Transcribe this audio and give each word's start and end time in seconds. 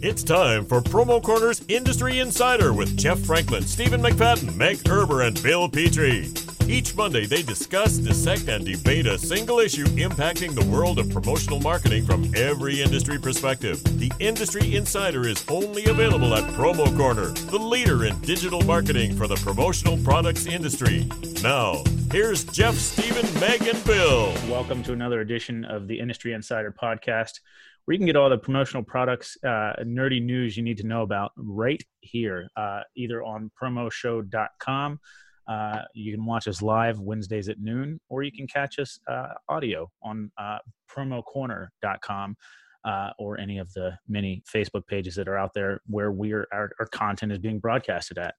It's 0.00 0.22
time 0.22 0.64
for 0.64 0.80
Promo 0.80 1.20
Corner's 1.20 1.60
Industry 1.66 2.20
Insider 2.20 2.72
with 2.72 2.96
Jeff 2.96 3.18
Franklin, 3.18 3.64
Stephen 3.64 4.00
McFadden, 4.00 4.54
Meg 4.54 4.76
Erber, 4.84 5.26
and 5.26 5.42
Bill 5.42 5.68
Petrie. 5.68 6.32
Each 6.68 6.94
Monday, 6.94 7.26
they 7.26 7.42
discuss, 7.42 7.98
dissect, 7.98 8.46
and 8.46 8.64
debate 8.64 9.08
a 9.08 9.18
single 9.18 9.58
issue 9.58 9.86
impacting 9.86 10.54
the 10.54 10.64
world 10.66 11.00
of 11.00 11.10
promotional 11.10 11.58
marketing 11.58 12.06
from 12.06 12.32
every 12.36 12.80
industry 12.80 13.18
perspective. 13.18 13.82
The 13.98 14.12
Industry 14.20 14.76
Insider 14.76 15.26
is 15.26 15.44
only 15.48 15.86
available 15.86 16.32
at 16.32 16.44
Promo 16.52 16.96
Corner, 16.96 17.30
the 17.50 17.58
leader 17.58 18.04
in 18.04 18.20
digital 18.20 18.60
marketing 18.60 19.16
for 19.16 19.26
the 19.26 19.34
promotional 19.36 19.98
products 20.04 20.46
industry. 20.46 21.08
Now, 21.42 21.82
here's 22.12 22.44
Jeff, 22.44 22.76
Stephen, 22.76 23.26
Meg, 23.40 23.66
and 23.66 23.82
Bill. 23.82 24.32
Welcome 24.48 24.84
to 24.84 24.92
another 24.92 25.22
edition 25.22 25.64
of 25.64 25.88
the 25.88 25.98
Industry 25.98 26.34
Insider 26.34 26.70
podcast 26.70 27.40
where 27.88 27.94
you 27.94 27.98
can 28.00 28.06
get 28.06 28.16
all 28.16 28.28
the 28.28 28.36
promotional 28.36 28.82
products, 28.82 29.38
uh, 29.44 29.72
nerdy 29.80 30.22
news 30.22 30.58
you 30.58 30.62
need 30.62 30.76
to 30.76 30.86
know 30.86 31.00
about 31.00 31.32
right 31.38 31.82
here, 32.00 32.46
uh, 32.54 32.82
either 32.94 33.22
on 33.22 33.50
promoshow.com. 33.58 35.00
Uh, 35.48 35.80
you 35.94 36.14
can 36.14 36.26
watch 36.26 36.46
us 36.46 36.60
live 36.60 37.00
Wednesdays 37.00 37.48
at 37.48 37.58
noon, 37.58 37.98
or 38.10 38.22
you 38.22 38.30
can 38.30 38.46
catch 38.46 38.78
us 38.78 39.00
uh, 39.08 39.28
audio 39.48 39.90
on 40.02 40.30
uh, 40.36 40.58
promocorner.com. 40.94 42.36
Uh, 42.84 43.10
or 43.18 43.38
any 43.40 43.58
of 43.58 43.70
the 43.72 43.92
many 44.08 44.42
Facebook 44.54 44.86
pages 44.86 45.14
that 45.16 45.26
are 45.26 45.36
out 45.36 45.52
there 45.52 45.80
where 45.86 46.12
we're 46.12 46.46
our, 46.52 46.70
our 46.78 46.86
content 46.86 47.32
is 47.32 47.38
being 47.38 47.58
broadcasted 47.58 48.16
at. 48.18 48.34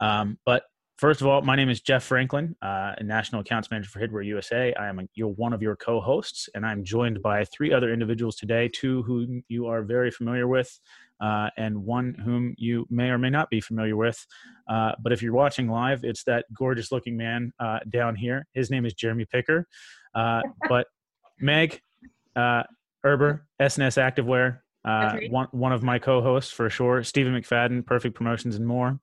Um, 0.00 0.38
but 0.46 0.62
First 0.96 1.20
of 1.20 1.26
all, 1.26 1.42
my 1.42 1.56
name 1.56 1.68
is 1.68 1.80
Jeff 1.80 2.04
Franklin, 2.04 2.54
uh, 2.62 2.94
National 3.00 3.40
Accounts 3.40 3.70
Manager 3.70 3.90
for 3.90 3.98
Hidware 3.98 4.24
USA. 4.24 4.72
I 4.74 4.88
am 4.88 5.00
a, 5.00 5.02
you're 5.14 5.28
one 5.28 5.52
of 5.52 5.60
your 5.60 5.74
co-hosts, 5.74 6.48
and 6.54 6.64
I'm 6.64 6.84
joined 6.84 7.22
by 7.22 7.44
three 7.44 7.72
other 7.72 7.92
individuals 7.92 8.36
today, 8.36 8.68
two 8.68 9.02
whom 9.02 9.42
you 9.48 9.66
are 9.66 9.82
very 9.82 10.10
familiar 10.10 10.46
with, 10.46 10.78
uh, 11.20 11.48
and 11.56 11.84
one 11.84 12.14
whom 12.24 12.54
you 12.56 12.86
may 12.88 13.08
or 13.08 13.18
may 13.18 13.30
not 13.30 13.50
be 13.50 13.60
familiar 13.60 13.96
with. 13.96 14.24
Uh, 14.68 14.92
but 15.02 15.12
if 15.12 15.22
you're 15.22 15.32
watching 15.32 15.68
live, 15.68 16.04
it's 16.04 16.24
that 16.24 16.44
gorgeous-looking 16.54 17.16
man 17.16 17.52
uh, 17.58 17.80
down 17.88 18.14
here. 18.14 18.46
His 18.52 18.70
name 18.70 18.86
is 18.86 18.94
Jeremy 18.94 19.24
Picker. 19.24 19.66
Uh, 20.14 20.42
but 20.68 20.86
Meg 21.40 21.80
uh, 22.36 22.62
Erber, 23.04 23.40
S&S 23.58 23.96
Activewear, 23.96 24.60
one 25.30 25.48
one 25.50 25.72
of 25.72 25.82
my 25.82 25.98
co-hosts 25.98 26.52
for 26.52 26.70
sure. 26.70 27.02
Stephen 27.02 27.34
McFadden, 27.34 27.84
Perfect 27.84 28.14
Promotions 28.14 28.54
and 28.54 28.66
more. 28.66 29.00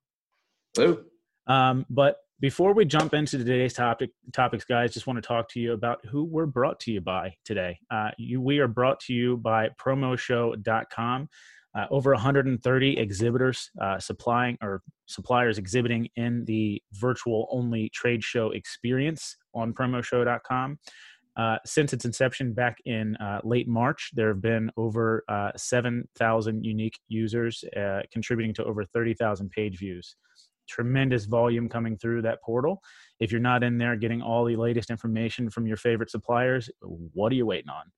Hello. 0.76 1.04
Um, 1.50 1.86
but 1.90 2.18
before 2.40 2.74
we 2.74 2.86
jump 2.86 3.14
into 3.14 3.38
today's 3.38 3.74
topic 3.74 4.12
topics, 4.32 4.64
guys, 4.64 4.94
just 4.94 5.08
want 5.08 5.18
to 5.18 5.28
talk 5.28 5.50
to 5.50 5.60
you 5.60 5.74
about 5.74 6.00
who 6.06 6.24
we're 6.24 6.46
brought 6.46 6.80
to 6.82 6.92
you 6.92 7.02
by 7.02 7.36
today. 7.44 7.78
Uh, 7.92 8.12
you, 8.18 8.40
we 8.40 8.60
are 8.60 8.68
brought 8.68 9.00
to 9.02 9.14
you 9.14 9.36
by 9.36 9.70
promoshow.com. 9.82 11.28
Uh, 11.78 11.86
over 11.92 12.14
130 12.14 12.98
exhibitors 12.98 13.70
uh, 13.80 14.00
supplying 14.00 14.58
or 14.62 14.82
suppliers 15.06 15.58
exhibiting 15.58 16.08
in 16.16 16.44
the 16.46 16.82
virtual 16.94 17.48
only 17.52 17.90
trade 17.90 18.24
show 18.24 18.52
experience 18.52 19.36
on 19.54 19.74
promoshow.com. 19.74 20.80
Uh, 21.38 21.58
since 21.66 21.94
its 21.94 22.06
inception 22.06 22.54
back 22.54 22.78
in 22.86 23.16
uh, 23.18 23.40
late 23.44 23.68
March, 23.68 24.12
there 24.14 24.30
have 24.30 24.42
been 24.42 24.72
over 24.78 25.24
uh, 25.30 25.52
7,000 25.56 26.66
unique 26.66 27.00
users, 27.08 27.64
uh, 27.78 28.02
contributing 28.12 28.54
to 28.54 28.64
over 28.66 28.84
30,000 28.84 29.50
page 29.52 29.78
views 29.78 30.16
tremendous 30.70 31.26
volume 31.26 31.68
coming 31.68 31.98
through 31.98 32.22
that 32.22 32.42
portal. 32.42 32.82
If 33.20 33.32
you're 33.32 33.42
not 33.42 33.64
in 33.64 33.78
there 33.78 33.96
getting 33.96 34.22
all 34.22 34.46
the 34.46 34.56
latest 34.56 34.90
information 34.90 35.50
from 35.50 35.68
your 35.68 35.78
favorite 35.78 36.10
suppliers, 36.10 36.70
what 36.82 37.32
are 37.32 37.36
you 37.36 37.46
waiting 37.46 37.70
on? 37.70 37.92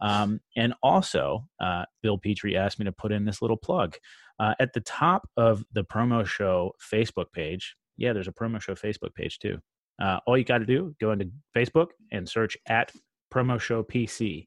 Um, 0.00 0.40
and 0.56 0.74
also, 0.82 1.48
uh, 1.60 1.84
Bill 2.02 2.18
Petrie 2.18 2.56
asked 2.56 2.78
me 2.78 2.84
to 2.84 2.92
put 2.92 3.12
in 3.12 3.24
this 3.24 3.42
little 3.42 3.56
plug. 3.56 3.96
Uh, 4.38 4.54
at 4.60 4.72
the 4.72 4.80
top 4.80 5.28
of 5.36 5.64
the 5.72 5.82
promo 5.82 6.24
show 6.24 6.72
Facebook 6.92 7.32
page, 7.32 7.74
yeah, 7.96 8.12
there's 8.12 8.28
a 8.28 8.32
promo 8.32 8.60
show 8.60 8.74
Facebook 8.74 9.14
page 9.14 9.38
too. 9.40 9.58
Uh, 10.00 10.20
all 10.26 10.38
you 10.38 10.44
got 10.44 10.58
to 10.58 10.66
do, 10.66 10.94
go 11.00 11.10
into 11.10 11.28
Facebook 11.56 11.88
and 12.12 12.28
search 12.28 12.56
at 12.68 12.92
promo 13.32 13.60
show 13.60 13.82
PC, 13.82 14.46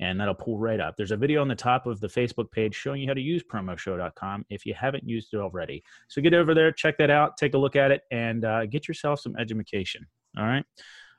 and 0.00 0.20
that'll 0.20 0.34
pull 0.34 0.58
right 0.58 0.80
up. 0.80 0.96
There's 0.96 1.10
a 1.10 1.16
video 1.16 1.40
on 1.40 1.48
the 1.48 1.54
top 1.54 1.86
of 1.86 2.00
the 2.00 2.08
Facebook 2.08 2.50
page 2.50 2.74
showing 2.74 3.02
you 3.02 3.08
how 3.08 3.14
to 3.14 3.20
use 3.20 3.42
promoshow.com 3.42 4.46
if 4.50 4.66
you 4.66 4.74
haven't 4.74 5.08
used 5.08 5.34
it 5.34 5.38
already. 5.38 5.82
So 6.08 6.20
get 6.20 6.34
over 6.34 6.54
there, 6.54 6.72
check 6.72 6.98
that 6.98 7.10
out, 7.10 7.36
take 7.36 7.54
a 7.54 7.58
look 7.58 7.76
at 7.76 7.90
it, 7.90 8.02
and 8.10 8.44
uh, 8.44 8.66
get 8.66 8.88
yourself 8.88 9.20
some 9.20 9.36
education. 9.38 10.06
All 10.38 10.44
right. 10.44 10.64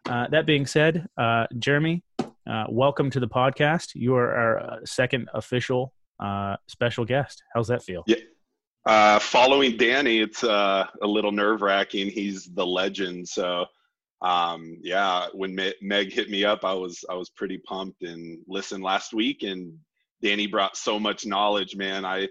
Uh, 0.09 0.27
that 0.29 0.45
being 0.45 0.65
said, 0.65 1.07
uh, 1.17 1.45
Jeremy, 1.59 2.03
uh, 2.47 2.65
welcome 2.69 3.09
to 3.11 3.19
the 3.19 3.27
podcast. 3.27 3.91
You 3.93 4.15
are 4.15 4.35
our 4.35 4.59
uh, 4.59 4.77
second 4.85 5.29
official 5.33 5.93
uh, 6.19 6.55
special 6.67 7.05
guest. 7.05 7.43
How's 7.53 7.67
that 7.67 7.83
feel? 7.83 8.03
Yeah. 8.07 9.19
following 9.19 9.77
Danny, 9.77 10.19
it's 10.19 10.43
a 10.43 10.87
little 11.01 11.31
nerve 11.31 11.61
wracking. 11.61 12.09
He's 12.09 12.45
the 12.45 12.65
legend. 12.65 13.27
So 13.27 13.65
um, 14.21 14.77
yeah, 14.81 15.27
when 15.33 15.57
Meg 15.81 16.13
hit 16.13 16.29
me 16.29 16.45
up, 16.45 16.63
I 16.63 16.73
was 16.73 17.03
I 17.09 17.15
was 17.15 17.29
pretty 17.29 17.57
pumped 17.57 18.03
and 18.03 18.39
listened 18.47 18.83
last 18.83 19.13
week. 19.13 19.43
And 19.43 19.73
Danny 20.21 20.47
brought 20.47 20.77
so 20.77 20.99
much 20.99 21.25
knowledge, 21.25 21.75
man. 21.75 22.05
I 22.05 22.27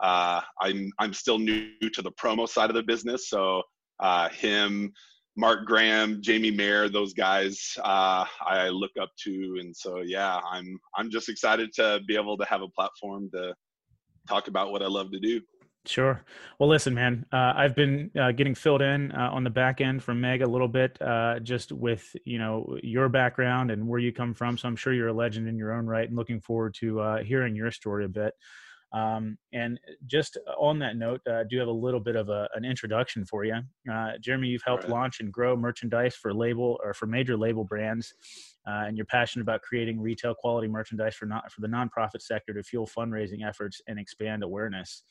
uh, 0.00 0.40
I'm 0.60 0.92
I'm 0.98 1.12
still 1.12 1.38
new 1.38 1.70
to 1.92 2.02
the 2.02 2.12
promo 2.12 2.48
side 2.48 2.70
of 2.70 2.76
the 2.76 2.82
business, 2.82 3.28
so 3.28 3.62
uh, 4.00 4.28
him, 4.30 4.92
Mark 5.36 5.66
Graham, 5.66 6.22
Jamie 6.22 6.50
Mayer, 6.50 6.88
those 6.88 7.12
guys 7.12 7.76
uh, 7.82 8.24
I 8.46 8.68
look 8.68 8.92
up 9.00 9.10
to, 9.24 9.56
and 9.60 9.74
so 9.74 10.00
yeah, 10.00 10.40
I'm 10.48 10.78
I'm 10.96 11.10
just 11.10 11.28
excited 11.28 11.72
to 11.74 12.00
be 12.06 12.16
able 12.16 12.38
to 12.38 12.44
have 12.44 12.62
a 12.62 12.68
platform 12.68 13.30
to 13.34 13.54
talk 14.28 14.46
about 14.46 14.70
what 14.70 14.82
I 14.82 14.86
love 14.86 15.10
to 15.10 15.18
do. 15.18 15.40
Sure. 15.84 16.24
Well, 16.60 16.68
listen, 16.68 16.94
man, 16.94 17.26
uh, 17.32 17.54
I've 17.56 17.74
been 17.74 18.12
uh, 18.18 18.30
getting 18.30 18.54
filled 18.54 18.82
in 18.82 19.10
uh, 19.10 19.30
on 19.32 19.42
the 19.42 19.50
back 19.50 19.80
end 19.80 20.00
from 20.00 20.20
Meg 20.20 20.40
a 20.40 20.46
little 20.46 20.68
bit, 20.68 20.96
uh, 21.02 21.40
just 21.40 21.72
with 21.72 22.14
you 22.24 22.38
know 22.38 22.78
your 22.84 23.08
background 23.08 23.72
and 23.72 23.88
where 23.88 23.98
you 23.98 24.12
come 24.12 24.32
from. 24.32 24.56
So 24.56 24.68
I'm 24.68 24.76
sure 24.76 24.92
you're 24.92 25.08
a 25.08 25.12
legend 25.12 25.48
in 25.48 25.56
your 25.56 25.72
own 25.72 25.86
right, 25.86 26.06
and 26.06 26.16
looking 26.16 26.40
forward 26.40 26.74
to 26.74 27.00
uh, 27.00 27.22
hearing 27.24 27.56
your 27.56 27.72
story 27.72 28.04
a 28.04 28.08
bit. 28.08 28.34
Um, 28.92 29.38
and 29.52 29.80
just 30.06 30.38
on 30.56 30.78
that 30.80 30.96
note, 30.96 31.20
uh, 31.28 31.36
I 31.36 31.44
do 31.50 31.58
have 31.58 31.66
a 31.66 31.72
little 31.72 31.98
bit 31.98 32.14
of 32.14 32.28
a, 32.28 32.48
an 32.54 32.64
introduction 32.64 33.24
for 33.24 33.44
you, 33.44 33.56
Jeremy. 34.20 34.48
You've 34.48 34.62
helped 34.64 34.84
right. 34.84 34.92
launch 34.92 35.18
and 35.18 35.32
grow 35.32 35.56
merchandise 35.56 36.14
for 36.14 36.32
label 36.32 36.78
or 36.84 36.94
for 36.94 37.06
major 37.06 37.36
label 37.36 37.64
brands, 37.64 38.14
and 38.66 38.96
you're 38.96 39.06
passionate 39.06 39.42
about 39.42 39.62
creating 39.62 40.00
retail 40.00 40.34
quality 40.34 40.68
merchandise 40.68 41.16
for 41.16 41.26
not 41.26 41.50
for 41.50 41.60
the 41.60 41.66
nonprofit 41.66 42.20
sector 42.20 42.54
to 42.54 42.62
fuel 42.62 42.86
fundraising 42.86 43.44
efforts 43.44 43.80
and 43.88 43.98
expand 43.98 44.44
awareness. 44.44 45.02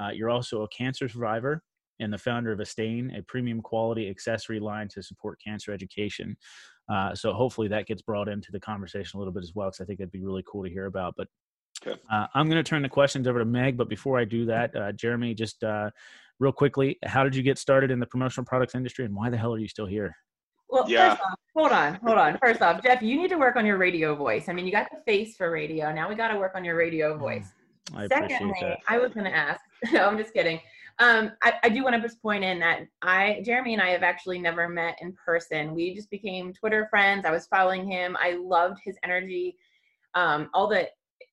Uh, 0.00 0.10
you're 0.12 0.30
also 0.30 0.62
a 0.62 0.68
cancer 0.68 1.08
survivor 1.08 1.62
and 2.00 2.12
the 2.12 2.18
founder 2.18 2.52
of 2.52 2.58
Estain, 2.58 3.16
a 3.16 3.22
premium 3.22 3.60
quality 3.60 4.08
accessory 4.08 4.60
line 4.60 4.88
to 4.88 5.02
support 5.02 5.40
cancer 5.44 5.72
education. 5.72 6.36
Uh, 6.92 7.14
so 7.14 7.32
hopefully 7.32 7.68
that 7.68 7.86
gets 7.86 8.02
brought 8.02 8.28
into 8.28 8.50
the 8.52 8.60
conversation 8.60 9.16
a 9.16 9.18
little 9.18 9.32
bit 9.32 9.42
as 9.42 9.52
well, 9.54 9.68
because 9.68 9.80
I 9.80 9.84
think 9.84 9.98
that'd 9.98 10.12
be 10.12 10.22
really 10.22 10.44
cool 10.50 10.64
to 10.64 10.70
hear 10.70 10.86
about. 10.86 11.14
But 11.16 11.28
okay. 11.86 11.98
uh, 12.12 12.26
I'm 12.34 12.48
going 12.48 12.62
to 12.62 12.68
turn 12.68 12.82
the 12.82 12.88
questions 12.88 13.26
over 13.26 13.38
to 13.38 13.44
Meg. 13.44 13.76
But 13.76 13.88
before 13.88 14.18
I 14.18 14.24
do 14.24 14.44
that, 14.46 14.74
uh, 14.76 14.92
Jeremy, 14.92 15.34
just 15.34 15.62
uh, 15.62 15.90
real 16.40 16.52
quickly, 16.52 16.98
how 17.04 17.24
did 17.24 17.34
you 17.34 17.42
get 17.42 17.58
started 17.58 17.90
in 17.90 18.00
the 18.00 18.06
promotional 18.06 18.44
products 18.44 18.74
industry, 18.74 19.04
and 19.04 19.14
why 19.14 19.30
the 19.30 19.36
hell 19.36 19.54
are 19.54 19.58
you 19.58 19.68
still 19.68 19.86
here? 19.86 20.14
Well, 20.68 20.84
yeah. 20.88 21.10
first 21.10 21.22
off, 21.22 21.38
hold 21.54 21.72
on, 21.72 21.94
hold 22.04 22.18
on. 22.18 22.38
First 22.38 22.60
off, 22.60 22.82
Jeff, 22.82 23.00
you 23.00 23.16
need 23.16 23.30
to 23.30 23.36
work 23.36 23.54
on 23.54 23.64
your 23.64 23.76
radio 23.76 24.14
voice. 24.16 24.48
I 24.48 24.52
mean, 24.52 24.66
you 24.66 24.72
got 24.72 24.88
the 24.90 25.00
face 25.06 25.36
for 25.36 25.50
radio. 25.50 25.92
Now 25.92 26.08
we 26.08 26.16
got 26.16 26.28
to 26.28 26.38
work 26.38 26.52
on 26.56 26.64
your 26.64 26.74
radio 26.74 27.16
voice. 27.16 27.46
I 27.94 28.08
Secondly, 28.08 28.76
I 28.88 28.98
was 28.98 29.12
going 29.12 29.24
to 29.24 29.34
ask. 29.34 29.60
no, 29.92 30.06
I'm 30.06 30.18
just 30.18 30.32
kidding. 30.32 30.60
Um, 31.00 31.32
I, 31.42 31.54
I, 31.64 31.68
do 31.70 31.82
want 31.82 31.96
to 31.96 32.00
just 32.00 32.22
point 32.22 32.44
in 32.44 32.60
that 32.60 32.86
I, 33.02 33.42
Jeremy 33.44 33.72
and 33.72 33.82
I 33.82 33.90
have 33.90 34.04
actually 34.04 34.38
never 34.38 34.68
met 34.68 34.96
in 35.02 35.12
person. 35.12 35.74
We 35.74 35.92
just 35.92 36.08
became 36.08 36.52
Twitter 36.52 36.86
friends. 36.88 37.24
I 37.26 37.32
was 37.32 37.48
following 37.48 37.90
him. 37.90 38.16
I 38.20 38.38
loved 38.40 38.78
his 38.84 38.96
energy, 39.02 39.56
um, 40.14 40.50
all 40.54 40.68
the 40.68 40.88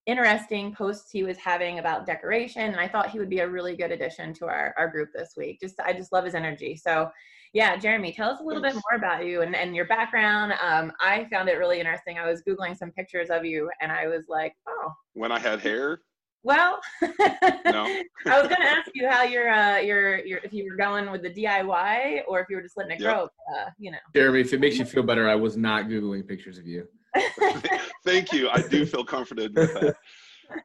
interesting 0.08 0.74
posts 0.74 1.12
he 1.12 1.22
was 1.22 1.38
having 1.38 1.78
about 1.78 2.08
decoration. 2.08 2.64
And 2.64 2.80
I 2.80 2.88
thought 2.88 3.12
he 3.12 3.20
would 3.20 3.30
be 3.30 3.40
a 3.40 3.48
really 3.48 3.76
good 3.76 3.92
addition 3.92 4.34
to 4.36 4.46
our, 4.46 4.74
our 4.80 4.90
group 4.90 5.10
this 5.14 5.34
week. 5.38 5.60
Just, 5.62 5.80
I 5.80 5.94
just 5.94 6.12
love 6.12 6.26
his 6.26 6.34
energy. 6.34 6.76
So 6.76 7.12
yeah, 7.54 7.78
Jeremy, 7.78 8.14
tell 8.14 8.32
us 8.32 8.40
a 8.40 8.44
little 8.44 8.64
bit 8.64 8.74
more 8.74 8.96
about 8.96 9.26
you 9.26 9.42
and, 9.42 9.56
and 9.56 9.76
your 9.76 9.86
background. 9.86 10.54
Um, 10.64 10.92
I 11.00 11.28
found 11.32 11.50
it 11.50 11.60
really 11.60 11.80
interesting. 11.80 12.18
I 12.18 12.26
was 12.26 12.42
Googling 12.42 12.76
some 12.76 12.92
pictures 12.92 13.30
of 13.30 13.46
you 13.46 13.70
and 13.80 13.92
I 13.92 14.08
was 14.08 14.26
like, 14.28 14.56
oh. 14.68 14.92
When 15.14 15.32
I 15.32 15.38
had 15.38 15.60
hair? 15.60 16.00
Well. 16.44 16.80
I 17.02 18.04
was 18.26 18.48
going 18.48 18.62
to 18.62 18.68
ask 18.68 18.92
you 18.94 19.08
how 19.08 19.24
you're, 19.24 19.52
uh, 19.52 19.78
you're, 19.78 20.20
you're, 20.26 20.40
if 20.44 20.54
you 20.54 20.66
were 20.70 20.76
going 20.76 21.12
with 21.12 21.22
the 21.22 21.30
DIY 21.30 22.22
or 22.28 22.40
if 22.40 22.48
you 22.50 22.56
were 22.56 22.62
just 22.62 22.78
letting 22.78 22.94
it 22.94 23.02
yep. 23.02 23.14
grow, 23.14 23.24
uh, 23.26 23.70
you 23.78 23.92
know. 23.92 23.98
Jeremy, 24.16 24.42
if 24.42 24.54
it 24.54 24.60
makes 24.60 24.78
you 24.78 24.86
feel 24.86 25.04
better, 25.04 25.30
I 25.30 25.36
was 25.36 25.58
not 25.58 25.86
Googling 25.86 26.28
pictures 26.28 26.58
of 26.58 26.66
you. 26.66 26.88
Thank 28.06 28.32
you. 28.32 28.50
I 28.50 28.62
do 28.62 28.86
feel 28.86 29.04
comforted 29.04 29.56
with 29.56 29.74
that. 29.74 29.96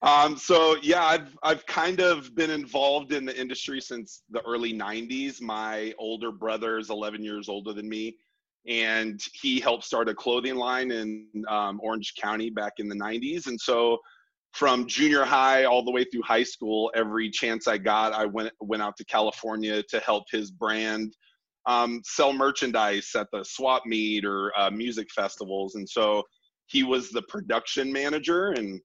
Um, 0.03 0.37
so 0.37 0.77
yeah, 0.83 1.05
I've, 1.05 1.37
I've 1.45 1.65
kind 1.67 2.01
of 2.01 2.35
been 2.35 2.51
involved 2.51 3.13
in 3.13 3.25
the 3.25 3.41
industry 3.41 3.81
since 3.81 4.23
the 4.31 4.41
early 4.43 4.73
90s. 4.73 5.41
My 5.41 5.95
older 5.99 6.33
brother 6.33 6.79
is 6.79 6.91
11 6.91 7.23
years 7.23 7.49
older 7.49 7.73
than 7.73 7.89
me 7.89 8.17
and 8.69 9.21
he 9.33 9.61
helped 9.61 9.85
start 9.85 10.09
a 10.09 10.15
clothing 10.15 10.57
line 10.57 10.91
in 10.91 11.27
um, 11.49 11.81
Orange 11.83 12.15
County 12.21 12.51
back 12.51 12.75
in 12.79 12.89
the 12.89 12.97
90s. 12.97 13.47
And 13.47 13.61
so 13.61 13.99
from 14.57 14.87
junior 14.87 15.23
high 15.23 15.65
all 15.65 15.85
the 15.85 15.91
way 15.91 16.03
through 16.03 16.23
high 16.23 16.43
school, 16.43 16.91
every 16.95 17.29
chance 17.29 17.69
I 17.69 17.77
got, 17.77 18.15
I 18.15 18.25
went 18.25 18.53
went 18.59 18.83
out 18.83 18.97
to 18.97 19.05
California 19.05 19.83
to 19.91 20.01
help 20.01 20.25
his 20.31 20.51
brand 20.51 21.15
um, 21.67 22.01
sell 22.07 22.33
merchandise 22.33 23.11
at 23.15 23.27
the 23.33 23.45
swap 23.45 23.85
meet 23.85 24.25
or 24.25 24.59
uh, 24.59 24.71
music 24.71 25.09
festivals. 25.15 25.75
And 25.75 25.87
so 25.87 26.23
he 26.69 26.85
was 26.85 27.11
the 27.11 27.21
production 27.29 27.93
manager. 27.93 28.53
And 28.53 28.81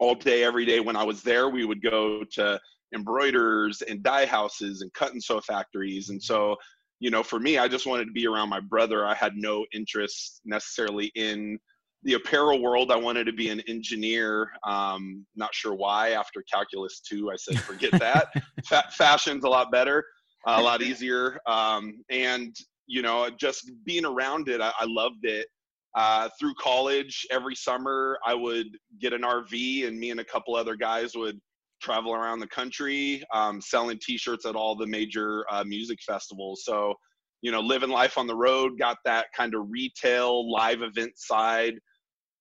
all 0.00 0.16
day, 0.16 0.42
every 0.42 0.64
day 0.64 0.80
when 0.80 0.96
I 0.96 1.04
was 1.04 1.22
there, 1.22 1.48
we 1.48 1.64
would 1.64 1.80
go 1.80 2.24
to 2.32 2.58
embroiders 2.92 3.82
and 3.82 4.02
dye 4.02 4.26
houses 4.26 4.82
and 4.82 4.92
cut 4.94 5.12
and 5.12 5.22
sew 5.22 5.40
factories. 5.40 6.08
And 6.08 6.20
so, 6.20 6.56
you 6.98 7.10
know, 7.10 7.22
for 7.22 7.38
me, 7.38 7.56
I 7.56 7.68
just 7.68 7.86
wanted 7.86 8.06
to 8.06 8.12
be 8.12 8.26
around 8.26 8.48
my 8.48 8.60
brother. 8.60 9.06
I 9.06 9.14
had 9.14 9.36
no 9.36 9.64
interest 9.72 10.40
necessarily 10.44 11.12
in 11.14 11.60
the 12.04 12.14
apparel 12.14 12.60
world. 12.60 12.90
I 12.90 12.96
wanted 12.96 13.24
to 13.24 13.32
be 13.32 13.48
an 13.48 13.60
engineer. 13.68 14.50
Um, 14.66 15.24
not 15.36 15.54
sure 15.54 15.74
why. 15.74 16.10
After 16.10 16.42
calculus 16.52 17.00
two, 17.00 17.30
I 17.30 17.36
said, 17.36 17.60
forget 17.60 17.92
that. 18.00 18.28
Fa- 18.66 18.88
fashion's 18.90 19.44
a 19.44 19.48
lot 19.48 19.70
better 19.70 20.04
a 20.46 20.62
lot 20.62 20.82
easier. 20.82 21.38
Um, 21.46 22.02
and 22.10 22.54
you 22.86 23.02
know, 23.02 23.30
just 23.38 23.70
being 23.84 24.04
around 24.04 24.48
it, 24.48 24.60
I, 24.60 24.72
I 24.78 24.84
loved 24.86 25.24
it. 25.24 25.46
Uh, 25.94 26.28
through 26.40 26.54
college, 26.54 27.26
every 27.30 27.54
summer 27.54 28.18
I 28.26 28.34
would 28.34 28.66
get 29.00 29.12
an 29.12 29.22
RV, 29.22 29.86
and 29.86 29.98
me 29.98 30.10
and 30.10 30.20
a 30.20 30.24
couple 30.24 30.56
other 30.56 30.74
guys 30.74 31.14
would 31.14 31.38
travel 31.82 32.14
around 32.14 32.40
the 32.40 32.46
country, 32.48 33.22
um, 33.34 33.60
selling 33.60 33.98
T-shirts 34.00 34.46
at 34.46 34.56
all 34.56 34.74
the 34.74 34.86
major 34.86 35.44
uh, 35.50 35.64
music 35.64 35.98
festivals. 36.06 36.62
So, 36.64 36.94
you 37.42 37.50
know, 37.52 37.60
living 37.60 37.90
life 37.90 38.16
on 38.16 38.26
the 38.26 38.34
road, 38.34 38.78
got 38.78 38.98
that 39.04 39.26
kind 39.36 39.54
of 39.54 39.66
retail 39.68 40.50
live 40.50 40.80
event 40.80 41.12
side 41.16 41.74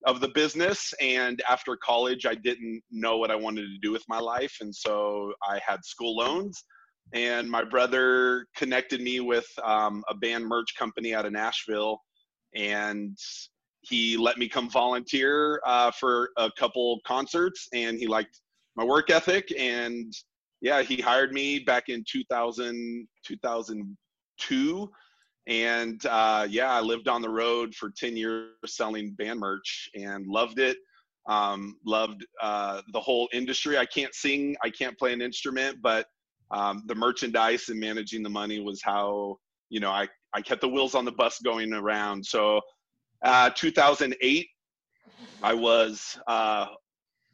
of 0.05 0.19
the 0.19 0.29
business. 0.29 0.93
And 1.01 1.41
after 1.49 1.77
college, 1.77 2.25
I 2.25 2.35
didn't 2.35 2.81
know 2.91 3.17
what 3.17 3.31
I 3.31 3.35
wanted 3.35 3.63
to 3.63 3.77
do 3.81 3.91
with 3.91 4.03
my 4.07 4.19
life, 4.19 4.57
and 4.61 4.73
so 4.73 5.33
I 5.47 5.59
had 5.65 5.83
school 5.83 6.15
loans 6.15 6.63
and 7.13 7.49
my 7.49 7.63
brother 7.63 8.45
connected 8.55 9.01
me 9.01 9.19
with 9.19 9.47
um, 9.63 10.03
a 10.09 10.15
band 10.15 10.45
merch 10.45 10.75
company 10.77 11.13
out 11.13 11.25
of 11.25 11.33
Nashville, 11.33 11.99
and 12.55 13.17
he 13.81 14.15
let 14.15 14.37
me 14.37 14.47
come 14.47 14.69
volunteer 14.69 15.61
uh, 15.65 15.91
for 15.91 16.29
a 16.37 16.49
couple 16.57 16.99
concerts, 17.05 17.67
and 17.73 17.97
he 17.97 18.07
liked 18.07 18.39
my 18.75 18.83
work 18.85 19.09
ethic, 19.09 19.51
and 19.57 20.13
yeah, 20.61 20.81
he 20.81 21.01
hired 21.01 21.33
me 21.33 21.59
back 21.59 21.89
in 21.89 22.03
2000, 22.09 23.07
2002, 23.25 24.91
and 25.47 26.05
uh, 26.05 26.47
yeah, 26.49 26.71
I 26.71 26.81
lived 26.81 27.07
on 27.07 27.21
the 27.21 27.29
road 27.29 27.73
for 27.75 27.91
10 27.95 28.15
years 28.15 28.49
selling 28.65 29.11
band 29.13 29.39
merch 29.39 29.89
and 29.95 30.27
loved 30.27 30.59
it. 30.59 30.77
Um, 31.27 31.77
loved 31.85 32.25
uh, 32.41 32.81
the 32.93 32.99
whole 32.99 33.29
industry. 33.31 33.77
I 33.77 33.85
can't 33.85 34.13
sing, 34.13 34.55
I 34.63 34.69
can't 34.69 34.97
play 34.97 35.13
an 35.13 35.21
instrument, 35.21 35.77
but 35.81 36.07
um, 36.51 36.83
the 36.85 36.95
merchandise 36.95 37.69
and 37.69 37.79
managing 37.79 38.23
the 38.23 38.29
money 38.29 38.59
was 38.59 38.81
how 38.83 39.37
you 39.69 39.79
know 39.79 39.89
I, 39.89 40.07
I 40.33 40.41
kept 40.41 40.61
the 40.61 40.69
wheels 40.69 40.95
on 40.95 41.05
the 41.05 41.11
bus 41.11 41.39
going 41.39 41.73
around 41.73 42.25
so 42.25 42.61
uh, 43.23 43.49
2008 43.55 44.47
i 45.43 45.53
was 45.53 46.19
uh, 46.27 46.67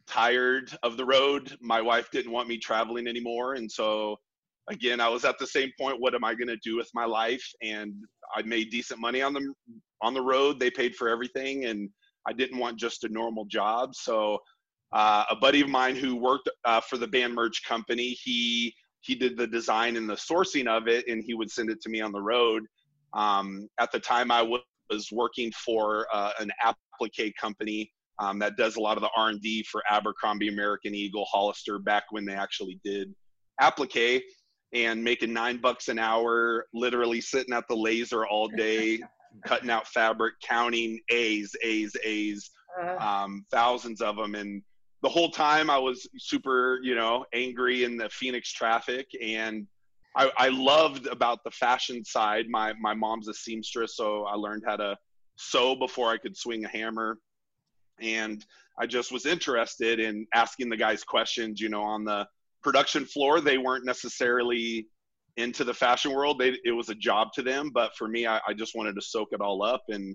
tired 0.06 0.70
of 0.82 0.96
the 0.96 1.04
road 1.04 1.56
my 1.60 1.82
wife 1.82 2.10
didn't 2.10 2.32
want 2.32 2.48
me 2.48 2.58
traveling 2.58 3.06
anymore 3.06 3.54
and 3.54 3.70
so 3.70 4.16
again 4.70 5.00
i 5.00 5.08
was 5.08 5.24
at 5.24 5.38
the 5.38 5.46
same 5.46 5.70
point 5.78 6.00
what 6.00 6.14
am 6.14 6.24
i 6.24 6.34
going 6.34 6.48
to 6.48 6.58
do 6.62 6.76
with 6.76 6.90
my 6.94 7.04
life? 7.04 7.44
And 7.62 7.94
i 8.36 8.42
made 8.42 8.70
decent 8.70 9.00
money 9.00 9.22
on 9.22 9.32
the 9.32 9.52
on 10.00 10.14
the 10.14 10.22
road. 10.22 10.60
They 10.60 10.70
paid 10.70 10.94
for 10.94 11.08
everything 11.08 11.64
and 11.66 11.88
i 12.26 12.32
didn't 12.32 12.58
want 12.58 12.78
just 12.78 13.04
a 13.04 13.08
normal 13.08 13.44
job. 13.46 13.94
So 13.94 14.38
uh, 14.92 15.24
a 15.30 15.36
buddy 15.36 15.60
of 15.60 15.68
mine 15.68 15.96
who 15.96 16.16
worked 16.16 16.48
uh, 16.64 16.80
for 16.80 16.96
the 16.96 17.06
band 17.06 17.34
merch 17.34 17.62
company 17.66 18.10
he 18.10 18.74
he 19.00 19.14
did 19.14 19.36
the 19.36 19.46
design 19.46 19.96
and 19.96 20.08
the 20.08 20.14
sourcing 20.14 20.66
of 20.66 20.88
it 20.88 21.06
and 21.08 21.22
he 21.24 21.34
would 21.34 21.50
send 21.50 21.70
it 21.70 21.80
to 21.82 21.88
me 21.88 22.00
on 22.00 22.12
the 22.12 22.20
road. 22.20 22.64
Um, 23.14 23.68
at 23.78 23.92
the 23.92 24.00
time 24.00 24.30
I 24.30 24.42
was 24.42 25.08
working 25.12 25.52
for 25.52 26.06
uh, 26.12 26.32
an 26.40 26.50
applique 26.62 27.34
company 27.40 27.90
um, 28.18 28.38
that 28.40 28.56
does 28.56 28.76
a 28.76 28.80
lot 28.80 28.96
of 28.96 29.02
the 29.02 29.10
r&d 29.16 29.62
for 29.70 29.82
abercrombie 29.88 30.48
american 30.48 30.94
eagle 30.94 31.24
hollister 31.26 31.78
back 31.78 32.04
when 32.10 32.24
they 32.24 32.34
actually 32.34 32.80
did 32.84 33.14
applique 33.60 34.22
and 34.72 35.02
making 35.02 35.32
nine 35.32 35.58
bucks 35.58 35.88
an 35.88 35.98
hour 35.98 36.66
literally 36.74 37.20
sitting 37.20 37.54
at 37.54 37.64
the 37.68 37.76
laser 37.76 38.26
all 38.26 38.48
day 38.48 38.98
cutting 39.46 39.70
out 39.70 39.86
fabric 39.86 40.34
counting 40.42 40.98
a's 41.10 41.54
a's 41.62 41.94
a's 42.04 42.50
um, 43.00 43.44
thousands 43.50 44.00
of 44.00 44.16
them 44.16 44.34
and 44.34 44.62
the 45.02 45.08
whole 45.08 45.30
time 45.30 45.70
I 45.70 45.78
was 45.78 46.08
super, 46.18 46.80
you 46.82 46.94
know, 46.94 47.24
angry 47.32 47.84
in 47.84 47.96
the 47.96 48.08
Phoenix 48.10 48.52
traffic. 48.52 49.06
And 49.22 49.66
I, 50.16 50.30
I 50.36 50.48
loved 50.48 51.06
about 51.06 51.44
the 51.44 51.50
fashion 51.52 52.04
side. 52.04 52.46
My, 52.48 52.72
my 52.80 52.94
mom's 52.94 53.28
a 53.28 53.34
seamstress, 53.34 53.96
so 53.96 54.24
I 54.24 54.34
learned 54.34 54.64
how 54.66 54.76
to 54.76 54.96
sew 55.36 55.76
before 55.76 56.10
I 56.10 56.18
could 56.18 56.36
swing 56.36 56.64
a 56.64 56.68
hammer. 56.68 57.18
And 58.00 58.44
I 58.80 58.86
just 58.86 59.12
was 59.12 59.26
interested 59.26 60.00
in 60.00 60.26
asking 60.34 60.68
the 60.68 60.76
guys 60.76 61.04
questions, 61.04 61.60
you 61.60 61.68
know, 61.68 61.82
on 61.82 62.04
the 62.04 62.26
production 62.68 63.06
floor. 63.06 63.40
They 63.40 63.56
weren't 63.56 63.86
necessarily 63.86 64.86
into 65.38 65.64
the 65.64 65.72
fashion 65.72 66.12
world. 66.12 66.38
They, 66.38 66.54
it 66.66 66.72
was 66.72 66.90
a 66.90 66.94
job 66.94 67.28
to 67.32 67.42
them. 67.42 67.70
But 67.72 67.96
for 67.96 68.08
me, 68.08 68.26
I, 68.26 68.40
I 68.46 68.52
just 68.52 68.76
wanted 68.76 68.94
to 68.96 69.00
soak 69.00 69.28
it 69.32 69.40
all 69.40 69.62
up. 69.62 69.84
And 69.88 70.14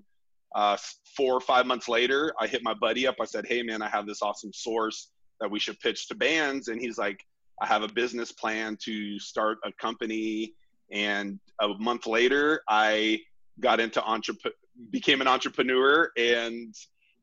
uh, 0.54 0.76
four 1.16 1.34
or 1.34 1.40
five 1.40 1.66
months 1.66 1.88
later, 1.88 2.32
I 2.38 2.46
hit 2.46 2.62
my 2.62 2.74
buddy 2.74 3.08
up. 3.08 3.16
I 3.20 3.24
said, 3.24 3.44
"Hey, 3.44 3.64
man, 3.64 3.82
I 3.82 3.88
have 3.88 4.06
this 4.06 4.22
awesome 4.22 4.52
source 4.52 5.10
that 5.40 5.50
we 5.50 5.58
should 5.58 5.80
pitch 5.80 6.06
to 6.08 6.14
bands." 6.14 6.68
And 6.68 6.80
he's 6.80 6.96
like, 6.96 7.24
"I 7.60 7.66
have 7.66 7.82
a 7.82 7.88
business 7.88 8.30
plan 8.30 8.78
to 8.84 9.18
start 9.18 9.58
a 9.64 9.72
company." 9.72 10.54
And 10.92 11.40
a 11.60 11.68
month 11.80 12.06
later, 12.06 12.62
I 12.68 13.18
got 13.58 13.80
into 13.80 14.00
entrep- 14.00 14.52
became 14.92 15.20
an 15.20 15.26
entrepreneur, 15.26 16.08
and 16.16 16.72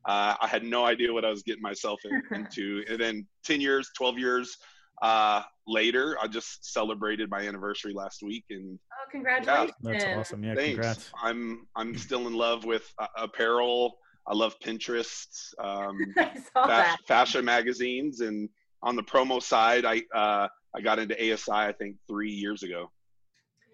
uh, 0.06 0.34
I 0.42 0.46
had 0.46 0.62
no 0.62 0.84
idea 0.84 1.10
what 1.10 1.24
I 1.24 1.30
was 1.30 1.42
getting 1.42 1.62
myself 1.62 2.00
into. 2.34 2.84
and 2.90 3.00
then 3.00 3.26
ten 3.44 3.62
years, 3.62 3.88
twelve 3.96 4.18
years 4.18 4.58
uh, 5.02 5.42
later, 5.66 6.16
I 6.22 6.28
just 6.28 6.72
celebrated 6.72 7.28
my 7.28 7.40
anniversary 7.40 7.92
last 7.92 8.22
week, 8.22 8.44
and 8.50 8.78
oh, 8.92 9.10
congratulations! 9.10 9.74
Yeah, 9.82 9.92
that's 9.92 10.04
awesome. 10.18 10.44
Yeah, 10.44 10.54
thanks. 10.54 10.74
congrats. 10.74 11.10
I'm 11.22 11.66
I'm 11.76 11.96
still 11.98 12.28
in 12.28 12.34
love 12.34 12.64
with 12.64 12.90
uh, 12.98 13.08
apparel. 13.18 13.98
I 14.26 14.34
love 14.34 14.54
Pinterest, 14.60 15.52
um, 15.58 15.98
I 16.16 16.30
saw 16.54 16.96
fashion 17.08 17.44
magazines, 17.44 18.20
and 18.20 18.48
on 18.82 18.94
the 18.94 19.02
promo 19.02 19.42
side, 19.42 19.84
I 19.84 20.02
uh, 20.14 20.46
I 20.74 20.80
got 20.80 21.00
into 21.00 21.16
ASI 21.16 21.50
I 21.50 21.72
think 21.72 21.96
three 22.08 22.30
years 22.30 22.62
ago. 22.62 22.90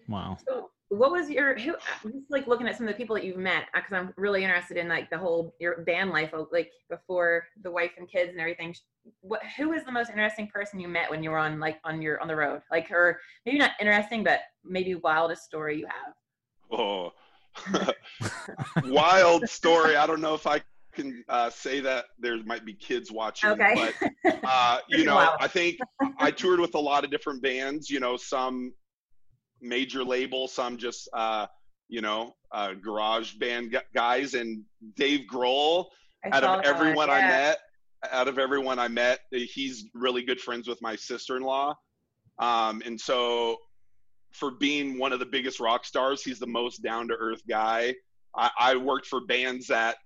Wow. 0.07 0.37
So 0.47 0.71
what 0.89 1.11
was 1.11 1.29
your 1.29 1.57
who 1.57 1.75
I'm 2.03 2.11
just 2.11 2.29
like 2.29 2.47
looking 2.47 2.67
at 2.67 2.75
some 2.75 2.87
of 2.87 2.93
the 2.93 2.97
people 2.97 3.15
that 3.15 3.23
you've 3.23 3.37
met 3.37 3.65
because 3.73 3.93
i'm 3.93 4.11
really 4.17 4.43
interested 4.43 4.75
in 4.77 4.87
like 4.87 5.09
the 5.09 5.17
whole 5.17 5.55
your 5.59 5.81
band 5.81 6.09
life 6.09 6.33
like 6.51 6.71
before 6.89 7.45
the 7.61 7.69
wife 7.69 7.91
and 7.97 8.09
kids 8.09 8.31
and 8.31 8.39
everything 8.39 8.75
what 9.21 9.41
who 9.55 9.69
was 9.69 9.83
the 9.83 9.91
most 9.91 10.09
interesting 10.09 10.47
person 10.47 10.79
you 10.79 10.87
met 10.87 11.09
when 11.11 11.21
you 11.21 11.29
were 11.29 11.37
on 11.37 11.59
like 11.59 11.79
on 11.83 12.01
your 12.01 12.19
on 12.21 12.27
the 12.27 12.35
road 12.35 12.61
like 12.71 12.89
or 12.91 13.19
maybe 13.45 13.59
not 13.59 13.71
interesting 13.79 14.23
but 14.23 14.39
maybe 14.65 14.95
wildest 14.95 15.43
story 15.43 15.77
you 15.77 15.85
have 15.85 16.13
Oh, 16.71 17.13
wild 18.85 19.47
story. 19.49 19.95
I 19.95 20.05
don't 20.05 20.21
know 20.21 20.33
if 20.33 20.47
I 20.47 20.61
can 20.93 21.23
uh, 21.29 21.49
say 21.49 21.79
that 21.81 22.05
there 22.19 22.41
might 22.43 22.65
be 22.65 22.73
kids 22.73 23.11
watching, 23.11 23.49
okay 23.51 23.93
but 24.23 24.39
uh, 24.43 24.79
you 24.87 25.05
know, 25.05 25.15
wild. 25.15 25.37
I 25.39 25.47
think 25.47 25.77
I 26.17 26.31
toured 26.31 26.59
with 26.59 26.75
a 26.75 26.79
lot 26.79 27.03
of 27.03 27.11
different 27.11 27.41
bands. 27.41 27.89
You 27.89 27.99
know, 27.99 28.17
some 28.17 28.73
major 29.61 30.03
label, 30.03 30.47
some 30.47 30.77
just 30.77 31.09
uh, 31.13 31.47
you 31.87 32.01
know 32.01 32.35
uh, 32.51 32.73
garage 32.73 33.33
band 33.33 33.79
guys, 33.93 34.33
and 34.33 34.63
Dave 34.95 35.21
Grohl. 35.31 35.85
I 36.23 36.29
Out 36.37 36.43
of 36.43 36.63
that, 36.63 36.65
everyone 36.65 37.09
I 37.09 37.21
met, 37.21 37.59
out 38.11 38.27
of 38.27 38.37
everyone 38.37 38.77
I 38.79 38.89
met, 38.89 39.19
he's 39.31 39.85
really 39.93 40.21
good 40.23 40.41
friends 40.41 40.67
with 40.67 40.81
my 40.81 40.95
sister-in-law, 40.95 41.75
um, 42.39 42.81
and 42.85 42.99
so 42.99 43.57
for 44.31 44.51
being 44.51 44.99
one 44.99 45.11
of 45.11 45.19
the 45.19 45.25
biggest 45.25 45.59
rock 45.59 45.85
stars, 45.85 46.21
he's 46.21 46.39
the 46.39 46.47
most 46.47 46.83
down-to-earth 46.83 47.41
guy. 47.47 47.95
I, 48.35 48.49
I 48.59 48.75
worked 48.75 49.07
for 49.07 49.21
bands 49.21 49.67
that 49.67 49.97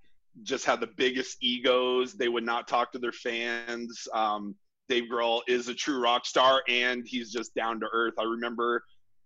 just 0.42 0.64
had 0.64 0.80
the 0.80 0.88
biggest 0.96 1.36
egos. 1.42 2.14
They 2.14 2.28
would 2.28 2.44
not 2.44 2.66
talk 2.66 2.90
to 2.92 2.98
their 2.98 3.12
fans. 3.12 4.08
Um, 4.12 4.54
Dave 4.88 5.04
Grohl 5.12 5.42
is 5.46 5.68
a 5.68 5.74
true 5.74 6.00
rock 6.00 6.26
star, 6.26 6.62
and 6.68 7.06
he's 7.06 7.32
just 7.32 7.54
down 7.54 7.80
to 7.80 7.86
earth. 7.92 8.14
I 8.18 8.24
remember, 8.24 8.82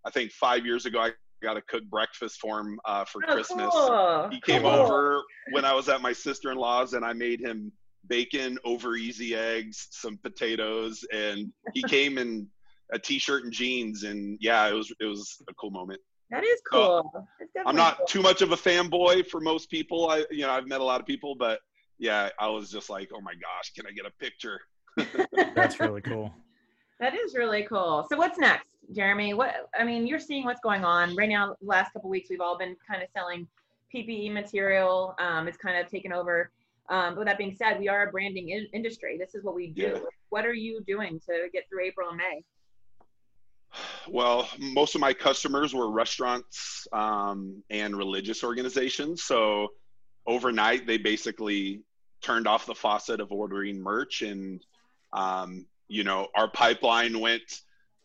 I 0.08 0.10
think 0.10 0.32
five 0.32 0.64
years 0.64 0.86
ago, 0.86 1.00
I 1.00 1.10
got 1.42 1.54
to 1.54 1.62
cook 1.62 1.84
breakfast 1.84 2.40
for 2.40 2.60
him 2.60 2.80
uh, 2.86 3.04
for 3.04 3.20
Oh, 3.28 3.32
Christmas. 3.34 3.68
cool. 3.74 4.28
He 4.30 4.40
came 4.40 4.62
Cool. 4.62 4.70
over 4.70 5.22
when 5.52 5.66
I 5.66 5.74
was 5.74 5.90
at 5.90 6.00
my 6.00 6.14
sister-in-law's, 6.14 6.94
and 6.94 7.04
I 7.04 7.12
made 7.12 7.40
him 7.40 7.70
bacon 8.06 8.58
over 8.64 8.96
easy 8.96 9.34
eggs, 9.34 9.88
some 9.90 10.16
potatoes, 10.22 11.04
and 11.12 11.52
he 11.74 11.82
came 11.96 12.16
in 12.16 12.48
a 12.94 12.98
t-shirt 12.98 13.44
and 13.44 13.52
jeans, 13.52 14.04
and 14.04 14.38
yeah, 14.40 14.66
it 14.66 14.72
was 14.72 14.90
it 14.98 15.04
was 15.04 15.36
a 15.50 15.54
cool 15.60 15.70
moment. 15.70 16.00
that 16.30 16.42
is 16.42 16.58
cool 16.72 17.10
That's 17.54 17.66
I'm 17.66 17.76
not 17.76 17.98
cool. 17.98 18.06
too 18.06 18.22
much 18.22 18.40
of 18.40 18.52
a 18.52 18.56
fanboy 18.56 19.26
for 19.26 19.42
most 19.42 19.68
people. 19.68 20.08
I, 20.08 20.24
you 20.30 20.46
know, 20.46 20.50
I've 20.52 20.66
met 20.66 20.80
a 20.80 20.84
lot 20.84 20.98
of 20.98 21.06
people, 21.06 21.34
but 21.34 21.60
yeah, 21.98 22.30
I 22.40 22.48
was 22.48 22.70
just 22.70 22.88
like, 22.88 23.10
oh 23.14 23.20
my 23.20 23.34
gosh, 23.34 23.72
can 23.76 23.84
I 23.86 23.90
get 23.92 24.06
a 24.06 24.12
picture? 24.24 24.58
That's 25.54 25.78
really 25.80 26.00
cool. 26.00 26.32
That 26.98 27.14
is 27.14 27.34
really 27.34 27.62
cool. 27.64 28.06
So 28.10 28.16
what's 28.16 28.38
next, 28.38 28.66
Jeremy? 28.94 29.34
What 29.34 29.68
I 29.78 29.84
mean, 29.84 30.06
you're 30.06 30.18
seeing 30.18 30.44
what's 30.44 30.60
going 30.60 30.84
on 30.84 31.14
right 31.16 31.28
now. 31.28 31.56
Last 31.60 31.92
couple 31.92 32.10
weeks, 32.10 32.30
we've 32.30 32.40
all 32.40 32.58
been 32.58 32.76
kind 32.88 33.02
of 33.02 33.08
selling 33.14 33.46
PPE 33.94 34.32
material. 34.32 35.14
Um, 35.18 35.48
it's 35.48 35.58
kind 35.58 35.78
of 35.78 35.90
taken 35.90 36.12
over. 36.12 36.50
Um, 36.90 37.10
but 37.10 37.18
with 37.18 37.28
that 37.28 37.38
being 37.38 37.54
said, 37.54 37.78
we 37.78 37.88
are 37.88 38.08
a 38.08 38.10
branding 38.10 38.48
in- 38.48 38.68
industry. 38.72 39.18
This 39.18 39.34
is 39.34 39.44
what 39.44 39.54
we 39.54 39.68
do. 39.68 39.82
Yeah. 39.82 39.98
What 40.30 40.46
are 40.46 40.54
you 40.54 40.82
doing 40.86 41.20
to 41.26 41.48
get 41.52 41.68
through 41.68 41.84
April 41.84 42.08
and 42.08 42.16
May? 42.16 42.42
Well, 44.08 44.48
most 44.58 44.94
of 44.94 45.02
my 45.02 45.12
customers 45.12 45.74
were 45.74 45.90
restaurants 45.90 46.88
um, 46.92 47.62
and 47.68 47.96
religious 47.96 48.42
organizations. 48.42 49.24
So 49.24 49.68
overnight, 50.26 50.86
they 50.86 50.96
basically 50.96 51.82
turned 52.22 52.46
off 52.46 52.64
the 52.64 52.74
faucet 52.74 53.20
of 53.20 53.30
ordering 53.30 53.80
merch, 53.80 54.22
and 54.22 54.64
um, 55.12 55.66
you 55.88 56.04
know, 56.04 56.28
our 56.34 56.48
pipeline 56.48 57.20
went 57.20 57.60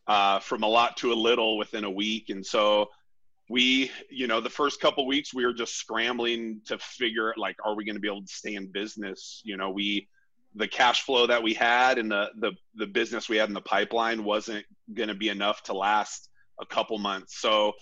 uh, 0.07 0.39
from 0.39 0.63
a 0.63 0.67
lot 0.67 0.98
to 0.98 1.13
a 1.13 1.15
little 1.15 1.57
within 1.57 1.83
a 1.83 1.91
week. 1.91 2.29
And 2.29 2.45
so 2.45 2.89
we, 3.50 3.91
you 4.10 4.27
know, 4.27 4.39
the 4.41 4.50
first 4.50 4.79
couple 4.79 5.05
weeks, 5.05 5.33
we 5.33 5.45
were 5.45 5.53
just 5.53 5.75
scrambling 5.75 6.62
to 6.65 6.77
figure 6.77 7.33
like, 7.38 7.55
are 7.63 7.75
we 7.75 7.86
going 7.86 7.95
to 7.95 8.01
be 8.01 8.07
able 8.07 8.22
to 8.22 8.33
stay 8.33 8.55
in 8.55 8.72
business? 8.72 9.41
You 9.43 9.57
know, 9.57 9.69
we 9.69 10.07
the 10.55 10.67
cash 10.67 11.01
flow 11.01 11.25
that 11.27 11.41
we 11.41 11.53
had 11.53 11.98
and 11.98 12.12
the 12.12 12.29
the 12.39 12.51
the 12.75 12.86
business 12.86 13.27
we 13.27 13.38
had 13.38 13.50
in 13.50 13.55
the 13.55 13.62
pipeline 13.62 14.24
wasn't 14.24 14.63
going 14.93 15.10
to 15.10 15.15
be 15.15 15.29
enough 15.29 15.63
to 15.63 15.74
last 15.74 16.29
a 16.62 16.65
couple 16.65 16.98
months. 17.00 17.41
So, 17.41 17.74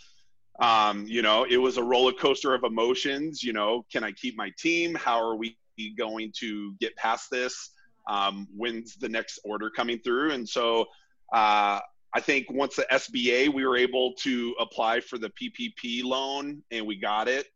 um, 0.61 1.05
you 1.07 1.21
know, 1.21 1.45
it 1.49 1.57
was 1.57 1.77
a 1.77 1.83
roller 1.83 2.13
coaster 2.13 2.53
of 2.53 2.63
emotions. 2.63 3.43
You 3.43 3.53
know, 3.53 3.85
can 3.91 4.03
I 4.03 4.11
keep 4.13 4.37
my 4.37 4.51
team? 4.57 4.95
How 4.95 5.21
are 5.21 5.35
we 5.35 5.57
going 5.97 6.31
to 6.39 6.73
get 6.79 6.95
past 6.95 7.29
this? 7.31 7.71
Um, 8.09 8.47
when's 8.55 8.95
the 8.95 9.09
next 9.09 9.39
order 9.43 9.69
coming 9.69 9.99
through? 9.99 10.31
And 10.31 10.47
so, 10.47 10.85
uh, 11.33 11.79
I 12.13 12.19
think 12.19 12.51
once 12.51 12.75
the 12.75 12.85
SBA, 12.91 13.53
we 13.53 13.65
were 13.65 13.77
able 13.77 14.13
to 14.15 14.53
apply 14.59 14.99
for 14.99 15.17
the 15.17 15.29
PPP 15.29 16.03
loan 16.03 16.61
and 16.71 16.85
we 16.85 16.97
got 16.97 17.27
it 17.27 17.47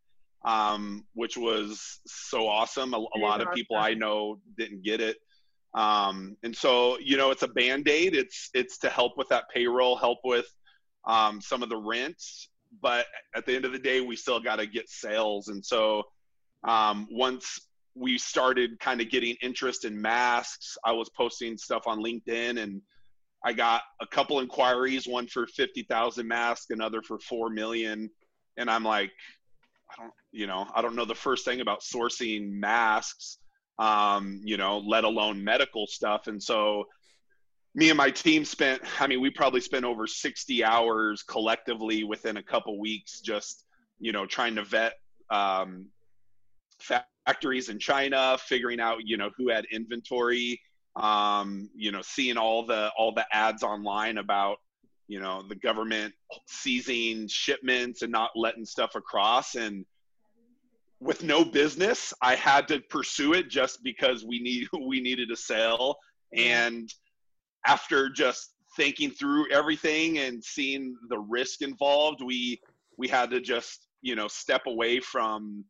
um, 0.45 1.03
which 1.15 1.35
was 1.35 1.99
so 2.05 2.47
awesome. 2.47 2.93
A, 2.93 2.97
a 2.97 3.19
lot 3.19 3.41
of 3.41 3.51
people 3.53 3.75
I 3.75 3.95
know 3.95 4.39
didn't 4.57 4.83
get 4.83 5.01
it. 5.01 5.17
Um, 5.73 6.37
and 6.43 6.55
so, 6.55 6.97
you 6.99 7.17
know, 7.17 7.31
it's 7.31 7.41
a 7.41 7.47
band-aid. 7.47 8.15
It's, 8.15 8.51
it's 8.53 8.77
to 8.77 8.89
help 8.89 9.17
with 9.17 9.27
that 9.29 9.49
payroll, 9.53 9.97
help 9.97 10.19
with 10.23 10.45
um, 11.05 11.41
some 11.41 11.63
of 11.63 11.69
the 11.69 11.77
rents. 11.77 12.49
But 12.81 13.07
at 13.35 13.45
the 13.45 13.55
end 13.55 13.65
of 13.65 13.71
the 13.71 13.79
day, 13.79 14.01
we 14.01 14.15
still 14.15 14.39
got 14.39 14.57
to 14.57 14.67
get 14.67 14.87
sales. 14.87 15.47
And 15.47 15.65
so 15.65 16.03
um, 16.63 17.07
once 17.09 17.59
we 17.95 18.17
started 18.17 18.79
kind 18.79 19.01
of 19.01 19.09
getting 19.09 19.35
interest 19.41 19.83
in 19.83 19.99
masks, 19.99 20.77
I 20.85 20.91
was 20.91 21.09
posting 21.09 21.57
stuff 21.57 21.87
on 21.87 22.03
LinkedIn 22.03 22.61
and 22.61 22.81
I 23.45 23.53
got 23.53 23.83
a 24.01 24.07
couple 24.07 24.39
inquiries, 24.39 25.07
one 25.07 25.27
for 25.27 25.45
50,000 25.45 26.27
masks, 26.27 26.71
another 26.71 27.03
for 27.03 27.19
4 27.19 27.51
million. 27.51 28.09
And 28.57 28.71
I'm 28.71 28.83
like, 28.83 29.11
I 29.91 30.01
don't, 30.01 30.13
you 30.31 30.47
know, 30.47 30.67
I 30.73 30.81
don't 30.81 30.95
know 30.95 31.05
the 31.05 31.13
first 31.13 31.45
thing 31.45 31.61
about 31.61 31.81
sourcing 31.81 32.49
masks, 32.53 33.37
um, 33.77 34.41
you 34.43 34.57
know, 34.57 34.79
let 34.79 35.03
alone 35.03 35.43
medical 35.43 35.85
stuff. 35.85 36.25
And 36.25 36.41
so 36.41 36.85
me 37.75 37.89
and 37.89 37.97
my 37.97 38.09
team 38.09 38.45
spent, 38.45 38.81
I 38.99 39.05
mean, 39.05 39.21
we 39.21 39.29
probably 39.29 39.61
spent 39.61 39.85
over 39.85 40.07
60 40.07 40.63
hours 40.63 41.21
collectively 41.21 42.03
within 42.03 42.37
a 42.37 42.43
couple 42.43 42.79
weeks, 42.79 43.21
just, 43.21 43.63
you 43.99 44.11
know, 44.11 44.25
trying 44.25 44.55
to 44.55 44.63
vet 44.63 44.93
um, 45.29 45.85
factories 46.79 47.69
in 47.69 47.77
China, 47.77 48.37
figuring 48.39 48.79
out, 48.79 48.99
you 49.05 49.17
know, 49.17 49.29
who 49.37 49.49
had 49.49 49.65
inventory, 49.71 50.59
um, 50.95 51.69
you 51.75 51.91
know, 51.91 52.01
seeing 52.01 52.37
all 52.37 52.65
the, 52.65 52.91
all 52.97 53.13
the 53.13 53.25
ads 53.31 53.63
online 53.63 54.17
about, 54.17 54.57
you 55.07 55.19
know 55.19 55.43
the 55.47 55.53
government 55.53 56.11
seizing 56.47 57.27
shipments 57.27 58.01
and 58.01 58.11
not 58.11 58.31
letting 58.35 58.65
stuff 58.65 58.95
across. 58.95 59.53
And 59.53 59.85
with 60.99 61.23
no 61.23 61.43
business 61.43 62.13
i 62.21 62.35
had 62.35 62.67
to 62.67 62.79
pursue 62.89 63.33
it 63.33 63.49
just 63.49 63.83
because 63.83 64.23
we 64.23 64.39
need 64.39 64.67
we 64.87 64.99
needed 64.99 65.29
a 65.31 65.35
sale 65.35 65.95
and 66.35 66.93
after 67.67 68.09
just 68.09 68.53
thinking 68.75 69.09
through 69.09 69.49
everything 69.51 70.19
and 70.19 70.43
seeing 70.43 70.95
the 71.09 71.19
risk 71.19 71.61
involved 71.61 72.21
we 72.23 72.59
we 72.97 73.07
had 73.07 73.29
to 73.29 73.39
just 73.39 73.87
you 74.01 74.15
know 74.15 74.27
step 74.27 74.61
away 74.67 74.99
from 74.99 75.63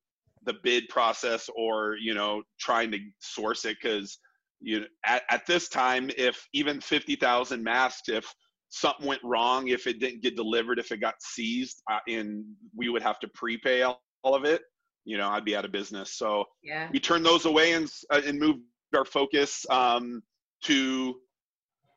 the 0.46 0.53
bid 0.63 0.88
process 0.89 1.50
or 1.55 1.96
you 2.00 2.13
know 2.13 2.41
trying 2.60 2.91
to 2.91 3.00
source 3.20 3.65
it 3.65 3.77
because 3.82 4.20
you 4.65 4.79
know 4.79 4.86
at, 5.05 5.22
at 5.29 5.45
this 5.45 5.69
time 5.69 6.10
if 6.17 6.48
even 6.53 6.81
50000 6.81 7.63
masks 7.63 8.10
if 8.10 8.25
something 8.69 9.05
went 9.05 9.22
wrong 9.24 9.67
if 9.67 9.86
it 9.86 10.00
didn't 10.00 10.24
get 10.24 10.36
delivered 10.36 10.79
if 10.79 10.91
it 10.91 11.00
got 11.00 11.13
seized 11.22 11.81
uh, 11.89 12.00
and 12.07 12.43
we 12.75 12.89
would 12.89 13.03
have 13.03 13.19
to 13.19 13.27
prepay 13.36 13.84
all, 13.84 14.01
all, 14.24 14.34
of 14.34 14.43
it 14.43 14.63
you 15.05 15.17
know 15.17 15.29
i'd 15.29 15.45
be 15.45 15.55
out 15.55 15.63
of 15.63 15.72
business. 15.72 16.17
So 16.17 16.45
yeah. 16.63 16.89
we 16.91 17.00
turned 17.00 17.25
those 17.25 17.45
away 17.45 17.74
and 17.74 17.88
uh, 18.10 18.22
and 18.25 18.39
moved 18.39 18.62
our 18.98 19.05
focus 19.05 19.65
um, 19.69 20.22
to 20.63 21.15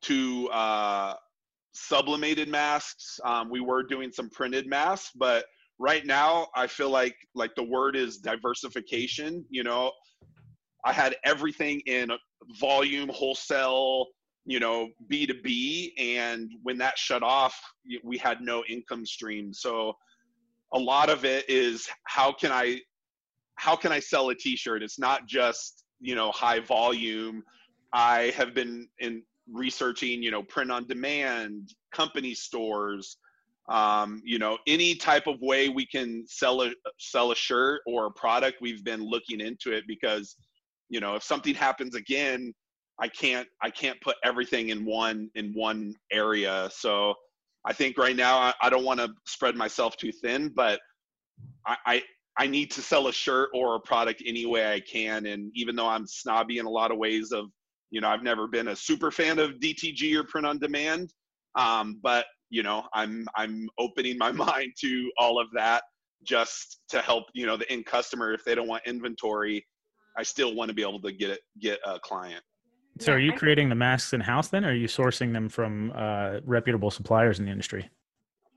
to 0.03 0.49
uh, 0.51 1.15
sublimated 1.73 2.49
masks. 2.49 3.19
Um, 3.25 3.51
we 3.51 3.61
were 3.61 3.83
doing 3.83 4.13
some 4.13 4.29
printed 4.29 4.67
masks 4.69 5.11
but 5.17 5.47
right 5.81 6.05
now 6.05 6.49
i 6.57 6.67
feel 6.67 6.91
like 6.91 7.15
like 7.37 7.55
the 7.55 7.63
word 7.63 7.97
is 7.97 8.19
diversification 8.19 9.45
you 9.49 9.65
know. 9.65 9.91
I 10.85 10.93
had 10.93 11.17
everything 11.25 11.81
in 11.87 12.11
volume 12.59 13.09
wholesale 13.09 14.07
you 14.45 14.59
know 14.61 14.89
b2b 15.11 15.93
and 15.99 16.51
when 16.63 16.79
that 16.79 16.97
shut 16.97 17.23
off 17.23 17.61
we 18.03 18.19
had 18.19 18.41
no 18.41 18.65
income 18.69 19.07
stream. 19.07 19.53
So 19.53 19.97
a 20.73 20.79
lot 20.79 21.11
of 21.11 21.25
it 21.25 21.49
is 21.49 21.89
how 22.05 22.33
can 22.33 22.53
i 22.53 22.81
how 23.57 23.75
can 23.75 23.93
i 23.93 24.01
sell 24.01 24.31
a 24.31 24.35
t-shirt? 24.35 24.83
It's 24.83 24.99
not 24.99 25.27
just 25.27 25.85
you 26.01 26.15
know 26.15 26.31
high 26.33 26.61
volume. 26.61 27.43
I 27.93 28.33
have 28.37 28.55
been 28.55 28.89
in 28.99 29.23
researching 29.51 30.23
you 30.23 30.31
know 30.31 30.43
print 30.43 30.71
on 30.71 30.87
demand 30.87 31.75
company 31.93 32.35
stores. 32.35 33.17
Um, 33.69 34.23
you 34.25 34.39
know 34.39 34.57
any 34.67 34.95
type 34.95 35.27
of 35.27 35.41
way 35.43 35.69
we 35.69 35.85
can 35.85 36.25
sell 36.27 36.63
a 36.63 36.73
sell 36.99 37.33
a 37.33 37.37
shirt 37.37 37.83
or 37.87 38.07
a 38.07 38.11
product 38.11 38.63
we've 38.63 38.83
been 38.83 39.03
looking 39.03 39.41
into 39.41 39.73
it 39.73 39.85
because 39.87 40.37
you 40.89 41.01
know 41.01 41.15
if 41.15 41.23
something 41.23 41.55
happens 41.55 41.95
again 41.95 42.53
I 43.01 43.09
can't 43.09 43.47
I 43.63 43.71
can't 43.71 44.01
put 44.01 44.17
everything 44.25 44.71
in 44.71 44.85
one 44.85 45.31
in 45.35 45.53
one 45.53 45.95
area. 46.11 46.69
So 46.73 47.15
I 47.65 47.73
think 47.73 47.97
right 47.99 48.17
now 48.17 48.39
I, 48.39 48.53
I 48.63 48.71
don't 48.71 48.85
want 48.85 49.01
to 49.01 49.11
spread 49.27 49.55
myself 49.57 49.97
too 49.97 50.13
thin, 50.13 50.53
but 50.55 50.81
I, 51.67 51.77
I 51.87 52.03
I 52.39 52.47
need 52.47 52.71
to 52.73 52.83
sell 52.83 53.09
a 53.09 53.13
shirt 53.13 53.51
or 53.55 53.77
a 53.77 53.81
product 53.81 54.23
any 54.27 54.47
way 54.47 54.73
I 54.73 54.81
can. 54.81 55.27
And 55.27 55.51
even 55.55 55.77
though 55.77 55.89
I'm 55.89 56.07
snobby 56.07 56.59
in 56.59 56.67
a 56.67 56.71
lot 56.71 56.93
of 56.93 56.99
ways 56.99 57.33
of, 57.33 57.47
you 57.91 58.01
know, 58.01 58.09
I've 58.09 58.23
never 58.23 58.47
been 58.47 58.69
a 58.69 58.77
super 58.77 59.11
fan 59.11 59.39
of 59.39 59.53
DTG 59.55 60.15
or 60.15 60.25
print 60.25 60.47
on 60.47 60.59
demand. 60.59 61.13
Um, 61.57 62.01
but 62.03 62.27
you 62.51 62.63
know, 62.63 62.85
I'm 62.95 63.27
I'm 63.37 63.69
opening 63.79 64.19
my 64.19 64.33
mind 64.47 64.73
to 64.81 65.11
all 65.19 65.41
of 65.41 65.49
that 65.55 65.85
just 66.25 66.81
to 66.89 67.01
help, 67.01 67.25
you 67.33 67.47
know, 67.47 67.57
the 67.57 67.71
end 67.71 67.87
customer 67.87 68.33
if 68.33 68.45
they 68.45 68.57
don't 68.57 68.67
want 68.67 68.83
inventory, 68.87 69.65
I 70.19 70.25
still 70.25 70.55
want 70.55 70.69
to 70.69 70.75
be 70.75 70.83
able 70.83 71.01
to 71.01 71.13
get 71.13 71.31
it 71.31 71.41
get 71.61 71.79
a 71.87 71.99
client. 72.01 72.43
So, 72.99 73.13
are 73.13 73.19
you 73.19 73.33
creating 73.33 73.69
the 73.69 73.77
masks 73.77 74.13
in 74.13 74.21
house 74.21 74.49
then, 74.49 74.65
or 74.65 74.71
are 74.71 74.75
you 74.75 74.89
sourcing 74.89 75.33
them 75.33 75.49
from 75.49 75.93
uh, 75.95 76.41
reputable 76.45 76.91
suppliers 76.91 77.39
in 77.39 77.45
the 77.45 77.53
industry? 77.53 77.89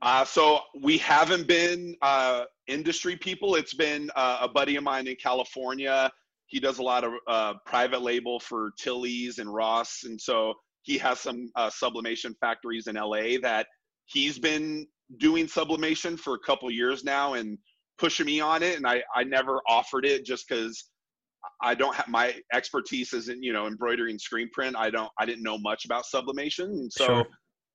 Uh, 0.02 0.24
so 0.24 0.58
we 0.80 0.98
haven't 0.98 1.46
been 1.46 1.94
uh, 2.02 2.42
industry 2.66 3.14
people. 3.14 3.54
It's 3.54 3.72
been 3.72 4.10
uh, 4.16 4.38
a 4.42 4.48
buddy 4.48 4.74
of 4.74 4.82
mine 4.82 5.06
in 5.06 5.14
California. 5.14 6.10
He 6.46 6.58
does 6.58 6.80
a 6.80 6.82
lot 6.82 7.04
of 7.04 7.12
uh, 7.28 7.54
private 7.64 8.02
label 8.02 8.40
for 8.40 8.72
Tilly's 8.76 9.38
and 9.38 9.54
Ross, 9.54 10.02
and 10.02 10.20
so 10.20 10.54
he 10.82 10.98
has 10.98 11.20
some 11.20 11.48
uh, 11.54 11.70
sublimation 11.70 12.34
factories 12.40 12.88
in 12.88 12.96
LA 12.96 13.38
that 13.42 13.68
he's 14.06 14.40
been 14.40 14.88
doing 15.18 15.46
sublimation 15.46 16.16
for 16.16 16.34
a 16.34 16.38
couple 16.40 16.68
years 16.68 17.04
now 17.04 17.34
and 17.34 17.56
pushing 17.96 18.26
me 18.26 18.40
on 18.40 18.64
it. 18.64 18.76
And 18.76 18.86
I 18.86 19.04
I 19.14 19.22
never 19.22 19.60
offered 19.68 20.04
it 20.04 20.26
just 20.26 20.48
because 20.48 20.90
I 21.62 21.74
don't 21.74 21.94
have 21.94 22.08
my 22.08 22.34
expertise 22.52 23.12
isn't 23.12 23.42
you 23.42 23.52
know 23.52 23.66
embroidery 23.66 24.10
and 24.10 24.20
screen 24.20 24.48
print. 24.52 24.76
I 24.76 24.90
don't 24.90 25.10
I 25.18 25.26
didn't 25.26 25.42
know 25.42 25.58
much 25.58 25.84
about 25.84 26.06
sublimation, 26.06 26.70
and 26.70 26.92
so 26.92 27.06
sure. 27.06 27.26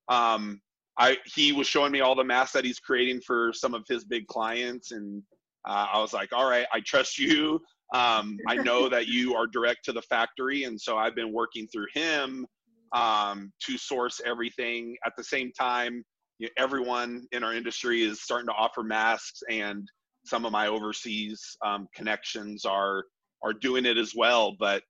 um, 0.08 0.60
I 0.98 1.18
he 1.34 1.52
was 1.52 1.66
showing 1.66 1.92
me 1.92 2.00
all 2.00 2.14
the 2.14 2.24
masks 2.24 2.52
that 2.52 2.64
he's 2.64 2.78
creating 2.78 3.20
for 3.20 3.52
some 3.52 3.74
of 3.74 3.84
his 3.88 4.04
big 4.04 4.26
clients, 4.26 4.92
and 4.92 5.22
uh, 5.66 5.86
I 5.92 6.00
was 6.00 6.12
like, 6.12 6.32
all 6.32 6.48
right, 6.48 6.66
I 6.72 6.80
trust 6.80 7.18
you. 7.18 7.60
Um, 7.94 8.38
I 8.46 8.56
know 8.56 8.88
that 8.88 9.06
you 9.06 9.34
are 9.34 9.46
direct 9.46 9.84
to 9.86 9.92
the 9.92 10.02
factory, 10.02 10.64
and 10.64 10.78
so 10.78 10.98
I've 10.98 11.14
been 11.14 11.32
working 11.32 11.66
through 11.68 11.86
him 11.94 12.46
um, 12.92 13.52
to 13.66 13.78
source 13.78 14.20
everything. 14.24 14.96
At 15.06 15.12
the 15.16 15.24
same 15.24 15.52
time, 15.52 16.04
you 16.38 16.46
know, 16.46 16.62
everyone 16.62 17.26
in 17.32 17.42
our 17.42 17.54
industry 17.54 18.02
is 18.02 18.20
starting 18.22 18.48
to 18.48 18.54
offer 18.54 18.82
masks, 18.82 19.40
and 19.48 19.88
some 20.24 20.44
of 20.44 20.52
my 20.52 20.66
overseas 20.66 21.56
um, 21.64 21.88
connections 21.94 22.64
are 22.64 23.04
are 23.42 23.52
doing 23.52 23.86
it 23.86 23.96
as 23.96 24.14
well. 24.16 24.56
But 24.58 24.82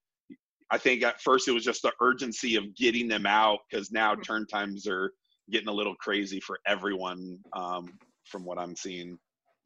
I 0.71 0.77
think 0.77 1.03
at 1.03 1.21
first 1.21 1.47
it 1.47 1.51
was 1.51 1.63
just 1.63 1.81
the 1.81 1.93
urgency 2.01 2.55
of 2.55 2.75
getting 2.75 3.07
them 3.07 3.25
out 3.25 3.59
because 3.69 3.91
now 3.91 4.13
Mm-hmm. 4.13 4.21
turn 4.21 4.47
times 4.47 4.87
are 4.87 5.13
getting 5.49 5.67
a 5.67 5.73
little 5.73 5.95
crazy 5.95 6.39
for 6.39 6.59
everyone 6.67 7.39
um, 7.53 7.93
from 8.25 8.45
what 8.45 8.59
I'm 8.59 8.75
seeing. 8.75 9.17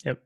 Yep. 0.05 0.21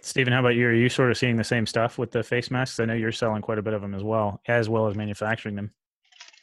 Stephen, 0.00 0.32
how 0.32 0.40
about 0.40 0.56
you? 0.56 0.66
Are 0.66 0.74
you 0.74 0.88
sort 0.88 1.10
of 1.12 1.16
seeing 1.16 1.36
the 1.36 1.44
same 1.44 1.64
stuff 1.64 1.96
with 1.96 2.10
the 2.10 2.24
face 2.24 2.50
masks? 2.50 2.80
I 2.80 2.84
know 2.86 2.94
you're 2.94 3.12
selling 3.12 3.40
quite 3.40 3.58
a 3.58 3.62
bit 3.62 3.72
of 3.72 3.82
them 3.82 3.94
as 3.94 4.02
well, 4.02 4.40
as 4.48 4.68
well 4.68 4.88
as 4.88 4.96
manufacturing 4.96 5.54
them. 5.54 5.70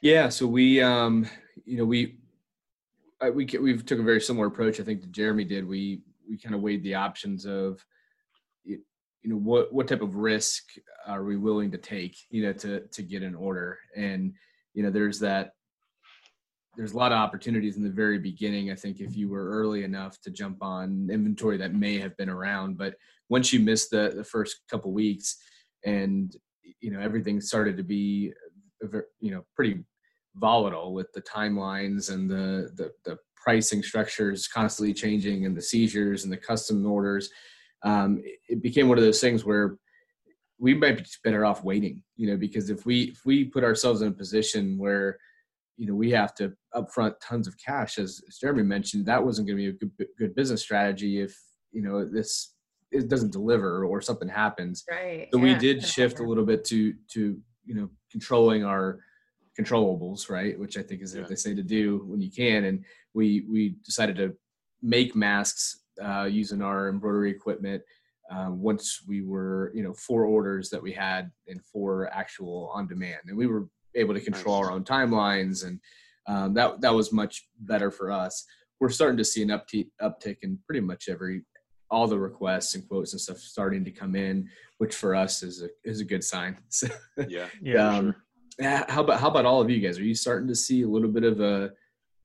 Yeah, 0.01 0.29
so 0.29 0.47
we, 0.47 0.81
um, 0.81 1.27
you 1.65 1.77
know, 1.77 1.83
we 1.83 2.19
I, 3.21 3.29
we 3.29 3.45
we 3.45 3.77
took 3.77 3.99
a 3.99 4.03
very 4.03 4.21
similar 4.21 4.47
approach. 4.47 4.79
I 4.79 4.83
think 4.83 5.01
that 5.01 5.11
Jeremy 5.11 5.43
did. 5.43 5.67
We 5.67 6.01
we 6.29 6.37
kind 6.37 6.55
of 6.55 6.61
weighed 6.61 6.83
the 6.83 6.95
options 6.95 7.45
of, 7.45 7.83
you 9.23 9.29
know, 9.29 9.37
what 9.37 9.73
what 9.73 9.87
type 9.87 10.01
of 10.01 10.15
risk 10.15 10.63
are 11.05 11.23
we 11.23 11.37
willing 11.37 11.71
to 11.71 11.77
take, 11.77 12.17
you 12.29 12.43
know, 12.43 12.53
to 12.53 12.81
to 12.81 13.01
get 13.01 13.23
an 13.23 13.35
order, 13.35 13.77
and 13.95 14.33
you 14.73 14.83
know, 14.83 14.89
there's 14.89 15.19
that. 15.19 15.51
There's 16.77 16.93
a 16.93 16.97
lot 16.97 17.11
of 17.11 17.17
opportunities 17.17 17.75
in 17.75 17.83
the 17.83 17.89
very 17.89 18.19
beginning. 18.19 18.71
I 18.71 18.75
think 18.75 19.01
if 19.01 19.17
you 19.17 19.27
were 19.27 19.49
early 19.49 19.83
enough 19.83 20.21
to 20.21 20.31
jump 20.31 20.63
on 20.63 21.09
inventory 21.11 21.57
that 21.57 21.73
may 21.73 21.97
have 21.97 22.15
been 22.15 22.29
around, 22.29 22.77
but 22.77 22.93
once 23.27 23.51
you 23.51 23.59
miss 23.59 23.89
the 23.89 24.13
the 24.15 24.23
first 24.23 24.61
couple 24.69 24.93
weeks, 24.93 25.37
and 25.85 26.33
you 26.79 26.91
know 26.91 26.99
everything 27.01 27.41
started 27.41 27.75
to 27.77 27.83
be, 27.83 28.31
you 29.19 29.31
know, 29.31 29.43
pretty 29.55 29.83
volatile 30.35 30.93
with 30.93 31.11
the 31.13 31.21
timelines 31.23 32.13
and 32.13 32.29
the, 32.29 32.71
the 32.75 32.91
the 33.03 33.17
pricing 33.35 33.81
structures 33.81 34.47
constantly 34.47 34.93
changing 34.93 35.45
and 35.45 35.57
the 35.57 35.61
seizures 35.61 36.23
and 36.23 36.31
the 36.31 36.37
custom 36.37 36.85
orders 36.85 37.29
um, 37.83 38.21
it, 38.23 38.39
it 38.49 38.61
became 38.61 38.87
one 38.89 38.97
of 38.97 39.03
those 39.03 39.21
things 39.21 39.45
where 39.45 39.77
we 40.57 40.73
might 40.73 40.97
be 40.97 41.05
better 41.23 41.45
off 41.45 41.63
waiting 41.63 42.03
you 42.17 42.27
know 42.29 42.37
because 42.37 42.69
if 42.69 42.85
we 42.85 43.03
if 43.03 43.21
we 43.25 43.45
put 43.45 43.63
ourselves 43.63 44.01
in 44.01 44.09
a 44.09 44.11
position 44.11 44.77
where 44.77 45.17
you 45.77 45.87
know 45.87 45.95
we 45.95 46.11
have 46.11 46.33
to 46.35 46.51
upfront 46.75 47.13
tons 47.21 47.47
of 47.47 47.55
cash 47.57 47.97
as, 47.97 48.21
as 48.27 48.37
jeremy 48.37 48.63
mentioned 48.63 49.05
that 49.05 49.23
wasn't 49.23 49.47
going 49.47 49.57
to 49.57 49.63
be 49.63 49.69
a 49.69 49.79
good, 49.87 50.07
good 50.17 50.35
business 50.35 50.61
strategy 50.61 51.21
if 51.21 51.37
you 51.71 51.81
know 51.81 52.03
this 52.03 52.55
it 52.91 53.07
doesn't 53.07 53.31
deliver 53.31 53.85
or 53.85 54.01
something 54.01 54.27
happens 54.27 54.83
Right. 54.89 55.29
so 55.31 55.39
we 55.39 55.53
did 55.55 55.77
it's 55.77 55.85
an 55.85 55.91
shift 55.91 56.19
a 56.19 56.23
little 56.23 56.45
bit 56.45 56.65
to 56.65 56.93
to 57.13 57.39
you 57.65 57.75
know 57.75 57.89
controlling 58.11 58.65
our 58.65 58.99
controllables 59.57 60.29
right 60.29 60.59
which 60.59 60.77
i 60.77 60.81
think 60.81 61.01
is 61.01 61.13
Yeah. 61.15 61.21
what 61.21 61.29
they 61.29 61.35
say 61.35 61.53
to 61.55 61.63
do 61.63 62.03
when 62.05 62.19
you 62.19 62.31
can 62.31 62.65
and 62.65 62.83
we 63.13 63.45
we 63.49 63.75
decided 63.85 64.15
to 64.17 64.35
make 64.81 65.15
masks 65.15 65.81
uh, 66.03 66.25
using 66.25 66.61
our 66.61 66.89
embroidery 66.89 67.31
equipment 67.31 67.81
uh, 68.31 68.47
once 68.49 69.01
we 69.07 69.21
were 69.21 69.71
you 69.73 69.83
know 69.83 69.93
four 69.93 70.23
orders 70.25 70.69
that 70.69 70.81
we 70.81 70.91
had 70.91 71.31
and 71.47 71.63
four 71.65 72.09
actual 72.13 72.69
on 72.73 72.87
demand 72.87 73.19
and 73.27 73.37
we 73.37 73.47
were 73.47 73.67
able 73.95 74.13
to 74.13 74.19
control 74.21 74.59
Nice. 74.61 74.67
our 74.67 74.71
own 74.75 74.83
timelines 74.83 75.65
and 75.65 75.79
um, 76.27 76.53
that 76.53 76.79
that 76.81 76.93
was 76.93 77.11
much 77.11 77.47
better 77.61 77.89
for 77.89 78.11
us 78.11 78.45
we're 78.79 78.89
starting 78.89 79.17
to 79.17 79.25
see 79.25 79.41
an 79.41 79.49
uptick 79.49 79.87
uptick 80.01 80.37
in 80.43 80.59
pretty 80.65 80.81
much 80.81 81.09
every 81.09 81.43
all 81.91 82.07
the 82.07 82.17
requests 82.19 82.75
and 82.75 82.87
quotes 82.87 83.13
and 83.13 83.19
stuff 83.21 83.37
starting 83.39 83.83
to 83.83 83.89
come 83.91 84.15
in 84.15 84.47
which 84.77 84.93
for 84.95 85.15
us 85.15 85.41
is 85.41 85.63
a 85.63 85.69
is 85.83 85.99
a 86.01 86.05
good 86.05 86.23
sign 86.23 86.55
so 86.69 86.87
Yeah. 87.27 87.47
Yeah. 87.61 87.97
um, 87.97 88.15
yeah, 88.59 88.83
how 88.91 89.01
about 89.03 89.19
how 89.21 89.29
about 89.29 89.45
all 89.45 89.61
of 89.61 89.69
you 89.69 89.79
guys? 89.79 89.97
Are 89.97 90.03
you 90.03 90.13
starting 90.13 90.49
to 90.49 90.55
see 90.55 90.81
a 90.81 90.87
little 90.87 91.07
bit 91.09 91.23
of 91.23 91.39
a 91.39 91.71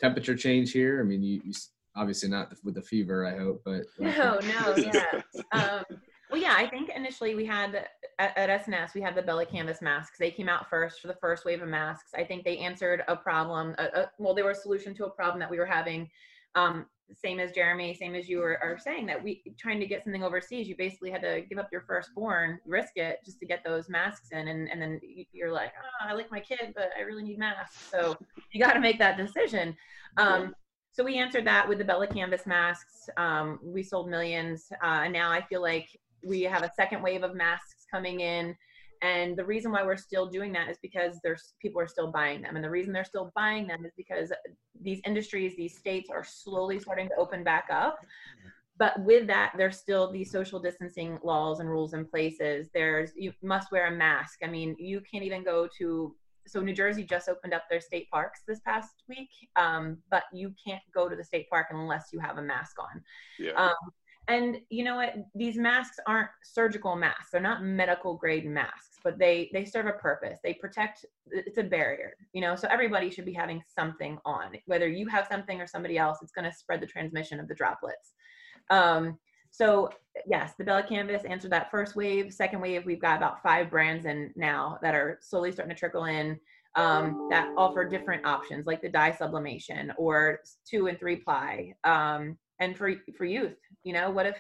temperature 0.01 0.35
change 0.35 0.73
here? 0.73 0.99
I 1.01 1.05
mean, 1.05 1.23
you, 1.23 1.41
you 1.45 1.51
s- 1.51 1.71
obviously 1.97 2.29
not 2.29 2.53
with 2.65 2.75
the 2.75 2.83
fever, 2.83 3.27
I 3.27 3.39
hope, 3.39 3.63
but 3.65 3.83
No, 3.99 4.39
no, 4.41 4.77
yeah. 4.77 5.21
um, 5.53 5.85
well, 6.31 6.41
yeah, 6.41 6.55
I 6.57 6.67
think 6.67 6.91
initially 6.95 7.35
we 7.35 7.47
had 7.47 7.87
at, 8.19 8.37
at 8.37 8.51
S&S 8.51 8.95
we 8.95 9.01
had 9.01 9.15
the 9.15 9.23
Bella 9.23 9.47
Canvas 9.47 9.81
masks. 9.81 10.19
They 10.19 10.31
came 10.31 10.49
out 10.49 10.69
first 10.69 11.01
for 11.01 11.09
the 11.09 11.17
first 11.21 11.45
wave 11.45 11.63
of 11.63 11.69
masks. 11.69 12.13
I 12.15 12.25
think 12.25 12.45
they 12.45 12.59
answered 12.59 13.05
a 13.09 13.17
problem. 13.17 13.75
A, 13.79 13.85
a, 13.85 14.11
well, 14.19 14.35
they 14.35 14.43
were 14.43 14.51
a 14.51 14.57
solution 14.57 14.95
to 14.97 15.07
a 15.07 15.11
problem 15.11 15.39
that 15.41 15.51
we 15.51 15.59
were 15.59 15.67
having. 15.67 16.11
Um, 16.55 16.87
same 17.15 17.39
as 17.39 17.53
Jeremy, 17.53 17.95
same 17.95 18.15
as 18.15 18.29
you 18.29 18.39
were 18.39 18.59
are 18.63 18.79
saying 18.79 19.07
that 19.07 19.23
we 19.23 19.43
trying 19.59 19.79
to 19.81 19.87
get 19.87 20.03
something 20.03 20.25
overseas. 20.25 20.67
You 20.67 20.77
basically 20.77 21.11
had 21.11 21.23
to 21.23 21.43
give 21.49 21.59
up 21.59 21.69
your 21.71 21.83
firstborn, 21.83 22.59
risk 22.67 22.97
it 22.97 23.19
just 23.25 23.39
to 23.41 23.47
get 23.47 23.63
those 23.63 23.89
masks 23.89 24.31
in, 24.33 24.49
and 24.49 24.69
and 24.71 24.81
then 24.81 25.01
you're 25.33 25.53
like, 25.53 25.73
oh, 25.79 26.09
I 26.09 26.15
like 26.15 26.31
my 26.31 26.41
kid, 26.41 26.73
but 26.75 26.91
I 26.99 27.03
really 27.03 27.23
need 27.23 27.39
masks. 27.39 27.91
So 27.91 28.17
you 28.53 28.61
got 28.61 28.73
to 28.73 28.81
make 28.81 28.99
that 28.99 29.17
decision. 29.17 29.77
Um, 30.17 30.55
so 30.95 31.03
we 31.03 31.19
answered 31.19 31.45
that 31.49 31.69
with 31.69 31.79
the 31.79 31.85
Bella 31.85 32.07
Canvas 32.07 32.47
masks. 32.47 33.11
Um, 33.17 33.59
we 33.65 33.83
sold 33.83 34.09
millions, 34.09 34.69
uh, 34.81 35.03
and 35.03 35.13
now 35.13 35.29
I 35.29 35.43
feel 35.43 35.61
like 35.61 35.89
we 36.25 36.43
have 36.43 36.63
a 36.63 36.71
second 36.77 37.03
wave 37.03 37.25
of 37.25 37.35
masks 37.35 37.85
coming 37.91 38.21
in. 38.21 38.57
And 39.03 39.37
the 39.37 39.45
reason 39.45 39.73
why 39.73 39.83
we're 39.83 39.97
still 39.97 40.27
doing 40.27 40.53
that 40.53 40.69
is 40.69 40.79
because 40.81 41.19
there's 41.25 41.55
people 41.61 41.81
are 41.81 41.89
still 41.89 42.13
buying 42.13 42.43
them, 42.43 42.55
and 42.55 42.65
the 42.65 42.71
reason 42.71 42.93
they're 42.93 43.05
still 43.05 43.33
buying 43.35 43.67
them 43.67 43.85
is 43.85 43.91
because 43.97 44.33
these 44.81 45.01
industries, 45.05 45.57
these 45.57 45.77
states 45.77 46.11
are 46.11 46.23
slowly 46.23 46.79
starting 46.79 47.09
to 47.09 47.17
open 47.17 47.43
back 47.43 47.65
up. 47.73 47.99
But 48.79 49.01
with 49.03 49.27
that, 49.27 49.55
there's 49.59 49.77
still 49.77 50.13
these 50.13 50.31
social 50.31 50.61
distancing 50.61 51.19
laws 51.25 51.59
and 51.59 51.69
rules 51.69 51.93
in 51.93 52.05
places. 52.05 52.69
There's 52.73 53.11
you 53.17 53.33
must 53.43 53.73
wear 53.73 53.89
a 53.89 53.91
mask. 53.91 54.39
I 54.45 54.47
mean, 54.47 54.77
you 54.79 55.01
can't 55.01 55.25
even 55.25 55.43
go 55.43 55.69
to 55.79 56.15
so 56.47 56.61
New 56.61 56.75
Jersey 56.75 57.05
just 57.05 57.29
opened 57.29 57.55
up 57.55 57.65
their 57.69 57.81
state 57.81 58.11
parks 58.11 58.43
this 58.47 58.61
past 58.61 59.03
week, 59.09 59.31
um, 59.57 59.99
but 60.11 60.25
you 60.33 60.55
can't 60.65 60.83
go 60.95 61.09
to 61.09 61.17
the 61.17 61.25
state 61.25 61.49
park 61.51 61.69
unless 61.71 62.09
you 62.13 62.19
have 62.21 62.39
a 62.39 62.43
mask 62.43 62.77
on. 62.79 63.03
Yeah. 63.39 63.53
Um, 63.53 63.75
and 64.29 64.59
you 64.71 64.85
know 64.85 64.97
what? 64.97 65.15
These 65.35 65.57
masks 65.57 65.99
aren't 66.07 66.31
surgical 66.43 66.97
masks; 66.97 67.29
they're 67.31 67.41
not 67.41 67.63
medical 67.63 68.17
grade 68.17 68.47
masks, 68.47 68.99
but 69.05 69.19
they 69.19 69.51
they 69.53 69.67
serve 69.67 69.87
a 69.87 69.93
purpose. 69.93 70.39
They 70.43 70.55
protect. 70.55 71.05
It's 71.31 71.59
a 71.59 71.63
barrier, 71.63 72.15
you 72.33 72.41
know. 72.41 72.57
So 72.57 72.67
everybody 72.71 73.11
should 73.11 73.27
be 73.27 73.35
having 73.35 73.63
something 73.67 74.19
on, 74.25 74.53
whether 74.65 74.89
you 74.89 75.09
have 75.09 75.27
something 75.31 75.61
or 75.61 75.67
somebody 75.67 75.99
else. 75.99 76.19
It's 76.23 76.33
going 76.33 76.51
to 76.51 76.57
spread 76.57 76.81
the 76.81 76.87
transmission 76.87 77.39
of 77.39 77.49
the 77.49 77.55
droplets. 77.55 78.15
Um, 78.71 79.19
so 79.55 79.89
yes, 80.27 80.55
the 80.59 80.65
Bella 80.65 80.83
Canvas 80.83 81.25
answered 81.25 81.53
that 81.53 81.71
first 81.71 81.95
wave. 81.95 82.35
Second 82.35 82.61
wave, 82.61 82.85
we've 82.85 83.01
got 83.01 83.19
about 83.19 83.41
five 83.41 83.71
brands 83.71 84.05
in 84.05 84.33
now 84.35 84.81
that 84.83 84.97
are 84.97 85.21
slowly 85.23 85.53
starting 85.53 85.73
to 85.73 85.79
trickle 85.79 86.07
in 86.07 86.41
um, 86.75 87.29
that 87.31 87.49
offer 87.57 87.89
different 87.89 88.27
options, 88.27 88.67
like 88.67 88.83
the 88.83 88.89
dye 88.89 89.13
sublimation 89.13 89.93
or 89.97 90.41
two 90.69 90.89
and 90.89 90.99
three 90.99 91.15
ply. 91.15 91.73
Um, 91.85 92.37
and 92.59 92.77
for 92.77 92.95
for 93.17 93.27
youth, 93.27 93.57
you 93.85 93.93
know, 93.93 94.11
what 94.11 94.27
if, 94.27 94.37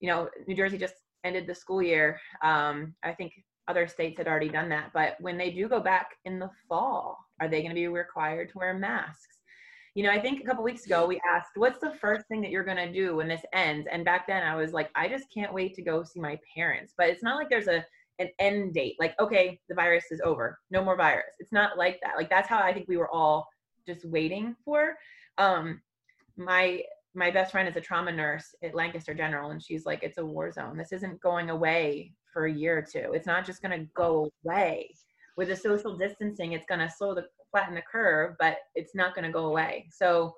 you 0.00 0.10
know, 0.10 0.28
New 0.46 0.54
Jersey 0.54 0.76
just 0.76 0.96
ended 1.24 1.46
the 1.46 1.54
school 1.54 1.82
year. 1.82 2.20
Um, 2.42 2.94
I 3.02 3.12
think 3.12 3.32
other 3.66 3.88
states 3.88 4.18
had 4.18 4.28
already 4.28 4.50
done 4.50 4.68
that, 4.68 4.90
but 4.92 5.16
when 5.20 5.38
they 5.38 5.50
do 5.50 5.70
go 5.70 5.80
back 5.80 6.08
in 6.26 6.38
the 6.38 6.50
fall, 6.68 7.16
are 7.40 7.48
they 7.48 7.62
going 7.62 7.70
to 7.70 7.74
be 7.74 7.88
required 7.88 8.50
to 8.50 8.58
wear 8.58 8.74
masks? 8.74 9.38
You 9.94 10.02
know, 10.02 10.10
I 10.10 10.20
think 10.20 10.40
a 10.40 10.44
couple 10.44 10.64
weeks 10.64 10.86
ago 10.86 11.06
we 11.06 11.20
asked, 11.28 11.52
what's 11.54 11.78
the 11.78 11.94
first 12.00 12.26
thing 12.26 12.40
that 12.40 12.50
you're 12.50 12.64
going 12.64 12.76
to 12.76 12.92
do 12.92 13.16
when 13.16 13.28
this 13.28 13.42
ends? 13.52 13.86
And 13.90 14.04
back 14.04 14.26
then 14.26 14.42
I 14.42 14.56
was 14.56 14.72
like, 14.72 14.90
I 14.94 15.08
just 15.08 15.32
can't 15.32 15.54
wait 15.54 15.74
to 15.74 15.82
go 15.82 16.02
see 16.02 16.20
my 16.20 16.38
parents. 16.54 16.94
But 16.96 17.08
it's 17.08 17.22
not 17.22 17.36
like 17.36 17.48
there's 17.48 17.68
a 17.68 17.84
an 18.20 18.28
end 18.38 18.74
date. 18.74 18.94
Like, 19.00 19.18
okay, 19.18 19.60
the 19.68 19.74
virus 19.74 20.04
is 20.10 20.20
over. 20.24 20.58
No 20.70 20.84
more 20.84 20.96
virus. 20.96 21.34
It's 21.40 21.52
not 21.52 21.76
like 21.76 21.98
that. 22.02 22.16
Like 22.16 22.30
that's 22.30 22.48
how 22.48 22.58
I 22.58 22.72
think 22.72 22.88
we 22.88 22.96
were 22.96 23.10
all 23.10 23.48
just 23.86 24.04
waiting 24.04 24.54
for. 24.64 24.94
Um 25.38 25.80
my 26.36 26.82
my 27.14 27.30
best 27.30 27.52
friend 27.52 27.68
is 27.68 27.76
a 27.76 27.80
trauma 27.80 28.12
nurse 28.12 28.54
at 28.62 28.74
Lancaster 28.74 29.14
General 29.14 29.50
and 29.50 29.62
she's 29.62 29.86
like, 29.86 30.02
it's 30.02 30.18
a 30.18 30.24
war 30.24 30.50
zone. 30.50 30.76
This 30.76 30.92
isn't 30.92 31.20
going 31.20 31.50
away 31.50 32.12
for 32.32 32.46
a 32.46 32.52
year 32.52 32.78
or 32.78 32.82
two. 32.82 33.12
It's 33.12 33.26
not 33.26 33.46
just 33.46 33.62
going 33.62 33.78
to 33.78 33.86
go 33.94 34.28
away. 34.44 34.90
With 35.36 35.48
the 35.48 35.56
social 35.56 35.96
distancing, 35.96 36.52
it's 36.52 36.66
going 36.66 36.80
to 36.80 36.88
slow 36.90 37.14
the 37.14 37.26
flatten 37.50 37.74
the 37.74 37.82
curve, 37.82 38.34
but 38.38 38.58
it's 38.74 38.94
not 38.94 39.14
going 39.14 39.24
to 39.24 39.32
go 39.32 39.46
away. 39.46 39.88
So 39.92 40.36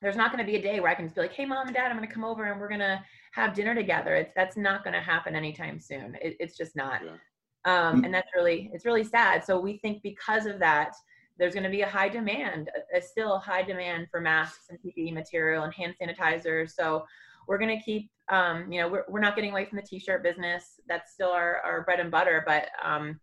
there's 0.00 0.16
not 0.16 0.30
going 0.32 0.44
to 0.44 0.50
be 0.50 0.56
a 0.56 0.62
day 0.62 0.80
where 0.80 0.90
I 0.90 0.94
can 0.94 1.06
just 1.06 1.14
be 1.16 1.22
like, 1.22 1.32
"Hey, 1.32 1.44
mom 1.46 1.66
and 1.66 1.74
dad, 1.74 1.90
I'm 1.90 1.96
going 1.96 2.08
to 2.08 2.14
come 2.14 2.24
over 2.24 2.44
and 2.44 2.60
we're 2.60 2.68
going 2.68 2.80
to 2.80 3.02
have 3.32 3.54
dinner 3.54 3.74
together." 3.74 4.14
It's 4.14 4.32
that's 4.36 4.56
not 4.56 4.84
going 4.84 4.94
to 4.94 5.00
happen 5.00 5.34
anytime 5.34 5.80
soon. 5.80 6.16
It, 6.22 6.36
it's 6.40 6.56
just 6.56 6.76
not, 6.76 7.00
Yeah. 7.04 7.88
um, 7.88 8.04
and 8.04 8.12
that's 8.14 8.30
really 8.34 8.70
it's 8.72 8.84
really 8.84 9.04
sad. 9.04 9.44
So 9.44 9.58
we 9.58 9.78
think 9.78 10.02
because 10.02 10.46
of 10.46 10.58
that, 10.60 10.94
there's 11.38 11.54
going 11.54 11.64
to 11.64 11.70
be 11.70 11.82
a 11.82 11.88
high 11.88 12.08
demand, 12.08 12.70
a, 12.94 12.98
a 12.98 13.02
still 13.02 13.38
high 13.38 13.62
demand 13.62 14.08
for 14.10 14.20
masks 14.20 14.66
and 14.70 14.78
PPE 14.80 15.12
material 15.14 15.64
and 15.64 15.74
hand 15.74 15.94
sanitizers. 16.00 16.70
So 16.70 17.04
we're 17.46 17.58
going 17.58 17.76
to 17.76 17.82
keep, 17.84 18.10
um, 18.28 18.70
you 18.70 18.80
know, 18.80 18.88
we're 18.88 19.04
we're 19.08 19.20
not 19.20 19.34
getting 19.34 19.50
away 19.50 19.64
from 19.64 19.76
the 19.76 19.82
t-shirt 19.82 20.22
business. 20.22 20.80
That's 20.86 21.12
still 21.12 21.30
our 21.30 21.56
our 21.64 21.82
bread 21.82 21.98
and 22.00 22.10
butter, 22.10 22.44
but 22.46 22.68
um, 22.84 23.18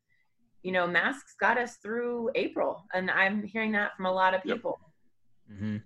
you 0.66 0.72
know, 0.72 0.88
masks 0.88 1.36
got 1.40 1.60
us 1.60 1.78
through 1.78 2.32
April, 2.34 2.84
and 2.96 3.12
I'm 3.12 3.44
hearing 3.44 3.72
that 3.74 3.96
from 3.96 4.08
a 4.08 4.12
lot 4.12 4.34
of 4.34 4.42
Yep. 4.44 4.56
people. 4.56 4.80
hmm 5.48 5.78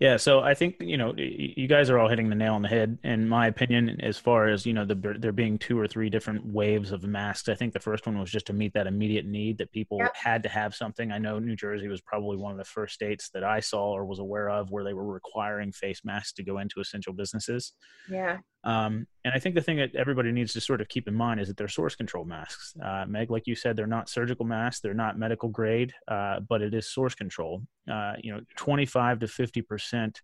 Yeah, 0.00 0.16
so 0.16 0.40
I 0.40 0.54
think 0.54 0.76
you 0.80 0.96
know 0.96 1.12
you 1.16 1.68
guys 1.68 1.90
are 1.90 1.98
all 1.98 2.08
hitting 2.08 2.30
the 2.30 2.34
nail 2.34 2.54
on 2.54 2.62
the 2.62 2.68
head. 2.68 2.96
In 3.04 3.28
my 3.28 3.46
opinion, 3.48 4.00
as 4.00 4.16
far 4.16 4.48
as 4.48 4.64
you 4.64 4.72
know, 4.72 4.86
the, 4.86 4.94
there 5.18 5.32
being 5.32 5.58
two 5.58 5.78
or 5.78 5.86
three 5.86 6.08
different 6.08 6.46
waves 6.46 6.92
of 6.92 7.02
masks. 7.04 7.50
I 7.50 7.54
think 7.54 7.74
the 7.74 7.78
first 7.80 8.06
one 8.06 8.18
was 8.18 8.30
just 8.30 8.46
to 8.46 8.54
meet 8.54 8.72
that 8.72 8.86
immediate 8.86 9.26
need 9.26 9.58
that 9.58 9.70
people 9.70 9.98
Yep. 9.98 10.16
had 10.16 10.42
to 10.44 10.48
have 10.48 10.74
something. 10.74 11.12
I 11.12 11.18
know 11.18 11.38
New 11.38 11.54
Jersey 11.54 11.88
was 11.88 12.00
probably 12.00 12.38
one 12.38 12.52
of 12.52 12.58
the 12.58 12.64
first 12.64 12.94
states 12.94 13.28
that 13.34 13.44
I 13.44 13.60
saw 13.60 13.90
or 13.92 14.06
was 14.06 14.18
aware 14.18 14.48
of 14.48 14.70
where 14.70 14.82
they 14.82 14.94
were 14.94 15.12
requiring 15.12 15.72
face 15.72 16.00
masks 16.04 16.32
to 16.34 16.42
go 16.42 16.56
into 16.58 16.80
essential 16.80 17.12
businesses. 17.12 17.74
Yeah, 18.08 18.38
Um, 18.64 19.06
and 19.24 19.34
I 19.34 19.38
think 19.38 19.54
the 19.54 19.60
thing 19.60 19.78
that 19.78 19.94
everybody 19.94 20.30
needs 20.30 20.52
to 20.52 20.60
sort 20.60 20.80
of 20.80 20.88
keep 20.88 21.08
in 21.08 21.14
mind 21.14 21.40
is 21.40 21.48
that 21.48 21.56
they're 21.56 21.68
source 21.68 21.94
control 21.94 22.24
masks. 22.24 22.74
Uh, 22.82 23.04
Meg, 23.08 23.30
like 23.30 23.46
you 23.46 23.54
said, 23.54 23.76
they're 23.76 23.86
not 23.86 24.08
surgical 24.08 24.46
masks, 24.46 24.80
they're 24.80 24.94
not 24.94 25.18
medical 25.18 25.48
grade, 25.48 25.92
uh, 26.08 26.40
but 26.40 26.62
it 26.62 26.72
is 26.74 26.88
source 26.88 27.14
control. 27.14 27.62
Uh, 27.90 28.14
you 28.22 28.32
know, 28.32 28.40
25 28.56 29.20
to 29.20 29.28
50 29.28 29.62
percent 29.62 30.22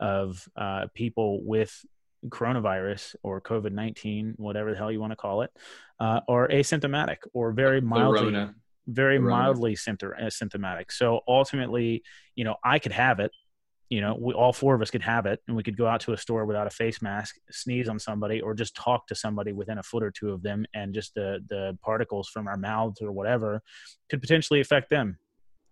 of 0.00 0.48
uh, 0.56 0.86
people 0.94 1.44
with 1.44 1.84
coronavirus 2.28 3.16
or 3.22 3.40
COVID 3.40 3.72
19, 3.72 4.34
whatever 4.36 4.72
the 4.72 4.78
hell 4.78 4.90
you 4.90 5.00
want 5.00 5.12
to 5.12 5.16
call 5.16 5.42
it, 5.42 5.50
uh, 6.00 6.20
are 6.28 6.48
asymptomatic 6.48 7.18
or 7.32 7.52
very 7.52 7.80
mildly, 7.80 8.48
very 8.86 9.18
mildly 9.18 9.76
symptomatic. 9.76 10.90
So 10.90 11.20
ultimately, 11.28 12.02
you 12.34 12.44
know, 12.44 12.56
I 12.64 12.78
could 12.78 12.92
have 12.92 13.20
it 13.20 13.32
you 13.94 14.00
know, 14.00 14.16
we, 14.18 14.34
all 14.34 14.52
four 14.52 14.74
of 14.74 14.82
us 14.82 14.90
could 14.90 15.02
have 15.02 15.24
it 15.24 15.40
and 15.46 15.56
we 15.56 15.62
could 15.62 15.76
go 15.76 15.86
out 15.86 16.00
to 16.00 16.12
a 16.12 16.16
store 16.16 16.46
without 16.46 16.66
a 16.66 16.70
face 16.70 17.00
mask, 17.00 17.36
sneeze 17.48 17.88
on 17.88 18.00
somebody, 18.00 18.40
or 18.40 18.52
just 18.52 18.74
talk 18.74 19.06
to 19.06 19.14
somebody 19.14 19.52
within 19.52 19.78
a 19.78 19.84
foot 19.84 20.02
or 20.02 20.10
two 20.10 20.32
of 20.32 20.42
them, 20.42 20.66
and 20.74 20.92
just 20.92 21.14
the 21.14 21.38
the 21.48 21.78
particles 21.80 22.28
from 22.28 22.48
our 22.48 22.56
mouths 22.56 23.00
or 23.00 23.12
whatever 23.12 23.62
could 24.10 24.20
potentially 24.20 24.60
affect 24.60 24.90
them. 24.90 25.16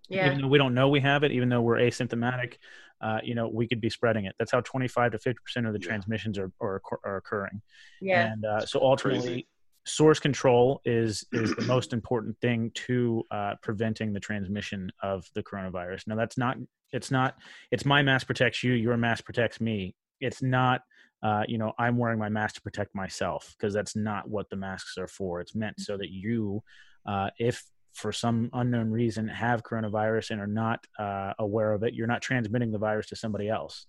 Yeah. 0.09 0.27
Even 0.27 0.43
though 0.43 0.49
we 0.49 0.59
don't 0.59 0.73
know 0.73 0.89
we 0.89 1.01
have 1.01 1.25
it, 1.25 1.33
even 1.33 1.49
though 1.49 1.63
we're 1.63 1.79
asymptomatic, 1.79 2.59
uh, 3.01 3.19
you 3.25 3.35
know, 3.35 3.49
we 3.49 3.67
could 3.67 3.81
be 3.81 3.91
spreading 3.91 4.27
it. 4.27 4.37
That's 4.39 4.53
how 4.53 4.61
25 4.61 5.13
to 5.13 5.19
50 5.19 5.41
percent 5.45 5.67
of 5.67 5.73
the 5.73 5.81
yeah. 5.81 5.89
transmissions 5.89 6.39
are, 6.39 6.53
are, 6.61 6.81
are 7.05 7.17
occurring. 7.17 7.61
Yeah. 8.01 8.33
And 8.33 8.45
uh, 8.45 8.67
so 8.67 8.81
ultimately, 8.81 9.21
Crazy 9.21 9.47
source 9.85 10.21
control 10.21 10.81
is 10.85 11.25
is 11.33 11.55
the 11.55 11.63
most 11.63 11.93
important 11.93 12.39
thing 12.41 12.71
to 12.75 13.25
uh, 13.31 13.55
preventing 13.63 14.13
the 14.13 14.21
transmission 14.21 14.91
of 15.03 15.29
the 15.35 15.43
coronavirus. 15.43 16.07
Now, 16.07 16.17
that's 16.17 16.39
not 16.39 16.57
it's 16.93 17.11
not 17.11 17.37
it's 17.71 17.85
my 17.85 18.03
mask 18.03 18.27
protects 18.27 18.63
you, 18.63 18.73
your 18.73 18.97
mask 18.97 19.25
protects 19.25 19.61
me. 19.61 19.95
It's 20.21 20.43
not 20.43 20.83
uh, 21.23 21.45
you 21.49 21.59
know 21.59 21.73
I'm 21.79 21.97
wearing 21.97 22.19
my 22.19 22.29
mask 22.29 22.57
to 22.57 22.63
protect 22.63 22.95
myself 22.95 23.55
because 23.59 23.75
that's 23.75 23.97
not 23.97 24.29
what 24.29 24.51
the 24.51 24.57
masks 24.57 24.99
are 24.99 25.09
for. 25.09 25.41
It's 25.41 25.55
meant 25.55 25.81
so 25.81 25.97
that 25.97 26.11
you, 26.11 26.63
uh, 27.07 27.31
if 27.39 27.65
for 27.93 28.13
some 28.13 28.51
unknown 28.53 28.91
reason 28.91 29.29
have 29.29 29.63
coronavirus 29.63 30.31
and 30.31 30.41
are 30.41 30.47
not 30.47 30.85
uh, 30.99 31.33
aware 31.39 31.73
of 31.73 31.83
it, 31.83 31.95
you're 31.95 32.07
not 32.07 32.23
transmitting 32.23 32.73
the 32.73 32.79
virus 32.79 33.09
to 33.09 33.17
somebody 33.17 33.49
else. 33.49 33.87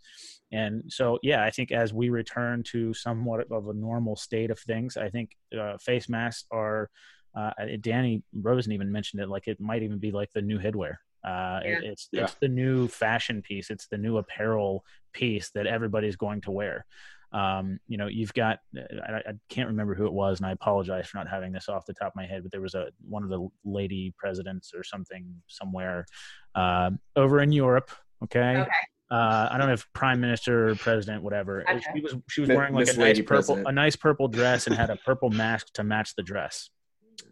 And 0.51 0.83
so, 0.87 1.19
yeah, 1.23 1.43
I 1.43 1.49
think 1.49 1.71
as 1.71 1.93
we 1.93 2.09
return 2.09 2.63
to 2.67 2.93
somewhat 2.93 3.51
of 3.51 3.69
a 3.69 3.73
normal 3.73 4.15
state 4.15 4.51
of 4.51 4.59
things, 4.59 4.97
I 4.97 5.09
think 5.09 5.31
uh, 5.57 5.77
face 5.77 6.09
masks 6.09 6.45
are. 6.51 6.89
Uh, 7.35 7.49
Danny 7.81 8.21
Rosen 8.31 8.73
even 8.73 8.91
mentioned 8.91 9.19
it, 9.19 9.27
like 9.27 9.47
it 9.47 9.59
might 9.59 9.81
even 9.81 9.97
be 9.97 10.11
like 10.11 10.31
the 10.33 10.41
new 10.43 10.59
headwear. 10.59 10.97
Uh, 11.23 11.61
yeah. 11.63 11.77
it, 11.77 11.83
it's 11.83 12.09
yeah. 12.11 12.23
it's 12.25 12.35
the 12.35 12.47
new 12.47 12.87
fashion 12.87 13.41
piece. 13.41 13.71
It's 13.71 13.87
the 13.87 13.97
new 13.97 14.17
apparel 14.17 14.85
piece 15.13 15.49
that 15.55 15.65
everybody's 15.65 16.15
going 16.15 16.41
to 16.41 16.51
wear. 16.51 16.85
Um, 17.33 17.79
you 17.87 17.97
know, 17.97 18.07
you've 18.07 18.33
got 18.33 18.59
I, 18.77 19.15
I, 19.15 19.33
can't 19.49 19.67
remember 19.67 19.95
who 19.95 20.05
it 20.05 20.13
was, 20.13 20.39
and 20.39 20.45
I 20.45 20.51
apologize 20.51 21.07
for 21.07 21.17
not 21.17 21.27
having 21.27 21.51
this 21.51 21.67
off 21.67 21.85
the 21.85 21.93
top 21.93 22.09
of 22.09 22.15
my 22.15 22.27
head, 22.27 22.43
but 22.43 22.51
there 22.51 22.61
was 22.61 22.75
a 22.75 22.89
one 23.07 23.23
of 23.23 23.29
the 23.29 23.47
lady 23.65 24.13
presidents 24.19 24.71
or 24.75 24.83
something 24.83 25.25
somewhere 25.47 26.05
uh, 26.53 26.91
over 27.15 27.41
in 27.41 27.51
Europe. 27.51 27.89
Okay. 28.23 28.57
okay. 28.57 28.69
Uh, 29.09 29.47
I 29.51 29.57
don't 29.57 29.67
know 29.67 29.73
if 29.73 29.85
prime 29.93 30.21
minister 30.21 30.69
or 30.69 30.75
president, 30.75 31.23
whatever. 31.23 31.63
Okay. 31.69 31.81
She 31.95 32.01
was 32.01 32.15
she 32.29 32.41
was 32.41 32.49
wearing 32.49 32.73
like 32.73 32.87
Miss 32.87 32.95
a 32.95 32.99
nice 32.99 33.17
purple 33.19 33.27
president. 33.27 33.67
a 33.67 33.71
nice 33.71 33.95
purple 33.95 34.27
dress 34.27 34.67
and 34.67 34.75
had 34.75 34.89
a 34.89 34.95
purple 34.97 35.29
mask 35.29 35.73
to 35.73 35.83
match 35.83 36.15
the 36.15 36.23
dress. 36.23 36.69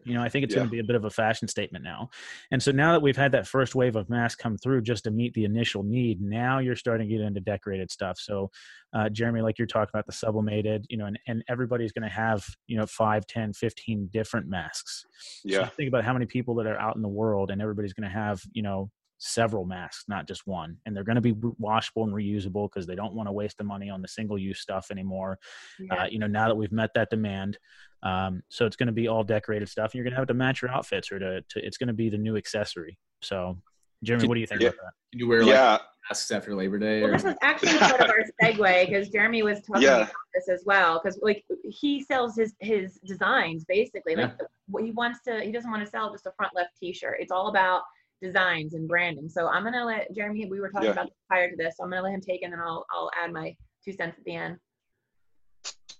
You 0.05 0.13
know, 0.13 0.21
I 0.21 0.29
think 0.29 0.43
it's 0.43 0.53
yeah. 0.53 0.59
going 0.59 0.69
to 0.69 0.71
be 0.71 0.79
a 0.79 0.83
bit 0.83 0.95
of 0.95 1.05
a 1.05 1.09
fashion 1.09 1.47
statement 1.47 1.83
now. 1.83 2.09
And 2.51 2.61
so 2.61 2.71
now 2.71 2.91
that 2.91 3.01
we've 3.01 3.17
had 3.17 3.31
that 3.33 3.47
first 3.47 3.75
wave 3.75 3.95
of 3.95 4.09
masks 4.09 4.41
come 4.41 4.57
through 4.57 4.81
just 4.81 5.03
to 5.05 5.11
meet 5.11 5.33
the 5.33 5.45
initial 5.45 5.83
need, 5.83 6.21
now 6.21 6.59
you're 6.59 6.75
starting 6.75 7.07
to 7.07 7.15
get 7.15 7.23
into 7.23 7.39
decorated 7.39 7.91
stuff. 7.91 8.17
So, 8.19 8.51
uh, 8.93 9.09
Jeremy, 9.09 9.41
like 9.41 9.57
you're 9.57 9.67
talking 9.67 9.91
about 9.93 10.05
the 10.05 10.13
sublimated, 10.13 10.85
you 10.89 10.97
know, 10.97 11.05
and, 11.05 11.19
and 11.27 11.43
everybody's 11.47 11.91
going 11.91 12.07
to 12.07 12.13
have, 12.13 12.45
you 12.67 12.77
know, 12.77 12.85
5, 12.85 13.25
10, 13.25 13.53
15 13.53 14.09
different 14.11 14.47
masks. 14.47 15.05
Yeah. 15.43 15.65
So 15.65 15.71
think 15.77 15.87
about 15.87 16.03
how 16.03 16.13
many 16.13 16.25
people 16.25 16.55
that 16.55 16.67
are 16.67 16.79
out 16.79 16.95
in 16.95 17.01
the 17.01 17.07
world 17.07 17.51
and 17.51 17.61
everybody's 17.61 17.93
going 17.93 18.09
to 18.09 18.13
have, 18.13 18.41
you 18.53 18.63
know, 18.63 18.89
several 19.21 19.65
masks, 19.65 20.05
not 20.07 20.27
just 20.27 20.47
one. 20.47 20.77
And 20.85 20.95
they're 20.95 21.03
going 21.03 21.15
to 21.15 21.21
be 21.21 21.35
washable 21.59 22.03
and 22.03 22.13
reusable 22.13 22.67
because 22.69 22.87
they 22.87 22.95
don't 22.95 23.13
want 23.13 23.29
to 23.29 23.31
waste 23.31 23.57
the 23.57 23.63
money 23.63 23.89
on 23.89 24.01
the 24.01 24.07
single 24.07 24.37
use 24.37 24.59
stuff 24.59 24.87
anymore. 24.89 25.37
Yeah. 25.79 25.93
Uh, 25.93 26.07
you 26.07 26.17
know, 26.17 26.27
now 26.27 26.47
that 26.47 26.55
we've 26.55 26.71
met 26.71 26.89
that 26.95 27.11
demand, 27.11 27.57
um, 28.03 28.41
so 28.49 28.65
it's 28.65 28.75
going 28.75 28.87
to 28.87 28.93
be 28.93 29.07
all 29.07 29.23
decorated 29.23 29.69
stuff. 29.69 29.91
And 29.91 29.95
you're 29.95 30.03
going 30.03 30.13
to 30.13 30.17
have 30.17 30.27
to 30.27 30.33
match 30.33 30.61
your 30.61 30.71
outfits 30.71 31.11
or 31.11 31.19
to, 31.19 31.41
to 31.41 31.65
it's 31.65 31.77
going 31.77 31.87
to 31.87 31.93
be 31.93 32.09
the 32.09 32.17
new 32.17 32.37
accessory. 32.37 32.97
So, 33.21 33.57
Jeremy, 34.03 34.27
what 34.27 34.35
do 34.35 34.41
you 34.41 34.47
think 34.47 34.61
yeah. 34.61 34.69
about 34.69 34.77
that? 34.77 34.93
Can 35.11 35.19
you 35.19 35.27
wear 35.27 35.43
like 35.43 35.53
yeah. 35.53 35.77
masks 36.09 36.31
after 36.31 36.55
Labor 36.55 36.79
Day? 36.79 37.01
Well, 37.03 37.11
this 37.11 37.23
was 37.23 37.35
actually 37.41 37.77
part 37.77 38.01
of 38.01 38.09
our 38.09 38.23
segue 38.41 38.87
because 38.87 39.09
Jeremy 39.09 39.43
was 39.43 39.61
talking 39.61 39.83
yeah. 39.83 39.97
about 39.97 40.09
this 40.33 40.49
as 40.49 40.63
well. 40.65 40.99
Because 41.01 41.19
like 41.21 41.43
he 41.63 42.03
sells 42.03 42.35
his 42.35 42.55
his 42.59 42.99
designs 43.05 43.65
basically. 43.65 44.15
Like 44.15 44.33
yeah. 44.39 44.85
he 44.85 44.91
wants 44.91 45.19
to, 45.27 45.41
he 45.41 45.51
doesn't 45.51 45.69
want 45.69 45.83
to 45.83 45.89
sell 45.89 46.11
just 46.11 46.25
a 46.25 46.31
front 46.35 46.53
left 46.55 46.71
T-shirt. 46.79 47.17
It's 47.19 47.31
all 47.31 47.49
about 47.49 47.83
designs 48.21 48.73
and 48.73 48.87
branding. 48.87 49.29
So 49.29 49.47
I'm 49.47 49.63
gonna 49.63 49.85
let 49.85 50.13
Jeremy. 50.13 50.45
We 50.45 50.59
were 50.59 50.69
talking 50.69 50.87
yeah. 50.87 50.93
about 50.93 51.11
prior 51.27 51.49
to 51.49 51.55
this. 51.55 51.75
So 51.77 51.83
I'm 51.83 51.89
gonna 51.89 52.03
let 52.03 52.13
him 52.13 52.21
take, 52.21 52.43
and 52.43 52.53
then 52.53 52.59
I'll 52.59 52.85
I'll 52.91 53.11
add 53.21 53.31
my 53.33 53.55
two 53.83 53.91
cents 53.91 54.15
at 54.17 54.23
the 54.25 54.35
end. 54.35 54.57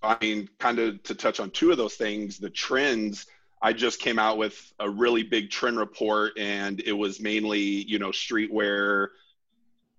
I 0.02 0.16
mean, 0.20 0.48
kind 0.58 0.78
of 0.78 1.02
to 1.04 1.14
touch 1.14 1.40
on 1.40 1.50
two 1.50 1.70
of 1.70 1.76
those 1.76 1.94
things, 1.94 2.38
the 2.38 2.50
trends. 2.50 3.26
I 3.60 3.72
just 3.72 4.00
came 4.00 4.18
out 4.18 4.38
with 4.38 4.72
a 4.80 4.90
really 4.90 5.22
big 5.22 5.50
trend 5.50 5.78
report, 5.78 6.36
and 6.38 6.80
it 6.80 6.92
was 6.92 7.20
mainly 7.20 7.60
you 7.60 7.98
know 7.98 8.10
streetwear, 8.10 9.08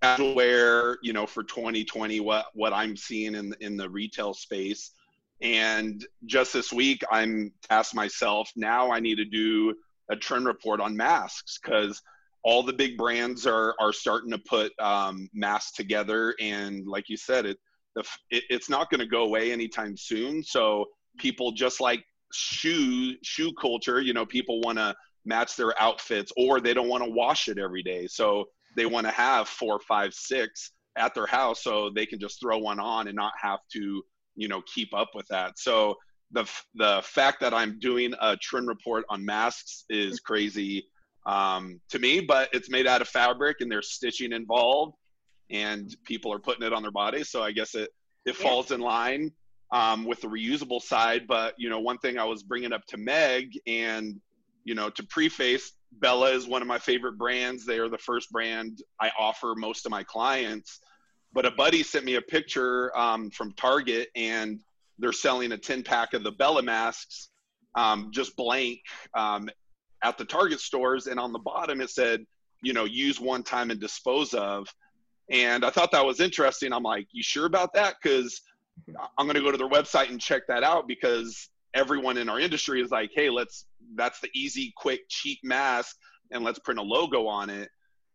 casual 0.01 0.35
wear, 0.35 0.97
you 1.01 1.13
know, 1.13 1.25
for 1.25 1.43
2020. 1.43 2.19
What 2.19 2.47
what 2.53 2.73
I'm 2.73 2.97
seeing 2.97 3.35
in 3.35 3.55
in 3.61 3.77
the 3.77 3.89
retail 3.89 4.33
space. 4.33 4.91
And 5.41 6.05
just 6.25 6.53
this 6.53 6.71
week, 6.71 7.03
I'm 7.11 7.51
tasked 7.69 7.95
myself. 7.95 8.51
Now 8.55 8.91
I 8.91 8.99
need 8.99 9.15
to 9.15 9.25
do 9.25 9.75
a 10.09 10.15
trend 10.15 10.45
report 10.45 10.79
on 10.79 10.95
masks 10.95 11.59
because 11.61 12.01
all 12.43 12.63
the 12.63 12.73
big 12.73 12.97
brands 12.97 13.47
are 13.47 13.75
are 13.79 13.93
starting 13.93 14.31
to 14.31 14.37
put 14.37 14.77
um, 14.79 15.29
masks 15.33 15.71
together, 15.71 16.35
and 16.39 16.85
like 16.85 17.09
you 17.09 17.17
said, 17.17 17.45
it, 17.45 17.57
the, 17.95 18.03
it 18.29 18.43
it's 18.49 18.69
not 18.69 18.89
going 18.89 18.99
to 18.99 19.05
go 19.07 19.23
away 19.23 19.51
anytime 19.51 19.95
soon. 19.97 20.43
So 20.43 20.85
people 21.17 21.51
just 21.51 21.79
like 21.81 22.03
shoe 22.33 23.15
shoe 23.23 23.53
culture, 23.53 24.01
you 24.01 24.13
know, 24.13 24.25
people 24.25 24.59
want 24.61 24.77
to 24.77 24.95
match 25.25 25.55
their 25.55 25.79
outfits, 25.81 26.31
or 26.35 26.59
they 26.59 26.73
don't 26.73 26.89
want 26.89 27.03
to 27.03 27.09
wash 27.09 27.47
it 27.47 27.57
every 27.57 27.83
day, 27.83 28.07
so 28.07 28.45
they 28.75 28.85
want 28.85 29.05
to 29.07 29.11
have 29.11 29.47
four, 29.47 29.79
five, 29.79 30.13
six 30.13 30.71
at 30.97 31.13
their 31.15 31.27
house, 31.27 31.63
so 31.63 31.89
they 31.89 32.05
can 32.05 32.19
just 32.19 32.39
throw 32.41 32.57
one 32.57 32.79
on 32.79 33.07
and 33.07 33.15
not 33.15 33.33
have 33.41 33.59
to, 33.71 34.03
you 34.35 34.47
know, 34.47 34.61
keep 34.73 34.93
up 34.93 35.09
with 35.13 35.27
that. 35.27 35.57
So 35.57 35.95
the 36.31 36.49
the 36.75 37.01
fact 37.03 37.39
that 37.41 37.53
I'm 37.53 37.79
doing 37.79 38.13
a 38.19 38.35
trend 38.37 38.67
report 38.67 39.05
on 39.09 39.23
masks 39.23 39.85
is 39.89 40.19
crazy 40.19 40.85
um, 41.25 41.79
to 41.89 41.99
me, 41.99 42.19
but 42.19 42.49
it's 42.53 42.69
made 42.69 42.87
out 42.87 43.01
of 43.01 43.07
fabric 43.07 43.57
and 43.61 43.71
there's 43.71 43.91
stitching 43.91 44.33
involved, 44.33 44.95
and 45.53 45.95
people 46.03 46.33
are 46.33 46.39
putting 46.39 46.65
it 46.65 46.73
on 46.73 46.81
their 46.81 46.91
bodies. 46.91 47.29
So 47.29 47.41
I 47.41 47.51
guess 47.53 47.75
it 47.75 47.89
it 48.25 48.35
yeah. 48.37 48.47
falls 48.47 48.71
in 48.71 48.81
line 48.81 49.31
um, 49.71 50.05
with 50.05 50.21
the 50.21 50.27
reusable 50.27 50.81
side. 50.81 51.27
But 51.27 51.53
you 51.57 51.69
know, 51.69 51.79
one 51.79 51.99
thing 51.99 52.17
I 52.17 52.25
was 52.25 52.43
bringing 52.43 52.73
up 52.73 52.85
to 52.87 52.97
Meg, 52.97 53.57
and 53.65 54.19
you 54.65 54.75
know, 54.75 54.89
to 54.89 55.03
preface, 55.03 55.71
Bella 55.91 56.31
is 56.31 56.47
one 56.47 56.61
of 56.61 56.67
my 56.67 56.79
favorite 56.79 57.17
brands. 57.17 57.65
They 57.65 57.79
are 57.79 57.89
the 57.89 57.97
first 57.97 58.31
brand 58.31 58.81
I 58.99 59.11
offer 59.17 59.53
most 59.55 59.85
of 59.85 59.91
my 59.91 60.03
clients. 60.03 60.79
But 61.33 61.45
a 61.45 61.51
buddy 61.51 61.81
sent 61.83 62.05
me 62.05 62.15
a 62.15 62.21
picture 62.21 62.95
um, 62.97 63.29
from 63.31 63.53
Target, 63.53 64.09
and 64.15 64.59
they're 64.99 65.11
selling 65.11 65.51
a 65.51 65.57
10 65.57 65.83
pack 65.83 66.13
of 66.13 66.23
the 66.23 66.31
Bella 66.31 66.61
masks, 66.61 67.29
um, 67.75 68.11
just 68.11 68.35
blank, 68.35 68.81
um, 69.15 69.49
at 70.03 70.17
the 70.17 70.25
Target 70.25 70.59
stores, 70.59 71.07
and 71.07 71.19
on 71.19 71.33
the 71.33 71.39
bottom 71.39 71.81
it 71.81 71.89
said, 71.89 72.23
you 72.61 72.73
know, 72.73 72.85
use 72.85 73.19
one 73.19 73.41
time 73.41 73.71
and 73.71 73.79
dispose 73.79 74.33
of. 74.35 74.67
And 75.29 75.65
I 75.65 75.69
thought 75.69 75.91
that 75.91 76.05
was 76.05 76.19
interesting. 76.19 76.73
I'm 76.73 76.83
like, 76.83 77.07
you 77.11 77.23
sure 77.23 77.45
about 77.45 77.73
that? 77.73 77.95
Because 78.01 78.41
I'm 79.17 79.25
going 79.25 79.35
to 79.35 79.41
go 79.41 79.51
to 79.51 79.57
their 79.57 79.69
website 79.69 80.09
and 80.09 80.19
check 80.19 80.43
that 80.47 80.63
out 80.63 80.87
because 80.87 81.49
everyone 81.73 82.17
in 82.17 82.29
our 82.29 82.39
industry 82.39 82.81
is 82.81 82.91
like, 82.91 83.11
hey, 83.15 83.29
let's, 83.29 83.65
that's 83.95 84.19
the 84.19 84.29
easy, 84.33 84.73
quick, 84.75 85.01
cheap 85.09 85.39
mask, 85.43 85.95
and 86.31 86.43
let's 86.43 86.59
print 86.59 86.79
a 86.79 86.83
logo 86.83 87.27
on 87.27 87.49
it. 87.49 87.69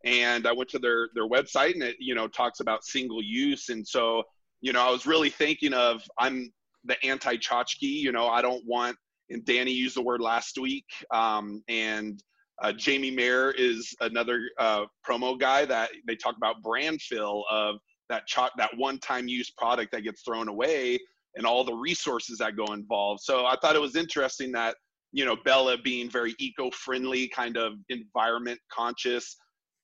And 0.05 0.47
I 0.47 0.53
went 0.53 0.71
to 0.71 0.79
their 0.79 1.09
their 1.15 1.29
website 1.29 1.75
and 1.75 1.83
it, 1.83 1.97
you 1.99 2.15
know, 2.15 2.29
talks 2.29 2.61
about 2.61 2.85
single 2.85 3.21
use. 3.21 3.69
And 3.69 3.87
so, 3.87 4.23
you 4.61 4.73
know, 4.73 4.81
I 4.81 4.91
was 4.91 5.07
really 5.07 5.29
thinking 5.29 5.73
of 5.73 6.03
I'm 6.19 6.53
the 6.85 7.05
anti 7.05 7.37
tchotchke. 7.37 7.83
You 7.83 8.13
know, 8.13 8.29
I 8.29 8.41
don't 8.41 8.65
want 8.65 8.97
and 9.31 9.45
Danny 9.45 9.73
used 9.73 9.97
the 9.97 10.03
word 10.03 10.21
last 10.21 10.59
week. 10.59 10.87
Um, 11.13 11.63
and 11.69 12.23
uh, 12.63 12.73
Jamie 12.73 13.11
Mayer 13.11 13.53
is 13.53 13.95
another 14.01 14.41
uh, 14.59 14.85
promo 15.09 15.39
guy 15.39 15.65
that 15.65 15.91
they 16.07 16.17
talk 16.17 16.37
about 16.37 16.63
brand 16.63 17.01
fill 17.01 17.45
of 17.51 17.77
that 18.09 18.27
ch- 18.27 18.51
that 18.57 18.71
one-time 18.77 19.29
use 19.29 19.51
product 19.51 19.93
that 19.93 20.03
gets 20.03 20.23
thrown 20.23 20.49
away 20.49 20.99
and 21.37 21.47
all 21.47 21.63
the 21.63 21.75
resources 21.75 22.39
that 22.39 22.57
go 22.57 22.73
involved. 22.73 23.21
So 23.23 23.47
I 23.47 23.57
thought 23.61 23.77
it 23.77 23.81
was 23.81 23.97
interesting 23.97 24.51
that 24.53 24.77
you 25.13 25.25
know 25.25 25.37
Bella 25.45 25.79
being 25.79 26.11
very 26.11 26.35
eco-friendly, 26.39 27.29
kind 27.29 27.57
of 27.57 27.75
environment 27.89 28.59
conscious, 28.73 29.37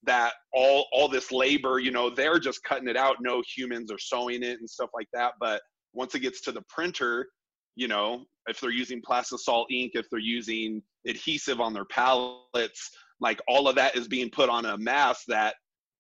that 0.05 0.33
all 0.53 0.87
all 0.93 1.09
this 1.09 1.31
labor, 1.31 1.79
you 1.79 1.91
know, 1.91 2.11
they're 2.11 2.39
just 2.39 2.63
cutting 2.65 2.89
it 2.89 2.97
out. 2.97 3.17
No 3.21 3.43
humans 3.55 3.93
are 3.93 3.99
sewing 3.99 4.43
it 4.43 4.59
and 4.59 4.69
stuff 4.69 4.91
like 4.95 5.09
that, 5.13 5.35
but 5.39 5.63
once 5.93 6.15
it 6.15 6.21
gets 6.21 6.41
to 6.43 6.53
the 6.53 6.63
printer, 6.69 7.29
you 7.77 7.89
know, 7.89 8.25
if 8.47 8.61
they're 8.61 8.71
using 8.71 9.03
plastisol 9.03 9.65
ink, 9.71 9.93
if 9.95 10.07
they're 10.11 10.21
using 10.21 10.83
adhesive 11.07 11.61
on 11.61 11.73
their 11.73 11.85
palettes, 11.87 12.91
like 13.21 13.41
all 13.49 13.69
of 13.69 13.77
that 13.77 13.97
is 13.97 14.09
being 14.09 14.31
put 14.31 14.49
on 14.49 14.67
a 14.67 14.79
mask 14.79 15.23
that, 15.29 15.55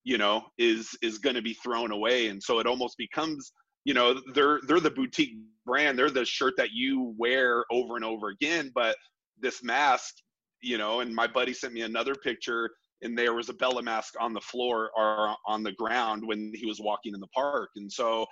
you 0.05 0.19
know, 0.19 0.43
is 0.59 0.91
is 1.03 1.19
going 1.19 1.37
to 1.37 1.43
be 1.43 1.55
thrown 1.55 1.91
away. 1.91 2.29
And 2.29 2.43
so 2.43 2.59
it 2.59 2.67
almost 2.67 2.97
becomes, 2.99 3.53
you 3.85 3.95
know, 3.95 4.21
they're 4.35 4.61
they're 4.67 4.81
the 4.81 4.91
boutique 4.91 5.37
brand, 5.65 5.99
they're 5.99 6.11
the 6.11 6.25
shirt 6.25 6.55
that 6.59 6.73
you 6.73 7.15
wear 7.17 7.65
over 7.71 7.97
and 7.97 8.05
over 8.05 8.29
again, 8.29 8.71
but 8.75 8.97
this 9.41 9.63
mask, 9.63 10.15
you 10.61 10.79
know, 10.79 11.01
and 11.01 11.15
my 11.15 11.27
buddy 11.27 11.53
sent 11.53 11.73
me 11.73 11.83
another 11.83 12.15
picture 12.15 12.71
and 13.03 13.17
there 13.17 13.35
was 13.35 13.49
a 13.49 13.55
Bella 13.55 13.83
mask 13.83 14.15
on 14.21 14.33
the 14.33 14.41
floor 14.41 14.91
or 14.97 15.37
on 15.47 15.63
the 15.63 15.73
ground 15.73 16.27
when 16.27 16.53
he 16.55 16.67
was 16.67 16.81
walking 16.81 17.15
in 17.15 17.21
the 17.21 17.27
park. 17.29 17.71
And 17.77 17.91
so 17.91 18.27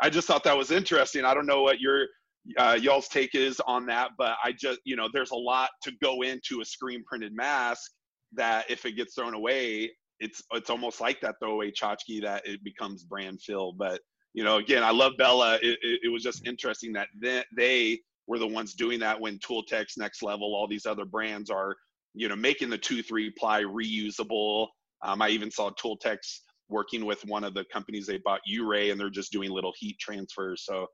I 0.00 0.10
just 0.10 0.26
thought 0.26 0.44
that 0.44 0.56
was 0.56 0.70
interesting. 0.70 1.24
I 1.24 1.32
don't 1.32 1.46
know 1.46 1.62
what 1.62 1.80
your 1.80 2.06
uh, 2.58 2.78
y'all's 2.80 3.08
take 3.08 3.34
is 3.34 3.60
on 3.66 3.86
that, 3.86 4.10
but 4.18 4.36
I 4.42 4.52
just, 4.52 4.80
you 4.84 4.96
know, 4.96 5.08
there's 5.12 5.32
a 5.32 5.36
lot 5.36 5.70
to 5.82 5.92
go 6.02 6.22
into 6.22 6.60
a 6.60 6.64
screen 6.64 7.02
printed 7.04 7.34
mask 7.34 7.90
that 8.32 8.70
if 8.70 8.84
it 8.84 8.92
gets 8.92 9.14
thrown 9.14 9.34
away, 9.34 9.90
it's 10.20 10.42
it's 10.52 10.70
almost 10.70 11.00
like 11.00 11.20
that 11.20 11.36
throwaway 11.40 11.70
tchotchke 11.70 12.22
that 12.22 12.46
it 12.46 12.62
becomes 12.64 13.04
brand 13.04 13.40
fill. 13.42 13.72
But 13.72 14.00
you 14.34 14.44
know, 14.44 14.56
again, 14.56 14.82
I 14.82 14.90
love 14.90 15.12
Bella. 15.18 15.56
It, 15.62 15.78
it, 15.82 16.00
it 16.04 16.08
was 16.12 16.22
just 16.22 16.46
interesting 16.46 16.92
that 16.94 17.08
they, 17.56 18.00
were 18.26 18.38
the 18.38 18.46
ones 18.46 18.74
doing 18.74 18.98
that 19.00 19.20
when 19.20 19.38
Tultex, 19.38 19.96
Next 19.96 20.22
Level, 20.22 20.54
all 20.54 20.66
these 20.66 20.86
other 20.86 21.04
brands 21.04 21.50
are, 21.50 21.76
you 22.14 22.28
know, 22.28 22.36
making 22.36 22.70
the 22.70 22.78
two 22.78 23.02
three 23.02 23.30
ply 23.30 23.62
reusable. 23.62 24.68
Um, 25.04 25.22
I 25.22 25.28
even 25.28 25.50
saw 25.50 25.70
Tultex 25.70 26.40
working 26.68 27.04
with 27.04 27.24
one 27.26 27.44
of 27.44 27.54
the 27.54 27.64
companies 27.72 28.06
they 28.06 28.18
bought, 28.24 28.40
Uray, 28.50 28.90
and 28.90 29.00
they're 29.00 29.10
just 29.10 29.32
doing 29.32 29.50
little 29.50 29.72
heat 29.78 29.96
transfers. 30.00 30.64
So 30.64 30.86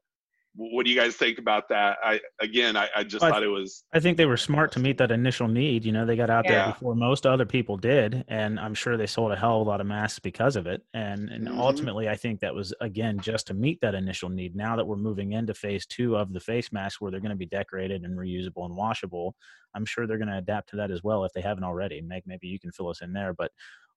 what 0.54 0.84
do 0.84 0.90
you 0.92 0.98
guys 1.00 1.16
think 1.16 1.38
about 1.38 1.68
that? 1.70 1.96
I 2.04 2.20
again, 2.40 2.76
I, 2.76 2.88
I 2.94 3.04
just 3.04 3.20
thought 3.24 3.42
it 3.42 3.48
was. 3.48 3.84
I 3.94 4.00
think 4.00 4.16
they 4.18 4.26
were 4.26 4.36
smart 4.36 4.70
to 4.72 4.80
meet 4.80 4.98
that 4.98 5.10
initial 5.10 5.48
need. 5.48 5.84
You 5.84 5.92
know, 5.92 6.04
they 6.04 6.14
got 6.16 6.28
out 6.28 6.44
Yeah. 6.44 6.64
there 6.64 6.72
before 6.74 6.94
most 6.94 7.26
other 7.26 7.46
people 7.46 7.76
did, 7.76 8.24
and 8.28 8.60
I'm 8.60 8.74
sure 8.74 8.96
they 8.96 9.06
sold 9.06 9.32
a 9.32 9.36
hell 9.36 9.60
of 9.62 9.66
a 9.66 9.70
lot 9.70 9.80
of 9.80 9.86
masks 9.86 10.18
because 10.18 10.56
of 10.56 10.66
it. 10.66 10.82
And 10.92 11.30
and 11.30 11.48
Mhm. 11.48 11.56
ultimately, 11.58 12.08
I 12.08 12.16
think 12.16 12.40
that 12.40 12.54
was 12.54 12.74
again 12.80 13.18
just 13.20 13.46
to 13.46 13.54
meet 13.54 13.80
that 13.80 13.94
initial 13.94 14.28
need. 14.28 14.54
Now 14.54 14.76
that 14.76 14.84
we're 14.86 14.96
moving 14.96 15.32
into 15.32 15.54
phase 15.54 15.86
two 15.86 16.16
of 16.16 16.32
the 16.32 16.40
face 16.40 16.70
masks, 16.70 17.00
where 17.00 17.10
they're 17.10 17.20
going 17.20 17.30
to 17.30 17.36
be 17.36 17.46
decorated 17.46 18.02
and 18.02 18.18
reusable 18.18 18.66
and 18.66 18.76
washable, 18.76 19.34
I'm 19.74 19.86
sure 19.86 20.06
they're 20.06 20.18
going 20.18 20.28
to 20.28 20.38
adapt 20.38 20.68
to 20.70 20.76
that 20.76 20.90
as 20.90 21.02
well 21.02 21.24
if 21.24 21.32
they 21.32 21.40
haven't 21.40 21.64
already. 21.64 22.02
Meg, 22.02 22.24
maybe 22.26 22.46
you 22.48 22.60
can 22.60 22.72
fill 22.72 22.88
us 22.88 23.00
in 23.00 23.12
there, 23.14 23.32
but 23.32 23.52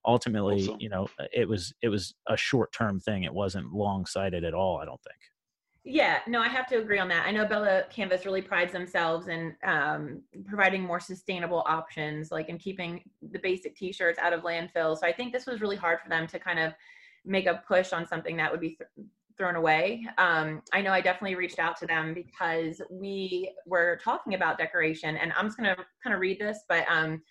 ultimately, 0.05 0.63
so. 0.63 0.77
you 0.79 0.87
know, 0.89 1.07
it 1.33 1.49
was 1.49 1.73
it 1.81 1.89
was 1.89 2.13
a 2.27 2.37
short 2.37 2.71
term 2.71 2.99
thing. 2.99 3.23
It 3.23 3.33
wasn't 3.33 3.73
long 3.73 4.05
sighted 4.05 4.43
at 4.45 4.53
all. 4.53 4.77
I 4.77 4.85
don't 4.85 5.01
think. 5.03 5.17
Yeah, 5.87 6.17
no, 6.25 6.41
I 6.41 6.47
have 6.47 6.65
to 6.67 6.77
agree 6.79 6.97
on 6.97 7.07
that. 7.09 7.27
I 7.27 7.31
know 7.31 7.45
Bella 7.45 7.83
Canvas 7.91 8.25
really 8.25 8.41
prides 8.41 8.71
themselves 8.73 9.27
in 9.27 9.55
um, 9.63 10.23
providing 10.47 10.81
more 10.81 10.99
sustainable 10.99 11.63
options, 11.67 12.31
like 12.31 12.49
in 12.49 12.57
keeping 12.57 13.03
the 13.21 13.37
basic 13.37 13.75
T-shirts 13.75 14.17
out 14.17 14.33
of 14.33 14.41
landfill. 14.41 14.97
So 14.97 15.05
I 15.05 15.13
think 15.13 15.31
this 15.31 15.45
was 15.45 15.61
really 15.61 15.75
hard 15.75 15.99
for 16.01 16.09
them 16.09 16.25
to 16.27 16.39
kind 16.39 16.57
of 16.57 16.73
make 17.23 17.45
a 17.45 17.61
push 17.67 17.93
on 17.93 18.07
something 18.07 18.35
that 18.37 18.51
would 18.51 18.61
be 18.61 18.69
th- 18.69 19.07
thrown 19.37 19.55
away. 19.55 20.07
Um, 20.17 20.63
I 20.73 20.81
know 20.81 20.91
I 20.91 21.01
definitely 21.01 21.35
reached 21.35 21.59
out 21.59 21.77
to 21.77 21.85
them 21.85 22.15
because 22.15 22.81
we 22.89 23.53
were 23.67 23.99
talking 24.03 24.33
about 24.33 24.57
decoration, 24.57 25.17
and 25.17 25.31
I'm 25.33 25.45
just 25.45 25.57
gonna 25.57 25.75
kind 26.03 26.15
of 26.15 26.19
read 26.19 26.39
this, 26.39 26.61
but 26.67 26.85
um, 26.89 27.21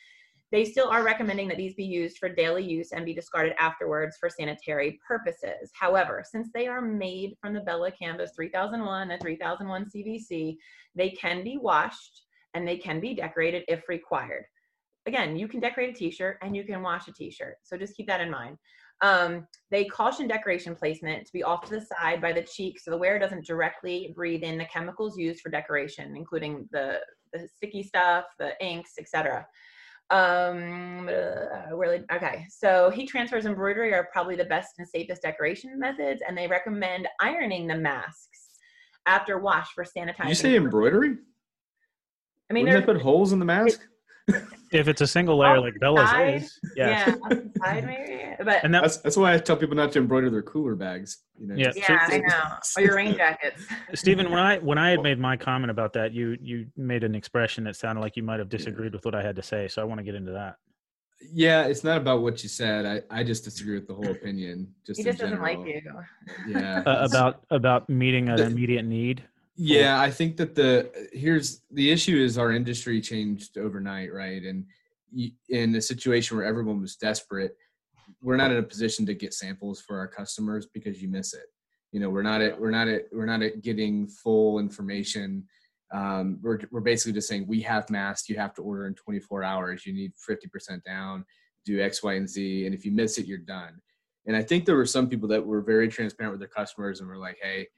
they 0.54 0.64
still 0.64 0.88
are 0.88 1.02
recommending 1.02 1.48
that 1.48 1.56
these 1.56 1.74
be 1.74 1.82
used 1.82 2.16
for 2.16 2.28
daily 2.28 2.62
use 2.62 2.92
and 2.92 3.04
be 3.04 3.12
discarded 3.12 3.54
afterwards 3.58 4.16
for 4.20 4.30
sanitary 4.30 5.00
purposes. 5.04 5.72
However, 5.72 6.22
since 6.24 6.48
they 6.54 6.68
are 6.68 6.80
made 6.80 7.34
from 7.40 7.54
the 7.54 7.60
Bella 7.60 7.90
Canvas 7.90 8.30
3001 8.36 9.10
and 9.10 9.20
3001 9.20 9.90
CVC, 9.90 10.56
they 10.94 11.10
can 11.10 11.42
be 11.42 11.58
washed 11.58 12.22
and 12.54 12.68
they 12.68 12.76
can 12.76 13.00
be 13.00 13.14
decorated 13.14 13.64
if 13.66 13.88
required. 13.88 14.44
Again, 15.06 15.36
you 15.36 15.48
can 15.48 15.58
decorate 15.58 15.90
a 15.90 15.98
t-shirt 15.98 16.38
and 16.40 16.54
you 16.54 16.62
can 16.62 16.82
wash 16.82 17.08
a 17.08 17.12
t-shirt. 17.12 17.56
So 17.64 17.76
just 17.76 17.96
keep 17.96 18.06
that 18.06 18.20
in 18.20 18.30
mind. 18.30 18.56
Um, 19.00 19.48
they 19.72 19.86
caution 19.86 20.28
decoration 20.28 20.76
placement 20.76 21.26
to 21.26 21.32
be 21.32 21.42
off 21.42 21.64
to 21.64 21.74
the 21.74 21.84
side 21.84 22.22
by 22.22 22.32
the 22.32 22.42
cheek 22.42 22.78
so 22.78 22.92
the 22.92 22.96
wearer 22.96 23.18
doesn't 23.18 23.44
directly 23.44 24.12
breathe 24.14 24.44
in 24.44 24.56
the 24.56 24.66
chemicals 24.66 25.18
used 25.18 25.40
for 25.40 25.50
decoration, 25.50 26.14
including 26.16 26.68
the, 26.70 27.00
the 27.32 27.48
sticky 27.56 27.82
stuff, 27.82 28.26
the 28.38 28.52
inks, 28.64 28.92
etc. 29.00 29.44
Um, 30.10 31.08
uh, 31.08 31.74
where, 31.74 32.04
okay, 32.12 32.46
so 32.50 32.90
heat 32.90 33.08
transfers 33.08 33.46
embroidery 33.46 33.94
are 33.94 34.08
probably 34.12 34.36
the 34.36 34.44
best 34.44 34.74
and 34.78 34.86
safest 34.86 35.22
decoration 35.22 35.78
methods, 35.78 36.22
and 36.26 36.36
they 36.36 36.46
recommend 36.46 37.08
ironing 37.20 37.66
the 37.66 37.74
masks 37.74 38.50
after 39.06 39.38
wash 39.38 39.68
for 39.74 39.84
sanitizing. 39.84 40.22
Did 40.22 40.28
you 40.28 40.34
say 40.34 40.56
embroidery? 40.56 41.16
I 42.50 42.52
mean, 42.52 42.66
they 42.66 42.82
put 42.82 43.00
holes 43.00 43.32
in 43.32 43.38
the 43.38 43.44
mask? 43.44 43.80
If 44.74 44.88
it's 44.88 45.00
a 45.00 45.06
single 45.06 45.38
layer 45.38 45.60
like 45.60 45.78
Bella's 45.78 46.10
side, 46.10 46.34
is, 46.42 46.58
yeah. 46.76 47.14
yeah, 47.30 47.38
side 47.62 47.86
maybe, 47.86 48.34
but 48.44 48.64
And 48.64 48.74
that 48.74 48.82
That's 48.82 48.96
that's 48.98 49.16
why 49.16 49.32
I 49.32 49.38
tell 49.38 49.56
people 49.56 49.76
not 49.76 49.92
to 49.92 50.00
embroider 50.00 50.30
their 50.30 50.42
cooler 50.42 50.74
bags. 50.74 51.18
You 51.38 51.46
know, 51.46 51.54
Yeah. 51.54 51.66
just- 51.66 51.78
yeah, 51.78 52.08
I 52.10 52.18
know. 52.18 52.56
Or 52.76 52.82
your 52.82 52.96
rain 52.96 53.14
jackets. 53.14 53.64
Stephen, 53.94 54.30
when 54.30 54.40
I 54.40 54.58
when 54.58 54.78
I 54.78 54.90
had 54.90 55.02
made 55.02 55.18
my 55.18 55.36
comment 55.36 55.70
about 55.70 55.92
that, 55.92 56.12
you 56.12 56.36
you 56.40 56.66
made 56.76 57.04
an 57.04 57.14
expression 57.14 57.64
that 57.64 57.76
sounded 57.76 58.00
like 58.00 58.16
you 58.16 58.22
might 58.24 58.40
have 58.40 58.48
disagreed 58.48 58.92
with 58.92 59.04
what 59.04 59.14
I 59.14 59.22
had 59.22 59.36
to 59.36 59.42
say. 59.42 59.68
So 59.68 59.80
I 59.80 59.84
want 59.84 59.98
to 59.98 60.04
get 60.04 60.14
into 60.16 60.32
that. 60.32 60.56
Yeah, 61.32 61.64
it's 61.64 61.84
not 61.84 61.98
about 61.98 62.22
what 62.22 62.42
you 62.42 62.48
said. 62.48 62.84
I, 62.84 63.00
I 63.20 63.22
just 63.22 63.44
disagree 63.44 63.76
with 63.76 63.86
the 63.86 63.94
whole 63.94 64.10
opinion. 64.10 64.74
Just 64.84 64.98
He 64.98 65.04
just 65.04 65.20
doesn't 65.20 65.40
like 65.40 65.58
you. 65.64 65.80
Yeah. 66.48 66.82
Uh, 66.84 67.06
about 67.08 67.44
about 67.50 67.88
meeting 67.88 68.28
an 68.28 68.40
immediate 68.40 68.84
need. 68.84 69.22
Yeah, 69.56 70.00
I 70.00 70.10
think 70.10 70.36
that 70.38 70.54
the 70.54 70.90
here's 71.12 71.62
the 71.70 71.90
issue 71.90 72.16
is 72.16 72.38
our 72.38 72.52
industry 72.52 73.00
changed 73.00 73.56
overnight, 73.56 74.12
right? 74.12 74.42
And 74.42 74.66
in 75.48 75.74
a 75.76 75.80
situation 75.80 76.36
where 76.36 76.46
everyone 76.46 76.80
was 76.80 76.96
desperate, 76.96 77.56
we're 78.20 78.36
not 78.36 78.50
in 78.50 78.56
a 78.56 78.62
position 78.62 79.06
to 79.06 79.14
get 79.14 79.32
samples 79.32 79.80
for 79.80 79.98
our 79.98 80.08
customers 80.08 80.66
because 80.66 81.00
you 81.00 81.08
miss 81.08 81.34
it. 81.34 81.46
You 81.92 82.00
know, 82.00 82.10
we're 82.10 82.22
not 82.22 82.40
at 82.40 82.60
we're 82.60 82.72
not 82.72 82.88
at 82.88 83.04
we're 83.12 83.26
not 83.26 83.42
at 83.42 83.62
getting 83.62 84.08
full 84.08 84.58
information. 84.58 85.44
Um, 85.92 86.40
we're 86.42 86.58
we're 86.72 86.80
basically 86.80 87.12
just 87.12 87.28
saying 87.28 87.46
we 87.46 87.60
have 87.62 87.88
masks. 87.90 88.28
You 88.28 88.36
have 88.36 88.54
to 88.54 88.62
order 88.62 88.88
in 88.88 88.94
24 88.94 89.44
hours. 89.44 89.86
You 89.86 89.92
need 89.92 90.12
50% 90.28 90.82
down. 90.82 91.24
Do 91.64 91.80
X, 91.80 92.02
Y, 92.02 92.14
and 92.14 92.28
Z. 92.28 92.66
And 92.66 92.74
if 92.74 92.84
you 92.84 92.90
miss 92.90 93.18
it, 93.18 93.26
you're 93.26 93.38
done. 93.38 93.80
And 94.26 94.36
I 94.36 94.42
think 94.42 94.64
there 94.64 94.74
were 94.74 94.86
some 94.86 95.08
people 95.08 95.28
that 95.28 95.46
were 95.46 95.60
very 95.60 95.86
transparent 95.88 96.32
with 96.32 96.40
their 96.40 96.48
customers 96.48 96.98
and 96.98 97.08
were 97.08 97.18
like, 97.18 97.38
"Hey, 97.40 97.68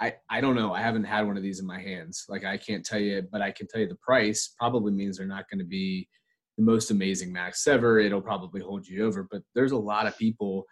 I, 0.00 0.14
I 0.28 0.40
don't 0.40 0.56
know. 0.56 0.74
I 0.74 0.82
haven't 0.82 1.04
had 1.04 1.26
one 1.26 1.36
of 1.36 1.42
these 1.42 1.60
in 1.60 1.66
my 1.66 1.80
hands. 1.80 2.24
Like 2.28 2.44
I 2.44 2.58
can't 2.58 2.84
tell 2.84 2.98
you, 2.98 3.22
but 3.30 3.40
I 3.40 3.50
can 3.50 3.66
tell 3.66 3.80
you 3.80 3.88
the 3.88 3.96
price 3.96 4.54
probably 4.58 4.92
means 4.92 5.16
they're 5.16 5.26
not 5.26 5.48
going 5.48 5.60
to 5.60 5.64
be 5.64 6.08
the 6.56 6.64
most 6.64 6.90
amazing 6.90 7.32
max 7.32 7.66
ever. 7.66 7.98
It'll 7.98 8.20
probably 8.20 8.60
hold 8.60 8.86
you 8.86 9.06
over. 9.06 9.26
But 9.30 9.42
there's 9.54 9.72
a 9.72 9.78
lot 9.78 10.06
of 10.06 10.18
people 10.18 10.66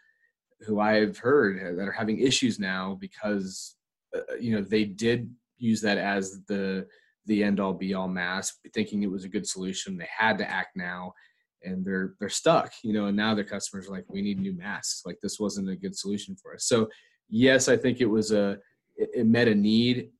who 0.60 0.80
I've 0.80 1.18
heard 1.18 1.78
that 1.78 1.88
are 1.88 1.92
having 1.92 2.20
issues 2.20 2.58
now 2.58 2.96
because 3.00 3.76
uh, 4.14 4.36
you 4.38 4.54
know 4.54 4.62
they 4.62 4.84
did 4.84 5.30
use 5.58 5.80
that 5.82 5.98
as 5.98 6.40
the 6.46 6.86
the 7.26 7.42
end 7.42 7.60
all 7.60 7.72
be 7.72 7.94
all 7.94 8.08
mask, 8.08 8.56
thinking 8.74 9.02
it 9.02 9.10
was 9.10 9.24
a 9.24 9.28
good 9.28 9.46
solution. 9.46 9.96
They 9.96 10.08
had 10.16 10.36
to 10.38 10.50
act 10.50 10.76
now, 10.76 11.14
and 11.62 11.84
they're 11.84 12.14
they're 12.20 12.28
stuck. 12.28 12.72
You 12.82 12.92
know, 12.92 13.06
and 13.06 13.16
now 13.16 13.34
their 13.34 13.44
customers 13.44 13.88
are 13.88 13.92
like, 13.92 14.04
we 14.08 14.22
need 14.22 14.40
new 14.40 14.56
masks. 14.56 15.02
Like 15.04 15.18
this 15.22 15.40
wasn't 15.40 15.70
a 15.70 15.76
good 15.76 15.96
solution 15.96 16.36
for 16.36 16.54
us. 16.54 16.66
So 16.66 16.88
yes, 17.28 17.68
I 17.68 17.76
think 17.76 18.00
it 18.00 18.06
was 18.06 18.32
a 18.32 18.58
it, 18.96 19.10
it 19.14 19.26
met 19.26 19.48
a 19.48 19.54
need. 19.54 20.10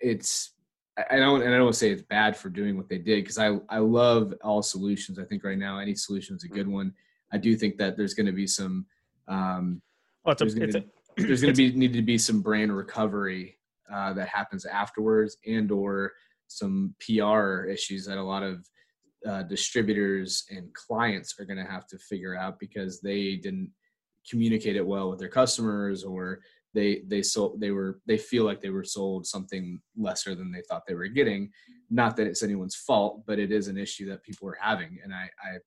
It's 0.00 0.52
I 1.10 1.16
don't 1.16 1.42
and 1.42 1.54
I 1.54 1.58
don't 1.58 1.74
say 1.74 1.90
it's 1.90 2.02
bad 2.02 2.36
for 2.36 2.50
doing 2.50 2.76
what 2.76 2.88
they 2.88 2.98
did 2.98 3.22
because 3.22 3.38
I 3.38 3.58
I 3.68 3.78
love 3.78 4.34
all 4.42 4.62
solutions. 4.62 5.18
I 5.18 5.24
think 5.24 5.44
right 5.44 5.58
now 5.58 5.78
any 5.78 5.94
solution 5.94 6.36
is 6.36 6.44
a 6.44 6.48
good 6.48 6.68
one. 6.68 6.92
I 7.32 7.38
do 7.38 7.56
think 7.56 7.78
that 7.78 7.96
there's 7.96 8.14
going 8.14 8.26
to 8.26 8.32
be 8.32 8.46
some 8.46 8.86
um, 9.28 9.80
Well, 10.24 10.32
it's 10.32 10.40
there's 10.40 10.54
a, 10.54 10.58
going 10.58 10.68
it's 10.68 10.76
to 10.76 10.84
a, 11.22 11.26
there's 11.26 11.40
going 11.40 11.54
to 11.54 11.56
be 11.70 11.76
need 11.76 11.92
to 11.94 12.02
be 12.02 12.18
some 12.18 12.42
brand 12.42 12.76
recovery 12.76 13.58
uh, 13.92 14.12
that 14.14 14.28
happens 14.28 14.66
afterwards 14.66 15.36
and 15.46 15.70
or 15.70 16.12
some 16.48 16.94
PR 17.00 17.64
issues 17.64 18.04
that 18.06 18.18
a 18.18 18.22
lot 18.22 18.42
of 18.42 18.66
uh, 19.26 19.42
distributors 19.44 20.44
and 20.50 20.72
clients 20.74 21.34
are 21.38 21.44
going 21.44 21.58
to 21.62 21.70
have 21.70 21.86
to 21.86 21.98
figure 21.98 22.36
out 22.36 22.58
because 22.58 23.00
they 23.00 23.36
didn't 23.36 23.70
communicate 24.28 24.76
it 24.76 24.86
well 24.86 25.10
with 25.10 25.18
their 25.18 25.28
customers 25.28 26.04
or 26.04 26.40
they 26.74 27.02
they 27.06 27.22
sold 27.22 27.60
they 27.60 27.70
were 27.70 28.00
they 28.06 28.18
feel 28.18 28.44
like 28.44 28.60
they 28.60 28.70
were 28.70 28.84
sold 28.84 29.26
something 29.26 29.80
lesser 29.96 30.34
than 30.34 30.50
they 30.50 30.62
thought 30.68 30.82
they 30.86 30.94
were 30.94 31.08
getting. 31.08 31.50
Not 31.90 32.16
that 32.16 32.26
it's 32.26 32.42
anyone's 32.42 32.76
fault 32.76 33.22
but 33.26 33.38
it 33.38 33.52
is 33.52 33.68
an 33.68 33.78
issue 33.78 34.08
that 34.08 34.22
people 34.22 34.48
are 34.48 34.58
having. 34.60 34.98
And 35.02 35.12
i, 35.12 35.28
I 35.42 35.58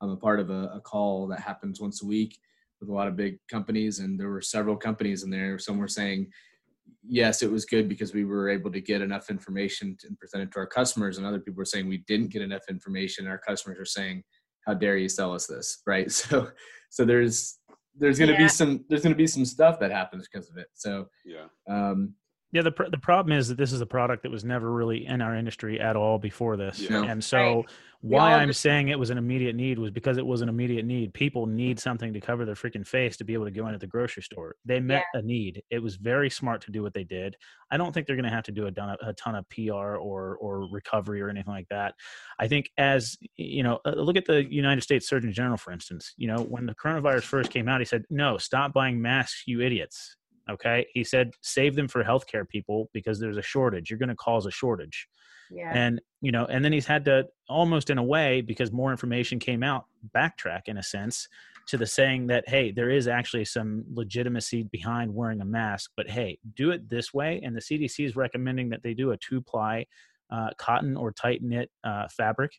i'm 0.00 0.10
a 0.10 0.16
part 0.16 0.40
of 0.40 0.50
a, 0.50 0.70
a 0.74 0.80
call 0.80 1.26
that 1.28 1.40
happens 1.40 1.80
once 1.80 2.02
a 2.02 2.06
week 2.06 2.38
with 2.80 2.90
a 2.90 2.92
lot 2.92 3.08
of 3.08 3.16
big 3.16 3.38
companies 3.50 3.98
and 3.98 4.20
there 4.20 4.28
were 4.28 4.42
several 4.42 4.76
companies 4.76 5.22
in 5.22 5.30
there. 5.30 5.58
Some 5.58 5.78
were 5.78 5.88
saying 5.88 6.30
yes 7.08 7.42
it 7.42 7.50
was 7.50 7.64
good 7.64 7.88
because 7.88 8.14
we 8.14 8.24
were 8.24 8.48
able 8.48 8.70
to 8.70 8.80
get 8.80 9.00
enough 9.00 9.30
information 9.30 9.96
and 10.04 10.18
present 10.18 10.42
it 10.42 10.52
to 10.52 10.58
our 10.58 10.66
customers. 10.66 11.18
And 11.18 11.26
other 11.26 11.40
people 11.40 11.58
were 11.58 11.64
saying 11.64 11.88
we 11.88 12.04
didn't 12.06 12.32
get 12.32 12.42
enough 12.42 12.64
information. 12.68 13.26
Our 13.26 13.38
customers 13.38 13.78
are 13.78 13.84
saying 13.84 14.22
how 14.66 14.74
dare 14.74 14.96
you 14.96 15.08
sell 15.08 15.32
us 15.32 15.46
this? 15.46 15.82
Right? 15.86 16.10
So 16.12 16.50
so 16.90 17.04
there's 17.04 17.58
there's 17.98 18.18
going 18.18 18.28
to 18.28 18.34
Yeah. 18.34 18.44
be 18.44 18.48
some 18.48 18.84
there's 18.88 19.02
going 19.02 19.14
to 19.14 19.16
be 19.16 19.26
some 19.26 19.44
stuff 19.44 19.78
that 19.80 19.90
happens 19.90 20.28
because 20.28 20.48
of 20.50 20.56
it 20.56 20.68
so 20.74 21.08
Yeah. 21.24 21.46
um 21.68 22.14
Yeah, 22.52 22.62
the 22.62 22.72
pr- 22.72 22.88
the 22.90 22.98
problem 22.98 23.36
is 23.36 23.48
that 23.48 23.58
this 23.58 23.72
is 23.72 23.80
a 23.80 23.86
product 23.86 24.22
that 24.22 24.30
was 24.30 24.44
never 24.44 24.72
really 24.72 25.04
in 25.06 25.20
our 25.20 25.34
industry 25.34 25.80
at 25.80 25.96
all 25.96 26.18
before 26.18 26.56
this, 26.56 26.80
Yeah. 26.80 27.02
and 27.04 27.22
so 27.22 27.56
Right. 27.56 27.64
Why 28.02 28.34
I'm 28.34 28.48
just- 28.48 28.60
saying 28.60 28.88
it 28.88 28.98
was 28.98 29.08
an 29.10 29.18
immediate 29.18 29.56
need 29.56 29.78
was 29.80 29.90
because 29.90 30.16
it 30.18 30.24
was 30.24 30.40
an 30.42 30.48
immediate 30.50 30.84
need. 30.84 31.12
People 31.14 31.46
need 31.46 31.80
something 31.80 32.12
to 32.12 32.20
cover 32.20 32.44
their 32.44 32.54
freaking 32.54 32.86
face 32.86 33.16
to 33.16 33.24
be 33.24 33.32
able 33.32 33.46
to 33.46 33.50
go 33.50 33.66
into 33.66 33.78
the 33.78 33.86
grocery 33.86 34.22
store. 34.22 34.54
They 34.66 34.78
met 34.80 35.04
a 35.14 35.22
need. 35.22 35.62
It 35.70 35.80
was 35.82 35.96
very 35.96 36.28
smart 36.30 36.60
to 36.62 36.70
do 36.70 36.82
what 36.82 36.92
they 36.94 37.02
did. 37.04 37.36
I 37.70 37.78
don't 37.78 37.92
think 37.92 38.06
they're 38.06 38.14
going 38.14 38.28
to 38.28 38.30
have 38.30 38.44
to 38.44 38.52
do 38.52 38.66
a, 38.66 38.70
ton 38.70 38.90
of- 38.90 38.98
a 39.08 39.12
ton 39.14 39.34
of 39.34 39.48
PR 39.48 39.96
or 39.96 40.36
or 40.36 40.68
recovery 40.70 41.20
or 41.22 41.30
anything 41.30 41.52
like 41.52 41.68
that. 41.70 41.94
I 42.38 42.46
think 42.48 42.70
as 42.78 43.16
you 43.36 43.62
know, 43.64 43.80
uh, 43.84 43.92
look 43.96 44.16
at 44.16 44.26
the 44.26 44.44
United 44.44 44.82
States 44.82 45.08
Surgeon 45.08 45.32
General, 45.32 45.56
for 45.56 45.72
instance. 45.72 46.12
You 46.18 46.28
know, 46.28 46.42
when 46.42 46.66
the 46.66 46.74
coronavirus 46.74 47.24
first 47.24 47.50
came 47.50 47.66
out, 47.66 47.80
he 47.80 47.86
said, 47.86 48.04
"No, 48.10 48.36
stop 48.36 48.72
buying 48.74 49.00
masks, 49.02 49.44
you 49.46 49.62
idiots." 49.62 50.15
Okay, 50.48 50.86
he 50.92 51.04
said, 51.04 51.32
"Save 51.42 51.74
them 51.74 51.88
for 51.88 52.04
healthcare 52.04 52.48
people 52.48 52.88
because 52.92 53.18
there's 53.18 53.36
a 53.36 53.42
shortage. 53.42 53.90
You're 53.90 53.98
going 53.98 54.08
to 54.08 54.16
cause 54.16 54.46
a 54.46 54.50
shortage." 54.50 55.08
Yeah. 55.50 55.70
and 55.72 56.00
you 56.20 56.32
know 56.32 56.44
and 56.46 56.64
then 56.64 56.72
he's 56.72 56.86
had 56.86 57.04
to 57.04 57.26
almost 57.48 57.90
in 57.90 57.98
a 57.98 58.02
way 58.02 58.40
because 58.40 58.72
more 58.72 58.90
information 58.90 59.38
came 59.38 59.62
out 59.62 59.84
backtrack 60.14 60.62
in 60.66 60.76
a 60.76 60.82
sense 60.82 61.28
to 61.66 61.76
the 61.76 61.86
saying 61.86 62.26
that 62.28 62.48
hey 62.48 62.72
there 62.72 62.90
is 62.90 63.06
actually 63.08 63.44
some 63.44 63.84
legitimacy 63.92 64.64
behind 64.64 65.14
wearing 65.14 65.40
a 65.40 65.44
mask 65.44 65.90
but 65.96 66.08
hey 66.08 66.38
do 66.54 66.70
it 66.70 66.88
this 66.88 67.12
way 67.14 67.40
and 67.44 67.54
the 67.54 67.60
cdc 67.60 68.04
is 68.04 68.16
recommending 68.16 68.68
that 68.70 68.82
they 68.82 68.94
do 68.94 69.12
a 69.12 69.16
two 69.18 69.40
ply 69.40 69.84
uh, 70.30 70.50
cotton 70.58 70.96
or 70.96 71.12
tight 71.12 71.42
knit 71.42 71.70
uh, 71.84 72.08
fabric 72.08 72.52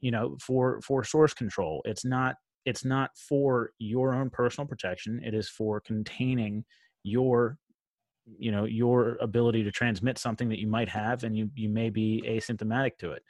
you 0.00 0.10
know 0.10 0.36
for 0.44 0.80
for 0.82 1.04
source 1.04 1.32
control 1.32 1.80
it's 1.84 2.04
not 2.04 2.34
it's 2.64 2.84
not 2.84 3.10
for 3.16 3.70
your 3.78 4.14
own 4.14 4.30
personal 4.30 4.66
protection 4.66 5.20
it 5.24 5.34
is 5.34 5.48
for 5.48 5.80
containing 5.80 6.64
your 7.04 7.58
you 8.38 8.50
know 8.50 8.64
your 8.64 9.16
ability 9.20 9.62
to 9.64 9.70
transmit 9.70 10.18
something 10.18 10.48
that 10.48 10.58
you 10.58 10.66
might 10.66 10.88
have 10.88 11.24
and 11.24 11.36
you 11.36 11.50
you 11.54 11.68
may 11.68 11.90
be 11.90 12.22
asymptomatic 12.26 12.96
to 12.98 13.12
it. 13.12 13.22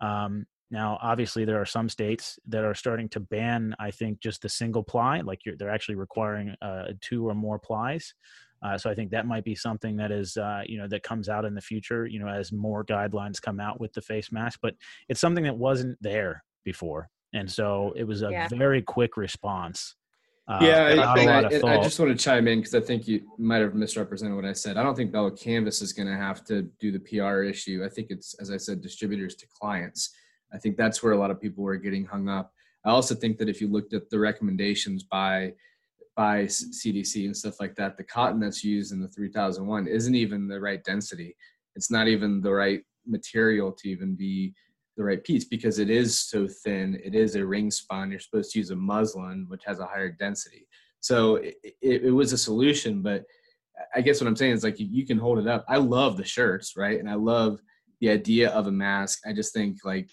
Um, 0.00 0.46
now 0.70 0.98
obviously 1.02 1.44
there 1.44 1.60
are 1.60 1.66
some 1.66 1.88
states 1.88 2.38
that 2.48 2.64
are 2.64 2.74
starting 2.74 3.08
to 3.08 3.20
ban 3.20 3.72
i 3.78 3.88
think 3.88 4.18
just 4.20 4.42
the 4.42 4.48
single 4.48 4.82
ply 4.82 5.20
like 5.20 5.44
you're, 5.44 5.56
they're 5.56 5.70
actually 5.70 5.94
requiring 5.94 6.56
uh, 6.60 6.86
two 7.00 7.28
or 7.28 7.34
more 7.34 7.58
plies. 7.58 8.14
Uh, 8.62 8.76
so 8.76 8.90
i 8.90 8.94
think 8.94 9.10
that 9.10 9.26
might 9.26 9.44
be 9.44 9.54
something 9.54 9.96
that 9.96 10.10
is 10.10 10.36
uh, 10.36 10.62
you 10.66 10.78
know 10.78 10.88
that 10.88 11.02
comes 11.02 11.28
out 11.28 11.44
in 11.44 11.54
the 11.54 11.60
future 11.60 12.06
you 12.06 12.18
know 12.18 12.28
as 12.28 12.52
more 12.52 12.84
guidelines 12.84 13.40
come 13.40 13.60
out 13.60 13.80
with 13.80 13.92
the 13.92 14.00
face 14.02 14.32
mask 14.32 14.58
but 14.62 14.74
it's 15.08 15.20
something 15.20 15.44
that 15.44 15.56
wasn't 15.56 15.96
there 16.00 16.42
before. 16.64 17.08
And 17.32 17.50
so 17.50 17.92
it 17.96 18.04
was 18.04 18.22
a 18.22 18.30
Yeah. 18.32 18.48
very 18.48 18.82
quick 18.82 19.16
response 19.16 19.96
uh, 20.48 20.58
yeah, 20.62 20.84
I, 20.84 20.94
lot 20.94 21.18
I, 21.18 21.78
I 21.78 21.82
just 21.82 21.98
want 21.98 22.16
to 22.16 22.24
chime 22.24 22.46
in 22.46 22.60
because 22.60 22.74
I 22.74 22.80
think 22.80 23.08
you 23.08 23.22
might 23.36 23.62
have 23.62 23.74
misrepresented 23.74 24.36
what 24.36 24.44
I 24.44 24.52
said. 24.52 24.76
I 24.76 24.84
don't 24.84 24.94
think 24.94 25.10
Bella 25.10 25.32
Canvas 25.32 25.82
is 25.82 25.92
going 25.92 26.06
to 26.06 26.16
have 26.16 26.44
to 26.44 26.62
do 26.78 26.92
the 26.92 27.00
PR 27.00 27.42
issue. 27.42 27.82
I 27.84 27.88
think 27.88 28.08
it's, 28.10 28.34
as 28.34 28.52
I 28.52 28.56
said, 28.56 28.80
distributors 28.80 29.34
to 29.36 29.46
clients. 29.48 30.14
I 30.52 30.58
think 30.58 30.76
that's 30.76 31.02
where 31.02 31.12
a 31.12 31.18
lot 31.18 31.32
of 31.32 31.40
people 31.40 31.64
were 31.64 31.76
getting 31.76 32.04
hung 32.04 32.28
up. 32.28 32.52
I 32.84 32.90
also 32.90 33.16
think 33.16 33.38
that 33.38 33.48
if 33.48 33.60
you 33.60 33.66
looked 33.66 33.92
at 33.92 34.08
the 34.08 34.18
recommendations 34.18 35.02
by 35.02 35.52
by 36.16 36.44
CDC 36.44 37.26
and 37.26 37.36
stuff 37.36 37.60
like 37.60 37.74
that, 37.74 37.98
the 37.98 38.04
cotton 38.04 38.40
that's 38.40 38.64
used 38.64 38.92
in 38.92 39.02
the 39.02 39.08
3001 39.08 39.86
isn't 39.86 40.14
even 40.14 40.48
the 40.48 40.58
right 40.58 40.82
density. 40.82 41.36
It's 41.74 41.90
not 41.90 42.08
even 42.08 42.40
the 42.40 42.52
right 42.52 42.82
material 43.06 43.70
to 43.70 43.88
even 43.88 44.14
be 44.14 44.54
the 44.96 45.04
right 45.04 45.22
piece 45.22 45.44
because 45.44 45.78
it 45.78 45.90
is 45.90 46.18
so 46.18 46.46
thin. 46.46 47.00
It 47.04 47.14
is 47.14 47.34
a 47.34 47.44
ring 47.44 47.70
spun. 47.70 48.10
You're 48.10 48.20
supposed 48.20 48.52
to 48.52 48.58
use 48.58 48.70
a 48.70 48.76
muslin, 48.76 49.46
which 49.48 49.64
has 49.64 49.78
a 49.78 49.86
higher 49.86 50.10
density. 50.10 50.66
So 51.00 51.36
it, 51.36 51.56
it, 51.62 52.04
it 52.04 52.10
was 52.10 52.32
a 52.32 52.38
solution, 52.38 53.02
but 53.02 53.24
I 53.94 54.00
guess 54.00 54.20
what 54.20 54.28
I'm 54.28 54.36
saying 54.36 54.52
is 54.52 54.64
like 54.64 54.80
you, 54.80 54.86
you 54.90 55.06
can 55.06 55.18
hold 55.18 55.38
it 55.38 55.46
up. 55.46 55.64
I 55.68 55.76
love 55.76 56.16
the 56.16 56.24
shirts, 56.24 56.76
right? 56.76 56.98
And 56.98 57.08
I 57.08 57.14
love 57.14 57.60
the 58.00 58.10
idea 58.10 58.50
of 58.50 58.66
a 58.66 58.72
mask. 58.72 59.20
I 59.26 59.32
just 59.32 59.52
think 59.52 59.78
like 59.84 60.10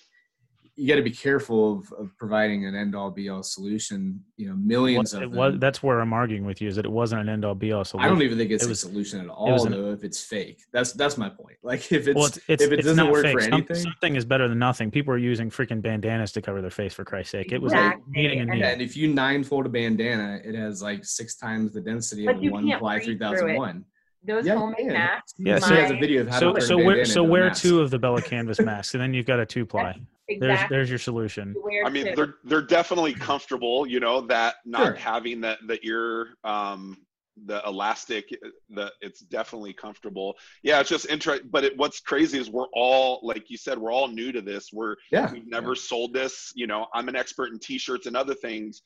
you 0.75 0.87
got 0.87 0.95
to 0.95 1.03
be 1.03 1.11
careful 1.11 1.77
of, 1.77 1.93
of 1.99 2.17
providing 2.17 2.65
an 2.65 2.73
end 2.73 2.95
all 2.95 3.11
be 3.11 3.29
all 3.29 3.43
solution. 3.43 4.19
You 4.37 4.49
know, 4.49 4.55
millions 4.55 5.13
Well, 5.13 5.23
of 5.23 5.31
it 5.31 5.35
was, 5.37 5.55
that's 5.59 5.83
where 5.83 5.99
I'm 5.99 6.13
arguing 6.13 6.45
with 6.45 6.61
you 6.61 6.67
is 6.67 6.75
that 6.77 6.85
it 6.85 6.91
wasn't 6.91 7.21
an 7.21 7.29
end 7.29 7.45
all 7.45 7.53
be 7.53 7.71
all 7.73 7.85
solution. 7.85 8.05
I 8.05 8.09
don't 8.11 8.23
even 8.23 8.37
think 8.39 8.49
it's 8.49 8.63
It 8.63 8.67
a 8.67 8.69
was- 8.69 8.79
solution 8.79 9.19
at 9.21 9.27
all, 9.29 9.65
an- 9.67 9.71
though. 9.71 9.91
If 9.91 10.03
it's 10.03 10.23
fake, 10.23 10.63
that's 10.71 10.91
that's 10.93 11.17
my 11.17 11.29
point. 11.29 11.57
Like 11.63 11.91
if 11.91 12.07
it's, 12.07 12.15
well, 12.15 12.25
it's, 12.25 12.39
it's, 12.47 12.63
if 12.63 12.71
it 12.71 12.79
it's 12.79 12.87
doesn't 12.87 13.11
work 13.11 13.23
fake. 13.23 13.33
for 13.35 13.41
Some- 13.41 13.53
anything, 13.53 13.75
something 13.75 14.15
is 14.15 14.25
better 14.25 14.47
than 14.47 14.57
nothing. 14.59 14.89
People 14.89 15.13
are 15.13 15.17
using 15.19 15.49
freaking 15.51 15.81
bandanas 15.81 16.31
to 16.33 16.41
cover 16.41 16.59
their 16.61 16.71
face 16.71 16.93
for 16.93 17.05
Christ's 17.05 17.31
sake. 17.33 17.51
It 17.51 17.61
was 17.61 17.71
Exactly. 17.71 18.01
like 18.01 18.09
meeting 18.09 18.39
a 18.39 18.41
And 18.41 18.51
need. 18.51 18.63
and 18.63 18.81
if 18.81 18.97
you 18.97 19.13
nine 19.13 19.43
fold 19.43 19.67
a 19.67 19.69
bandana, 19.69 20.41
it 20.43 20.55
has 20.55 20.81
like 20.81 21.05
six 21.05 21.35
times 21.35 21.71
the 21.71 21.81
density 21.81 22.25
But 22.25 22.37
of 22.37 22.43
you 22.43 22.51
one 22.51 22.67
ply 22.79 22.95
breathe 22.95 23.05
three 23.05 23.17
through 23.17 23.27
thousand 23.27 23.49
it. 23.51 23.57
one. 23.57 23.85
Those 24.25 24.45
Yeah, 24.45 24.55
homemade 24.55 24.87
masks. 24.87 25.33
Yeah, 25.37 25.59
So 25.59 25.67
so- 25.67 25.95
a 25.95 25.99
video 25.99 26.21
of 26.21 26.29
how 26.29 26.39
So 26.39 26.53
to 26.53 26.61
so 26.61 26.79
a 26.79 26.83
wear 26.83 27.05
so 27.05 27.21
into 27.21 27.31
wear 27.31 27.49
two 27.51 27.81
of 27.81 27.91
the 27.91 27.99
Bella 27.99 28.21
Canvas 28.21 28.59
masks, 28.59 28.93
and 28.95 29.01
then 29.03 29.13
you've 29.13 29.25
got 29.27 29.39
a 29.39 29.45
two 29.45 29.65
ply. 29.65 29.99
There's 30.27 30.41
exactly. 30.41 30.77
there's 30.77 30.89
your 30.89 30.99
solution. 30.99 31.53
Where 31.61 31.85
I 31.85 31.89
mean, 31.89 32.05
to- 32.07 32.15
they're 32.15 32.35
they're 32.45 32.61
definitely 32.61 33.13
comfortable. 33.13 33.85
You 33.85 33.99
know 33.99 34.21
that 34.21 34.55
not 34.65 34.83
Sure. 34.85 34.93
having 34.95 35.41
that 35.41 35.59
the 35.67 35.79
ear, 35.85 36.35
um, 36.43 36.97
the 37.45 37.61
elastic, 37.67 38.29
the 38.69 38.91
it's 39.01 39.19
definitely 39.21 39.73
comfortable. 39.73 40.35
Yeah, 40.61 40.79
it's 40.79 40.89
just 40.89 41.07
interesting. 41.09 41.49
But 41.51 41.63
it, 41.65 41.77
what's 41.77 41.99
crazy 41.99 42.37
is 42.39 42.49
we're 42.49 42.67
all 42.73 43.19
like 43.23 43.49
you 43.49 43.57
said, 43.57 43.77
we're 43.77 43.91
all 43.91 44.07
new 44.07 44.31
to 44.31 44.41
this. 44.41 44.69
We're 44.71 44.95
Yeah, 45.11 45.31
we've 45.31 45.47
never 45.47 45.75
sold 45.75 46.13
this. 46.13 46.51
You 46.55 46.67
know, 46.67 46.87
I'm 46.93 47.09
an 47.09 47.15
expert 47.15 47.51
in 47.51 47.59
t-shirts 47.59 48.05
and 48.05 48.15
other 48.15 48.35
things. 48.35 48.81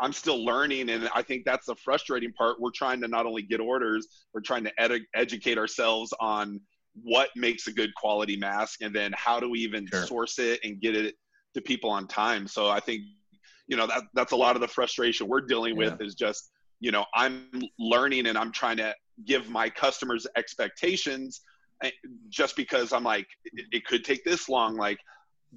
I'm 0.00 0.12
still 0.12 0.44
learning, 0.44 0.88
and 0.90 1.08
I 1.14 1.22
think 1.22 1.44
that's 1.44 1.66
the 1.66 1.76
frustrating 1.76 2.32
part. 2.32 2.60
We're 2.60 2.72
trying 2.72 3.00
to 3.02 3.08
not 3.08 3.24
only 3.24 3.42
get 3.42 3.60
orders, 3.60 4.08
we're 4.34 4.40
trying 4.40 4.64
to 4.64 4.72
edu- 4.80 5.04
educate 5.14 5.58
ourselves 5.58 6.12
on 6.18 6.60
what 6.94 7.30
makes 7.36 7.66
a 7.66 7.72
good 7.72 7.94
quality 7.94 8.36
mask, 8.36 8.82
and 8.82 8.94
then 8.94 9.12
how 9.16 9.40
do 9.40 9.48
we 9.50 9.60
even 9.60 9.86
Sure. 9.86 10.02
source 10.06 10.38
it 10.38 10.60
and 10.64 10.80
get 10.80 10.96
it 10.96 11.14
to 11.54 11.60
people 11.60 11.90
on 11.90 12.06
time. 12.06 12.46
So 12.46 12.68
I 12.68 12.80
think, 12.80 13.02
you 13.66 13.76
know, 13.76 13.86
that 13.86 14.04
that's 14.14 14.32
a 14.32 14.36
lot 14.36 14.56
of 14.56 14.60
the 14.60 14.68
frustration 14.68 15.28
we're 15.28 15.40
dealing 15.42 15.76
with 15.76 16.00
is 16.00 16.14
just, 16.14 16.50
you 16.80 16.90
know, 16.90 17.04
I'm 17.14 17.48
learning 17.78 18.26
and 18.26 18.36
I'm 18.36 18.52
trying 18.52 18.76
to 18.78 18.94
give 19.24 19.48
my 19.48 19.68
customers 19.70 20.26
expectations 20.36 21.42
eh, 21.82 21.90
just 22.28 22.56
because 22.56 22.92
I'm 22.92 23.04
like, 23.04 23.26
it, 23.44 23.66
it 23.72 23.86
could 23.86 24.04
take 24.04 24.24
this 24.24 24.48
long. 24.48 24.76
Like, 24.76 24.98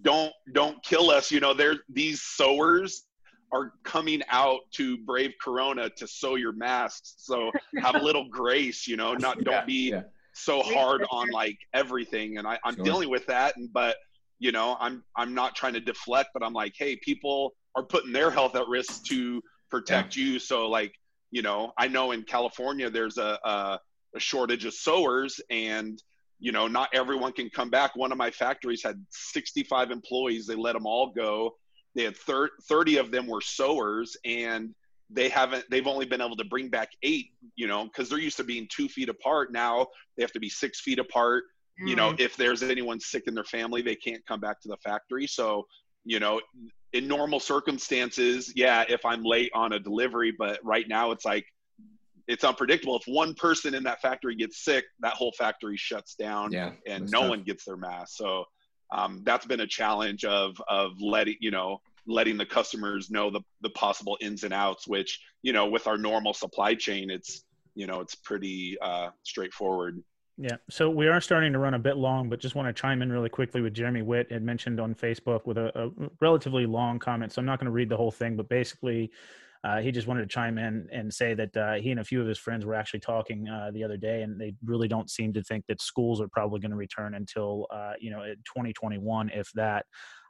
don't 0.02 0.32
don't 0.54 0.82
kill 0.84 1.10
us. 1.10 1.32
You 1.32 1.40
know, 1.40 1.54
there 1.54 1.76
these 1.90 2.22
sewers 2.22 3.08
are 3.52 3.74
coming 3.84 4.22
out 4.30 4.60
to 4.72 4.98
brave 4.98 5.32
Corona 5.42 5.90
to 5.92 6.08
sew 6.08 6.36
your 6.36 6.52
masks. 6.52 7.16
So 7.20 7.52
have 7.82 7.96
a 7.96 8.00
little 8.00 8.28
grace. 8.30 8.88
You 8.88 8.98
know, 8.98 9.14
not 9.14 9.44
don't 9.44 9.54
Yeah, 9.54 9.66
be 9.66 9.90
yeah. 9.92 10.02
So 10.36 10.62
hard 10.62 11.06
on 11.12 11.30
like 11.32 11.58
everything. 11.74 12.38
And 12.38 12.48
I, 12.48 12.60
I'm 12.64 12.76
Sure. 12.76 12.86
dealing 12.86 13.10
with 13.10 13.26
that. 13.28 13.58
And 13.58 13.72
but 13.74 13.96
you 14.40 14.52
know, 14.52 14.78
I'm 14.80 15.04
I'm 15.16 15.34
not 15.34 15.56
trying 15.56 15.74
to 15.74 15.80
deflect, 15.80 16.30
but 16.34 16.44
I'm 16.44 16.54
like, 16.54 16.74
hey, 16.78 16.98
people 17.02 17.54
are 17.76 17.84
putting 17.84 18.12
their 18.12 18.30
health 18.30 18.56
at 18.56 18.68
risk 18.68 19.04
to 19.06 19.42
protect 19.72 20.16
you. 20.16 20.40
So 20.40 20.68
like, 20.68 20.94
you 21.32 21.42
know, 21.42 21.72
I 21.78 21.88
know 21.88 22.12
in 22.12 22.24
California 22.24 22.90
there's 22.90 23.18
a, 23.18 23.40
a 23.44 23.80
a 24.16 24.20
shortage 24.20 24.66
of 24.66 24.74
sewers 24.74 25.40
and 25.50 26.02
you 26.40 26.52
know 26.52 26.68
not 26.68 26.90
everyone 26.94 27.32
can 27.34 27.50
come 27.50 27.70
back 27.70 27.96
one 27.96 28.12
of 28.12 28.18
my 28.18 28.32
factories 28.32 28.82
had 28.84 28.96
65 29.10 29.92
employees 29.92 30.48
they 30.48 30.56
let 30.56 30.74
them 30.74 30.86
all 30.86 31.12
go 31.12 31.52
they 31.96 32.04
had 32.04 32.16
thir- 32.16 32.50
30 32.70 32.98
of 32.98 33.12
them 33.12 33.28
were 33.28 33.42
sewers 33.42 34.16
and 34.26 34.74
they 35.10 35.30
haven't 35.30 35.64
they've 35.70 35.88
only 35.88 36.06
been 36.06 36.22
able 36.22 36.36
to 36.36 36.46
bring 36.46 36.70
back 36.70 36.90
eight 37.04 37.28
you 37.56 37.68
know 37.68 37.86
because 37.86 38.10
they're 38.10 38.20
used 38.20 38.38
to 38.38 38.44
being 38.44 38.68
two 38.72 38.88
feet 38.90 39.10
apart. 39.10 39.52
Now 39.52 39.88
they 40.18 40.24
have 40.24 40.32
to 40.34 40.40
be 40.40 40.50
six 40.50 40.82
feet 40.82 41.00
apart. 41.00 41.44
You 41.86 41.96
know 41.96 42.12
Mm. 42.14 42.20
if 42.20 42.36
there's 42.38 42.64
anyone 42.64 43.00
sick 43.00 43.24
in 43.28 43.36
their 43.36 43.44
family 43.44 43.82
they 43.82 43.96
can't 43.96 44.26
come 44.26 44.40
back 44.40 44.62
to 44.62 44.68
the 44.70 44.78
factory. 44.78 45.28
So 45.28 45.66
you 46.06 46.20
know 46.20 46.42
in 46.94 47.08
normal 47.08 47.40
circumstances 47.42 48.54
yeah 48.56 48.86
if 48.88 49.04
i'm 49.06 49.24
late 49.24 49.52
on 49.54 49.74
a 49.74 49.80
delivery 49.80 50.32
but 50.38 50.60
right 50.64 50.88
now 50.88 51.12
it's 51.12 51.26
like 51.26 51.46
it's 52.28 52.44
unpredictable. 52.44 52.98
If 52.98 53.04
one 53.06 53.36
person 53.36 53.76
in 53.76 53.84
that 53.84 54.02
factory 54.02 54.36
gets 54.36 54.64
sick 54.66 54.86
that 55.02 55.14
whole 55.14 55.32
factory 55.38 55.78
shuts 55.78 56.16
down 56.16 56.52
Yeah, 56.52 56.72
and 56.88 57.10
no 57.12 57.22
tough. 57.22 57.30
one 57.30 57.44
gets 57.44 57.66
their 57.66 57.78
mask. 57.78 58.18
So 58.18 58.46
um, 58.92 59.22
that's 59.26 59.46
been 59.46 59.60
a 59.60 59.68
challenge 59.68 60.26
of 60.26 60.56
of 60.68 60.92
letting 61.00 61.36
you 61.40 61.52
know 61.52 61.82
letting 62.08 62.38
the 62.38 62.46
customers 62.46 63.10
know 63.10 63.30
the 63.30 63.42
the 63.62 63.70
possible 63.72 64.18
ins 64.22 64.44
and 64.44 64.54
outs 64.54 64.88
which 64.88 65.20
you 65.42 65.54
know 65.54 65.68
with 65.68 65.88
our 65.88 65.98
normal 65.98 66.34
supply 66.34 66.74
chain 66.74 67.10
it's 67.10 67.44
you 67.74 67.88
know 67.88 68.00
it's 68.00 68.16
pretty 68.16 68.78
uh, 68.82 69.10
straightforward 69.24 70.02
Yeah. 70.38 70.58
So 70.70 70.90
we 70.90 71.08
are 71.08 71.22
starting 71.22 71.54
to 71.54 71.60
run 71.60 71.76
a 71.76 71.80
bit 71.80 71.96
long, 71.96 72.30
but 72.30 72.42
just 72.42 72.56
want 72.56 72.68
to 72.68 72.74
chime 72.74 73.02
in 73.02 73.10
really 73.10 73.30
quickly 73.30 73.62
with 73.62 73.74
Jeremy 73.74 74.02
Witt 74.02 74.30
had 74.30 74.44
mentioned 74.44 74.82
on 74.82 74.94
Facebook 74.94 75.46
with 75.46 75.58
a, 75.58 75.72
a 75.80 75.90
relatively 76.20 76.66
long 76.66 77.00
comment. 77.00 77.32
So 77.32 77.40
I'm 77.40 77.46
not 77.46 77.58
going 77.58 77.68
to 77.68 77.72
read 77.72 77.88
the 77.88 77.96
whole 77.96 78.12
thing, 78.12 78.36
but 78.36 78.50
basically, 78.50 79.12
uh, 79.66 79.80
he 79.82 79.92
just 79.92 80.08
wanted 80.08 80.22
to 80.22 80.28
chime 80.28 80.60
in 80.60 80.88
and 80.92 81.12
say 81.12 81.34
that 81.34 81.58
uh, 81.58 81.74
he 81.74 81.90
and 81.90 82.00
a 82.00 82.04
few 82.04 82.22
of 82.22 82.28
his 82.28 82.38
friends 82.38 82.66
were 82.66 82.76
actually 82.76 83.00
talking 83.00 83.50
uh, 83.50 83.72
the 83.74 83.84
other 83.84 83.98
day, 83.98 84.22
and 84.22 84.40
they 84.40 84.54
really 84.64 84.88
don't 84.88 85.10
seem 85.10 85.34
to 85.34 85.42
think 85.42 85.66
that 85.68 85.82
schools 85.82 86.22
are 86.22 86.28
probably 86.28 86.60
going 86.60 86.70
to 86.70 86.78
return 86.78 87.16
until 87.16 87.66
uh, 87.74 87.94
you 88.00 88.12
know 88.12 88.22
2021, 88.46 89.32
if 89.34 89.50
that. 89.56 89.86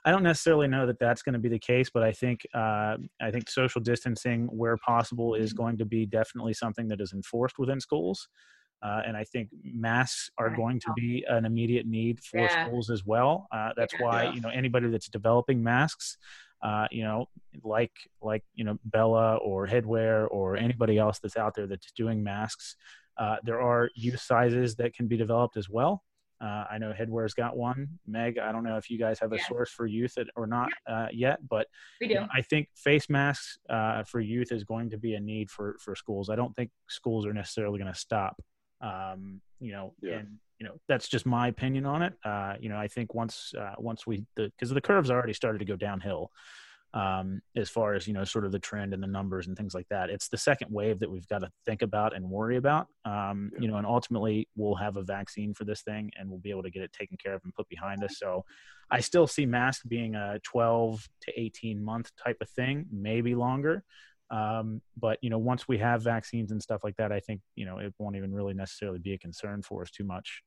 I 0.06 0.12
don't 0.12 0.24
necessarily 0.24 0.68
know 0.68 0.86
that 0.86 1.00
that's 1.00 1.24
going 1.24 1.34
to 1.34 1.40
be 1.40 1.50
the 1.50 1.60
case, 1.60 1.90
but 1.92 2.04
I 2.04 2.12
think 2.12 2.46
uh, 2.54 2.98
I 3.22 3.32
think 3.32 3.50
social 3.50 3.82
distancing, 3.82 4.46
where 4.48 4.78
possible, 4.78 5.34
is 5.34 5.52
going 5.52 5.78
to 5.80 5.86
be 5.86 6.06
definitely 6.06 6.54
something 6.54 6.88
that 6.90 7.02
is 7.02 7.12
enforced 7.14 7.58
within 7.58 7.80
schools. 7.80 8.28
Uh, 8.84 9.02
and 9.08 9.18
I 9.18 9.24
think 9.24 9.50
masks 9.64 10.30
are 10.38 10.50
going 10.56 10.80
to 10.82 10.94
be 10.96 11.26
an 11.28 11.44
immediate 11.46 11.88
need 11.88 12.20
for 12.24 12.42
Yeah. 12.42 12.64
schools 12.64 12.92
as 12.92 13.04
well. 13.04 13.48
Uh, 13.52 13.72
that's 13.76 13.94
Yeah. 13.94 14.04
why 14.04 14.24
you 14.26 14.42
know 14.42 14.50
anybody 14.50 14.90
that's 14.90 15.10
developing 15.10 15.64
masks, 15.64 16.18
uh, 16.62 16.88
you 16.92 17.04
know, 17.04 17.28
like 17.64 17.94
like 18.22 18.44
you 18.54 18.64
know 18.64 18.78
Bella 18.86 19.38
or 19.38 19.66
Headwear 19.66 20.28
or 20.30 20.56
anybody 20.56 21.00
else 21.00 21.18
that's 21.20 21.38
out 21.38 21.56
there 21.56 21.66
that's 21.68 21.92
doing 21.94 22.24
masks, 22.24 22.76
uh, 23.18 23.38
there 23.44 23.60
are 23.60 23.90
youth 23.96 24.20
sizes 24.22 24.76
that 24.76 24.94
can 24.94 25.08
be 25.08 25.18
developed 25.18 25.58
as 25.58 25.68
well. 25.68 26.04
Uh, 26.42 26.66
I 26.70 26.78
know 26.78 26.92
Headwear's 26.92 27.34
got 27.34 27.56
one. 27.56 27.88
Meg, 28.06 28.38
I 28.38 28.52
don't 28.52 28.64
know 28.64 28.78
if 28.78 28.90
you 28.90 28.98
guys 28.98 29.20
have 29.20 29.32
a 29.32 29.38
Yeah. 29.38 29.48
source 29.48 29.72
for 29.72 29.86
youth 29.86 30.18
or 30.36 30.48
not 30.48 30.70
uh, 30.88 31.08
yet, 31.12 31.48
but 31.48 31.68
We 32.02 32.08
you 32.08 32.16
do. 32.16 32.20
know, 32.22 32.28
I 32.34 32.42
think 32.42 32.70
face 32.76 33.10
masks 33.10 33.58
uh, 33.70 34.04
for 34.04 34.20
youth 34.20 34.52
is 34.52 34.64
going 34.64 34.90
to 34.90 34.98
be 34.98 35.16
a 35.16 35.20
need 35.20 35.50
for 35.50 35.78
for 35.80 35.96
schools. 35.96 36.30
I 36.30 36.36
don't 36.36 36.56
think 36.56 36.72
schools 36.90 37.26
are 37.26 37.34
necessarily 37.34 37.80
going 37.80 37.92
to 37.94 38.00
stop. 38.00 38.42
Um, 38.82 39.42
you 39.60 39.72
know, 39.72 39.94
Yeah. 40.02 40.18
and 40.18 40.40
you 40.60 40.66
know 40.66 40.76
that's 40.88 41.08
just 41.08 41.26
my 41.26 41.48
opinion 41.48 41.86
on 41.86 42.02
it. 42.02 42.14
Uh, 42.24 42.56
you 42.60 42.70
know, 42.70 42.78
I 42.78 42.88
think 42.88 43.14
once 43.14 43.54
uh, 43.58 43.76
once 43.78 44.06
we 44.06 44.26
the 44.36 44.52
because 44.58 44.70
the 44.70 44.82
curves 44.82 45.10
already 45.10 45.34
started 45.34 45.60
to 45.60 45.66
go 45.66 45.76
downhill. 45.76 46.32
Um, 46.96 47.42
as 47.58 47.70
far 47.70 47.94
as 47.94 48.08
you 48.08 48.14
know, 48.14 48.24
sort 48.24 48.46
of 48.46 48.54
the 48.54 48.60
trend 48.60 48.94
and 48.94 49.04
the 49.04 49.08
numbers 49.08 49.48
and 49.48 49.58
things 49.58 49.76
like 49.76 49.88
that, 49.90 50.10
it's 50.10 50.30
the 50.30 50.38
second 50.38 50.72
wave 50.72 51.00
that 51.00 51.12
we've 51.12 51.28
got 51.28 51.40
to 51.40 51.52
think 51.66 51.82
about 51.82 52.16
and 52.16 52.24
worry 52.30 52.56
about. 52.56 52.88
Um, 53.04 53.52
Yeah. 53.54 53.62
You 53.62 53.68
know, 53.68 53.76
and 53.78 53.86
ultimately 53.86 54.48
we'll 54.56 54.76
have 54.76 54.96
a 54.96 55.04
vaccine 55.04 55.54
for 55.54 55.66
this 55.66 55.82
thing, 55.82 56.10
and 56.18 56.30
we'll 56.30 56.40
be 56.40 56.52
able 56.52 56.64
to 56.64 56.72
get 56.72 56.84
it 56.84 56.94
taken 56.94 57.18
care 57.18 57.34
of 57.36 57.42
and 57.44 57.54
put 57.54 57.68
behind 57.70 58.04
us. 58.04 58.18
So, 58.18 58.46
I 58.90 59.02
still 59.02 59.28
see 59.28 59.46
mask 59.46 59.82
being 59.88 60.16
a 60.16 60.40
12 60.44 61.10
to 61.24 61.40
18 61.40 61.84
month 61.84 62.12
type 62.24 62.38
of 62.42 62.50
thing, 62.50 62.86
maybe 62.92 63.36
longer. 63.36 63.84
Um, 64.32 64.82
but 64.98 65.20
you 65.22 65.30
know, 65.30 65.38
once 65.38 65.68
we 65.68 65.78
have 65.80 66.02
vaccines 66.04 66.52
and 66.52 66.62
stuff 66.62 66.82
like 66.84 66.96
that, 66.98 67.12
I 67.12 67.20
think 67.20 67.42
you 67.56 67.66
know 67.66 67.78
it 67.80 67.94
won't 68.00 68.16
even 68.16 68.34
really 68.34 68.54
necessarily 68.54 69.00
be 69.00 69.14
a 69.14 69.18
concern 69.18 69.62
for 69.62 69.82
us 69.82 69.92
too 69.92 70.04
much. 70.04 70.42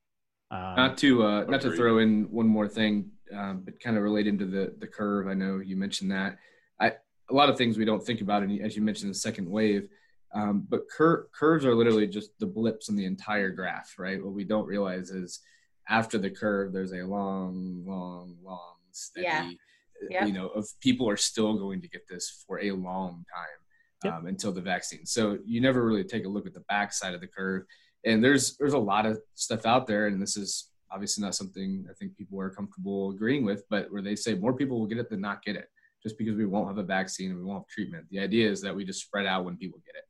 Um, 0.50 0.76
not 0.76 0.96
to 0.98 1.22
uh, 1.24 1.44
not 1.44 1.60
to 1.62 1.72
throw 1.76 1.98
in 1.98 2.24
one 2.30 2.46
more 2.46 2.68
thing, 2.68 3.10
um, 3.36 3.62
but 3.64 3.78
kind 3.80 3.96
of 3.96 4.02
relating 4.02 4.38
to 4.38 4.46
the 4.46 4.74
the 4.78 4.86
curve. 4.86 5.28
I 5.28 5.34
know 5.34 5.58
you 5.58 5.76
mentioned 5.76 6.10
that. 6.10 6.38
I 6.80 6.92
a 7.30 7.34
lot 7.34 7.50
of 7.50 7.58
things 7.58 7.76
we 7.76 7.84
don't 7.84 8.02
think 8.04 8.22
about, 8.22 8.42
and 8.42 8.60
as 8.62 8.74
you 8.74 8.82
mentioned, 8.82 9.10
the 9.10 9.14
second 9.14 9.48
wave. 9.48 9.88
Um, 10.34 10.66
but 10.68 10.82
cur- 10.94 11.28
curves 11.32 11.64
are 11.64 11.74
literally 11.74 12.06
just 12.06 12.38
the 12.38 12.46
blips 12.46 12.88
in 12.90 12.96
the 12.96 13.04
entire 13.06 13.50
graph, 13.50 13.94
right? 13.98 14.22
What 14.22 14.34
we 14.34 14.44
don't 14.44 14.66
realize 14.66 15.10
is 15.10 15.40
after 15.88 16.18
the 16.18 16.28
curve, 16.30 16.72
there's 16.72 16.92
a 16.92 17.02
long, 17.02 17.82
long, 17.86 18.36
long, 18.42 18.74
steady, 18.92 19.24
Yeah. 19.26 19.50
uh, 19.50 20.06
Yep. 20.10 20.26
you 20.26 20.32
know, 20.34 20.48
of 20.48 20.68
people 20.80 21.08
are 21.08 21.16
still 21.16 21.58
going 21.58 21.80
to 21.80 21.88
get 21.88 22.06
this 22.08 22.44
for 22.46 22.60
a 22.60 22.72
long 22.72 23.24
time 23.34 23.58
Yep. 24.04 24.14
um, 24.14 24.26
until 24.26 24.52
the 24.52 24.60
vaccine. 24.60 25.06
So 25.06 25.38
you 25.46 25.62
never 25.62 25.82
really 25.84 26.04
take 26.04 26.26
a 26.26 26.28
look 26.28 26.46
at 26.46 26.52
the 26.52 26.64
backside 26.68 27.14
of 27.14 27.22
the 27.22 27.26
curve 27.26 27.64
and 28.04 28.22
there's 28.22 28.56
there's 28.56 28.74
a 28.74 28.78
lot 28.78 29.06
of 29.06 29.20
stuff 29.34 29.66
out 29.66 29.86
there 29.86 30.06
and 30.06 30.20
this 30.20 30.36
is 30.36 30.70
obviously 30.90 31.22
not 31.22 31.34
something 31.34 31.84
i 31.90 31.92
think 31.94 32.16
people 32.16 32.40
are 32.40 32.50
comfortable 32.50 33.10
agreeing 33.10 33.44
with 33.44 33.64
but 33.68 33.90
where 33.90 34.02
they 34.02 34.16
say 34.16 34.34
more 34.34 34.54
people 34.54 34.78
will 34.78 34.86
get 34.86 34.98
it 34.98 35.10
than 35.10 35.20
not 35.20 35.42
get 35.42 35.56
it 35.56 35.68
just 36.02 36.16
because 36.18 36.36
we 36.36 36.46
won't 36.46 36.68
have 36.68 36.78
a 36.78 36.82
vaccine 36.82 37.30
and 37.30 37.38
we 37.38 37.44
won't 37.44 37.60
have 37.60 37.68
treatment. 37.68 38.06
The 38.10 38.20
idea 38.20 38.48
is 38.48 38.60
that 38.62 38.74
we 38.74 38.84
just 38.84 39.02
spread 39.02 39.26
out 39.26 39.44
when 39.44 39.56
people 39.56 39.80
get 39.84 39.96
it. 39.96 40.04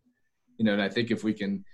You 0.59 0.65
know 0.65 0.73
and 0.73 0.83
i 0.83 0.89
think 0.89 1.11
if 1.11 1.23
we 1.23 1.33
can 1.33 1.65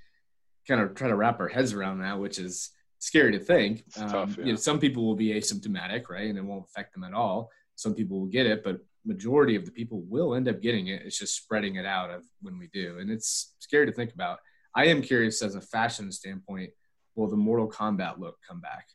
kind 0.68 0.80
of 0.80 0.94
try 0.94 1.08
to 1.08 1.16
wrap 1.16 1.40
our 1.40 1.48
heads 1.48 1.72
around 1.72 2.00
that 2.00 2.18
which 2.18 2.38
is 2.38 2.70
scary 2.98 3.32
to 3.32 3.38
think 3.38 3.82
It's 3.86 3.96
tough, 3.96 4.38
um, 4.38 4.44
you 4.44 4.52
know 4.52 4.56
some 4.56 4.78
people 4.78 5.04
will 5.04 5.16
be 5.16 5.28
asymptomatic 5.28 6.08
right 6.10 6.28
and 6.28 6.38
it 6.38 6.44
won't 6.44 6.66
affect 6.68 6.92
them 6.92 7.04
at 7.04 7.14
all. 7.14 7.50
Some 7.76 7.94
people 7.94 8.20
will 8.20 8.26
get 8.28 8.46
it 8.46 8.62
but 8.62 8.78
majority 9.06 9.56
of 9.56 9.64
the 9.64 9.70
people 9.70 10.02
will 10.08 10.34
end 10.34 10.48
up 10.48 10.60
getting 10.60 10.88
it. 10.88 11.02
It's 11.04 11.18
just 11.18 11.36
spreading 11.36 11.76
it 11.76 11.86
out 11.86 12.10
of 12.10 12.24
when 12.42 12.58
we 12.58 12.68
do 12.68 12.98
and 12.98 13.10
it's 13.10 13.54
scary 13.58 13.86
to 13.86 13.92
think 13.92 14.12
about 14.12 14.38
I 14.76 14.86
am 14.86 15.02
curious 15.02 15.42
as 15.42 15.54
a 15.54 15.60
fashion 15.60 16.10
standpoint, 16.12 16.70
will 17.14 17.28
the 17.28 17.36
Mortal 17.36 17.68
Kombat 17.70 18.18
look 18.18 18.36
come 18.46 18.60
back? 18.60 18.86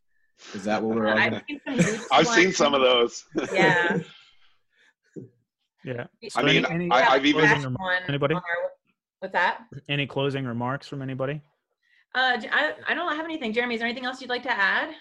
Is 0.53 0.63
that 0.65 0.82
what 0.84 0.95
we're 0.95 1.07
all 1.07 1.17
I've 1.17 1.32
gonna? 1.32 1.43
seen 1.47 1.82
some. 1.82 2.05
I've 2.11 2.27
seen 2.27 2.51
some 2.51 2.73
of 2.73 2.82
those. 2.82 3.23
Yeah. 3.53 3.99
yeah. 5.86 6.07
I 6.36 6.43
mean, 6.43 6.65
any, 6.65 6.75
any, 6.75 6.91
I, 6.91 7.13
I've 7.13 7.25
even- 7.25 7.39
closing, 7.41 7.55
last 7.57 7.63
rem- 7.65 7.75
one 7.80 8.01
anybody? 8.07 8.36
on 8.36 8.41
our- 8.41 8.71
What's 9.19 9.34
that? 9.34 9.63
any 9.89 10.05
closing 10.07 10.45
remarks 10.45 10.88
from 10.88 11.01
anybody? 11.01 11.41
Uh, 12.15 12.38
J- 12.38 12.49
I, 12.51 12.73
I 12.88 12.93
don't 12.93 13.15
have 13.15 13.25
anything. 13.25 13.51
Jeremy, 13.53 13.75
is 13.75 13.80
there 13.80 13.88
anything 13.88 14.05
else 14.05 14.21
you'd 14.21 14.30
like 14.30 14.43
to 14.43 14.51
add? 14.51 14.93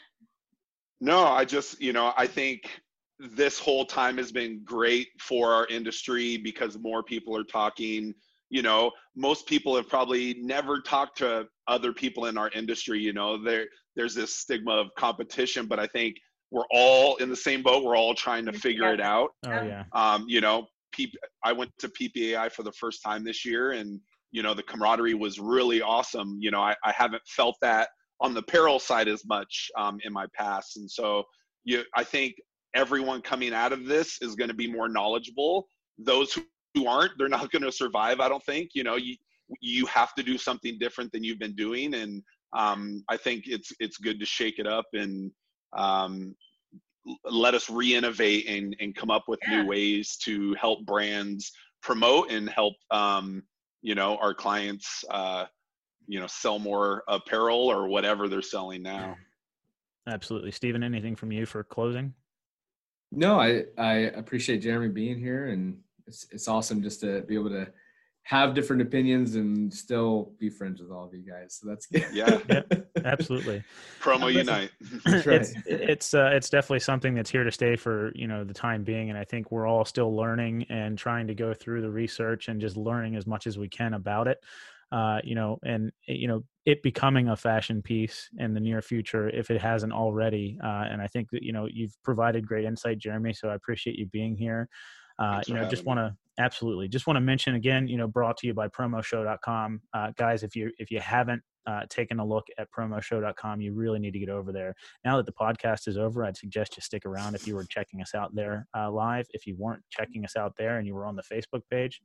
No, 1.00 1.24
I 1.24 1.44
just, 1.44 1.80
you 1.80 1.92
know, 1.92 2.12
I 2.16 2.26
think 2.26 2.80
this 3.20 3.58
whole 3.60 3.84
time 3.84 4.16
has 4.18 4.32
been 4.32 4.60
great 4.64 5.08
for 5.20 5.52
our 5.54 5.66
industry 5.66 6.36
because 6.36 6.76
more 6.78 7.02
people 7.04 7.36
are 7.36 7.44
talking. 7.44 8.12
You 8.50 8.62
know, 8.62 8.90
most 9.14 9.46
people 9.46 9.76
have 9.76 9.88
probably 9.88 10.36
never 10.40 10.80
talked 10.80 11.18
to 11.18 11.46
other 11.66 11.92
people 11.92 12.26
in 12.26 12.38
our 12.38 12.50
industry. 12.50 12.98
You 13.00 13.12
know, 13.12 13.42
there 13.42 13.66
there's 13.96 14.14
this 14.14 14.34
stigma 14.36 14.72
of 14.72 14.88
competition, 14.96 15.66
but 15.66 15.78
I 15.78 15.86
think 15.86 16.16
we're 16.50 16.66
all 16.72 17.16
in 17.16 17.28
the 17.28 17.36
same 17.36 17.62
boat. 17.62 17.84
We're 17.84 17.96
all 17.96 18.14
trying 18.14 18.46
to 18.46 18.52
figure 18.52 18.92
it 18.94 19.00
out. 19.00 19.30
Oh 19.44 19.50
Yeah. 19.50 19.64
yeah. 19.64 19.84
Um, 19.92 20.24
you 20.28 20.40
know, 20.40 20.66
P- 20.92 21.12
I 21.44 21.52
went 21.52 21.70
to 21.78 21.88
PPAI 21.88 22.50
for 22.50 22.62
the 22.62 22.72
first 22.72 23.02
time 23.02 23.24
this 23.24 23.44
year, 23.44 23.72
and 23.72 24.00
you 24.30 24.42
know, 24.42 24.54
the 24.54 24.62
camaraderie 24.62 25.14
was 25.14 25.38
really 25.38 25.82
awesome. 25.82 26.36
You 26.40 26.50
know, 26.50 26.60
I, 26.60 26.74
I 26.84 26.92
haven't 26.92 27.22
felt 27.26 27.56
that 27.62 27.88
on 28.20 28.34
the 28.34 28.40
apparel 28.40 28.78
side 28.78 29.08
as 29.08 29.24
much 29.26 29.70
um, 29.76 29.98
in 30.04 30.12
my 30.12 30.26
past, 30.34 30.76
and 30.76 30.90
so 30.90 31.24
you, 31.64 31.82
I 31.94 32.04
think 32.04 32.34
everyone 32.74 33.22
coming 33.22 33.52
out 33.52 33.72
of 33.72 33.86
this 33.86 34.20
is 34.22 34.34
going 34.34 34.48
to 34.48 34.54
be 34.54 34.70
more 34.70 34.88
knowledgeable. 34.88 35.66
Those 35.98 36.32
who, 36.32 36.42
who 36.74 36.86
aren't, 36.86 37.12
they're 37.18 37.28
not 37.28 37.50
going 37.50 37.62
to 37.62 37.72
survive. 37.72 38.20
I 38.20 38.28
don't 38.28 38.44
think. 38.44 38.70
You 38.74 38.84
know, 38.84 38.96
you 38.96 39.16
you 39.60 39.86
have 39.86 40.14
to 40.14 40.22
do 40.22 40.36
something 40.36 40.78
different 40.78 41.10
than 41.12 41.24
you've 41.24 41.38
been 41.38 41.54
doing, 41.54 41.94
and 41.94 42.22
um, 42.56 43.04
I 43.08 43.16
think 43.16 43.44
it's 43.46 43.72
it's 43.80 43.98
good 43.98 44.20
to 44.20 44.26
shake 44.26 44.58
it 44.58 44.66
up 44.66 44.86
and 44.92 45.30
um, 45.76 46.34
let 47.24 47.54
us 47.54 47.70
re-innovate 47.70 48.48
and, 48.48 48.76
and 48.80 48.94
come 48.94 49.10
up 49.10 49.24
with 49.28 49.40
Yeah. 49.46 49.62
new 49.62 49.68
ways 49.68 50.16
to 50.24 50.54
help 50.54 50.84
brands 50.84 51.50
promote 51.82 52.30
and 52.30 52.48
help 52.50 52.74
um, 52.90 53.42
you 53.82 53.94
know 53.94 54.16
our 54.18 54.34
clients 54.34 55.04
uh, 55.10 55.46
you 56.06 56.20
know 56.20 56.26
sell 56.26 56.58
more 56.58 57.02
apparel 57.08 57.58
or 57.58 57.88
whatever 57.88 58.28
they're 58.28 58.42
selling 58.42 58.82
now 58.82 59.16
Absolutely. 60.06 60.50
Stephen, 60.52 60.82
anything 60.82 61.14
from 61.14 61.32
you 61.32 61.44
for 61.44 61.62
closing? 61.62 62.14
No, 63.12 63.38
I 63.38 63.64
I 63.76 63.92
appreciate 64.16 64.62
Jeremy 64.62 64.88
being 64.88 65.18
here, 65.18 65.48
and 65.48 65.78
it's 66.08 66.26
it's 66.32 66.48
awesome 66.48 66.82
just 66.82 67.00
to 67.00 67.22
be 67.22 67.34
able 67.34 67.50
to 67.50 67.68
have 68.28 68.52
different 68.52 68.82
opinions 68.82 69.36
and 69.36 69.72
still 69.72 70.32
be 70.38 70.50
friends 70.50 70.82
with 70.82 70.90
all 70.90 71.06
of 71.06 71.14
you 71.14 71.22
guys. 71.22 71.58
So 71.58 71.66
that's 71.66 71.86
good. 71.86 72.04
Yeah. 72.12 72.38
Absolutely. 73.04 73.64
promo 74.02 74.30
unite 74.30 74.70
That's 75.06 75.26
right. 75.26 75.40
it's 75.40 75.54
it's 75.64 76.14
uh, 76.14 76.30
it's 76.34 76.50
definitely 76.50 76.80
something 76.80 77.14
that's 77.14 77.30
here 77.30 77.44
to 77.44 77.50
stay 77.50 77.74
for 77.76 78.12
you 78.14 78.26
know 78.26 78.44
the 78.44 78.52
time 78.52 78.84
being, 78.84 79.08
and 79.08 79.18
I 79.18 79.24
think 79.24 79.50
we're 79.50 79.66
all 79.66 79.84
still 79.84 80.14
learning 80.14 80.66
and 80.68 80.98
trying 80.98 81.26
to 81.28 81.34
go 81.34 81.54
through 81.54 81.80
the 81.80 81.90
research 81.90 82.48
and 82.48 82.60
just 82.60 82.76
learning 82.76 83.16
as 83.16 83.26
much 83.26 83.46
as 83.46 83.56
we 83.56 83.68
can 83.68 83.94
about 83.94 84.28
it. 84.28 84.38
Uh, 84.90 85.20
you 85.22 85.34
know, 85.34 85.58
and 85.64 85.90
you 86.06 86.28
know 86.28 86.44
it 86.66 86.82
becoming 86.82 87.28
a 87.28 87.36
fashion 87.36 87.80
piece 87.80 88.28
in 88.38 88.52
the 88.52 88.60
near 88.60 88.82
future 88.82 89.30
if 89.30 89.50
it 89.50 89.60
hasn't 89.60 89.92
already. 89.92 90.58
Uh, 90.62 90.84
and 90.90 91.00
I 91.00 91.06
think 91.06 91.30
that 91.30 91.42
you 91.42 91.52
know 91.52 91.66
you've 91.70 91.96
provided 92.04 92.46
great 92.46 92.66
insight, 92.66 92.98
Jeremy. 92.98 93.32
So 93.32 93.48
I 93.48 93.54
appreciate 93.54 93.96
you 93.96 94.06
being 94.06 94.36
here. 94.36 94.68
Uh, 95.18 95.40
you 95.46 95.54
know, 95.54 95.68
just 95.68 95.84
want 95.84 95.98
to 95.98 96.14
absolutely 96.38 96.88
just 96.88 97.06
want 97.06 97.16
to 97.16 97.20
mention 97.20 97.54
again, 97.54 97.88
you 97.88 97.96
know, 97.96 98.06
brought 98.06 98.36
to 98.38 98.46
you 98.46 98.54
by 98.54 98.68
promoshow.com. 98.68 99.80
Uh, 99.92 100.12
guys, 100.16 100.42
if 100.42 100.54
you 100.54 100.70
if 100.78 100.90
you 100.90 101.00
haven't 101.00 101.42
uh, 101.66 101.82
taken 101.90 102.18
a 102.18 102.24
look 102.24 102.46
at 102.56 102.68
promoshow.com, 102.70 103.60
you 103.60 103.74
really 103.74 103.98
need 103.98 104.12
to 104.12 104.18
get 104.18 104.28
over 104.28 104.52
there. 104.52 104.74
Now 105.04 105.16
that 105.16 105.26
the 105.26 105.32
podcast 105.32 105.88
is 105.88 105.98
over, 105.98 106.24
I'd 106.24 106.36
suggest 106.36 106.76
you 106.76 106.82
stick 106.82 107.04
around 107.04 107.34
if 107.34 107.46
you 107.46 107.54
were 107.54 107.64
checking 107.64 108.00
us 108.00 108.14
out 108.14 108.34
there 108.34 108.66
uh, 108.76 108.90
live. 108.90 109.26
If 109.34 109.46
you 109.46 109.56
weren't 109.58 109.82
checking 109.90 110.24
us 110.24 110.36
out 110.36 110.54
there 110.56 110.78
and 110.78 110.86
you 110.86 110.94
were 110.94 111.04
on 111.04 111.16
the 111.16 111.22
Facebook 111.22 111.62
page, 111.70 112.00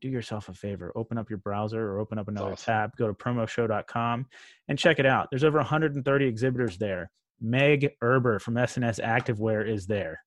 do 0.00 0.08
yourself 0.08 0.48
a 0.48 0.52
favor 0.52 0.92
open 0.94 1.16
up 1.16 1.30
your 1.30 1.38
browser 1.38 1.82
or 1.90 1.98
open 1.98 2.18
up 2.18 2.28
another 2.28 2.52
awesome. 2.52 2.72
tab 2.72 2.90
go 2.98 3.06
to 3.06 3.14
promoshow.com 3.14 4.26
and 4.68 4.78
check 4.78 4.98
it 4.98 5.06
out 5.06 5.26
there's 5.30 5.42
over 5.42 5.56
130 5.56 6.26
exhibitors 6.26 6.76
there 6.76 7.10
meg 7.40 7.90
erber 8.02 8.38
from 8.38 8.58
S&S 8.58 9.00
Activewear 9.00 9.66
is 9.66 9.86
there 9.86 10.20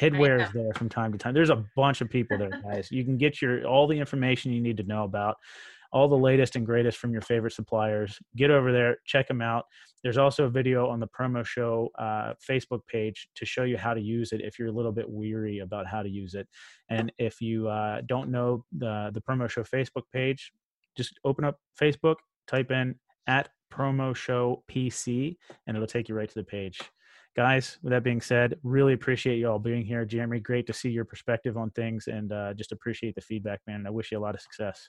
headwear 0.00 0.44
is 0.44 0.52
there 0.52 0.72
from 0.74 0.88
time 0.88 1.12
to 1.12 1.18
time. 1.18 1.34
There's 1.34 1.50
a 1.50 1.64
bunch 1.74 2.00
of 2.00 2.10
people 2.10 2.38
there 2.38 2.50
guys. 2.64 2.90
You 2.90 3.04
can 3.04 3.16
get 3.16 3.40
your 3.40 3.66
all 3.66 3.86
the 3.86 3.98
information 3.98 4.52
you 4.52 4.60
need 4.60 4.76
to 4.78 4.82
know 4.82 5.04
about 5.04 5.36
all 5.92 6.08
the 6.08 6.16
latest 6.16 6.56
and 6.56 6.66
greatest 6.66 6.98
from 6.98 7.12
your 7.12 7.22
favorite 7.22 7.52
suppliers. 7.52 8.18
Get 8.36 8.50
over 8.50 8.72
there 8.72 8.98
check 9.04 9.28
them 9.28 9.40
out. 9.40 9.64
There's 10.02 10.18
also 10.18 10.44
a 10.44 10.50
video 10.50 10.88
on 10.88 11.00
the 11.00 11.08
promo 11.08 11.44
show 11.44 11.90
uh, 11.98 12.34
facebook 12.48 12.80
page 12.86 13.28
to 13.34 13.44
show 13.44 13.64
you 13.64 13.76
how 13.76 13.94
to 13.94 14.00
use 14.00 14.32
it 14.32 14.40
if 14.40 14.58
you're 14.58 14.68
a 14.68 14.72
little 14.72 14.92
bit 14.92 15.08
weary 15.08 15.60
about 15.60 15.86
how 15.86 16.02
to 16.02 16.08
use 16.08 16.34
it. 16.34 16.46
And 16.90 17.12
if 17.18 17.40
you 17.40 17.68
uh, 17.68 18.02
don't 18.06 18.30
know 18.30 18.64
the 18.76 19.10
the 19.12 19.20
promo 19.20 19.48
show 19.48 19.62
Facebook 19.62 20.04
page, 20.12 20.52
just 20.96 21.18
open 21.24 21.44
up 21.44 21.58
Facebook, 21.80 22.16
type 22.46 22.70
in 22.70 22.94
at 23.26 23.48
promo 23.72 24.14
show 24.14 24.62
PC, 24.70 25.36
and 25.66 25.76
it'll 25.76 25.86
take 25.86 26.08
you 26.08 26.14
right 26.14 26.28
to 26.28 26.34
the 26.34 26.44
page. 26.44 26.80
Guys, 27.36 27.78
with 27.82 27.90
that 27.90 28.02
being 28.02 28.20
said, 28.20 28.58
really 28.62 28.94
appreciate 28.94 29.36
you 29.36 29.48
all 29.48 29.58
being 29.58 29.84
here. 29.84 30.06
Jeremy, 30.06 30.40
great 30.40 30.66
to 30.68 30.72
see 30.72 30.88
your 30.88 31.04
perspective 31.04 31.58
on 31.58 31.70
things 31.70 32.08
and 32.08 32.32
uh, 32.32 32.54
just 32.54 32.72
appreciate 32.72 33.14
the 33.14 33.20
feedback, 33.20 33.60
man. 33.66 33.86
I 33.86 33.90
wish 33.90 34.10
you 34.10 34.18
a 34.18 34.20
lot 34.20 34.34
of 34.34 34.40
success. 34.40 34.88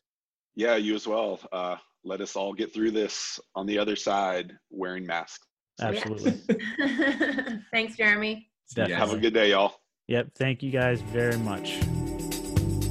yeah 0.55 0.77
you 0.77 0.95
as 0.95 1.05
well 1.05 1.39
uh, 1.51 1.75
let 2.05 2.21
us 2.21 2.35
all 2.37 2.53
get 2.53 2.73
through 2.73 2.91
this 2.91 3.39
on 3.55 3.65
the 3.65 3.77
other 3.77 3.97
side 3.97 4.53
wearing 4.69 5.05
masks. 5.05 5.45
Absolutely. 5.81 6.31
Thanks, 7.71 7.97
Jeremy. 7.97 8.49
Have 8.75 9.13
a 9.13 9.17
good 9.17 9.33
day, 9.33 9.51
y'all. 9.51 9.75
Yep. 10.07 10.29
Thank 10.35 10.63
you 10.63 10.71
guys 10.71 11.01
very 11.01 11.37
much. 11.37 11.77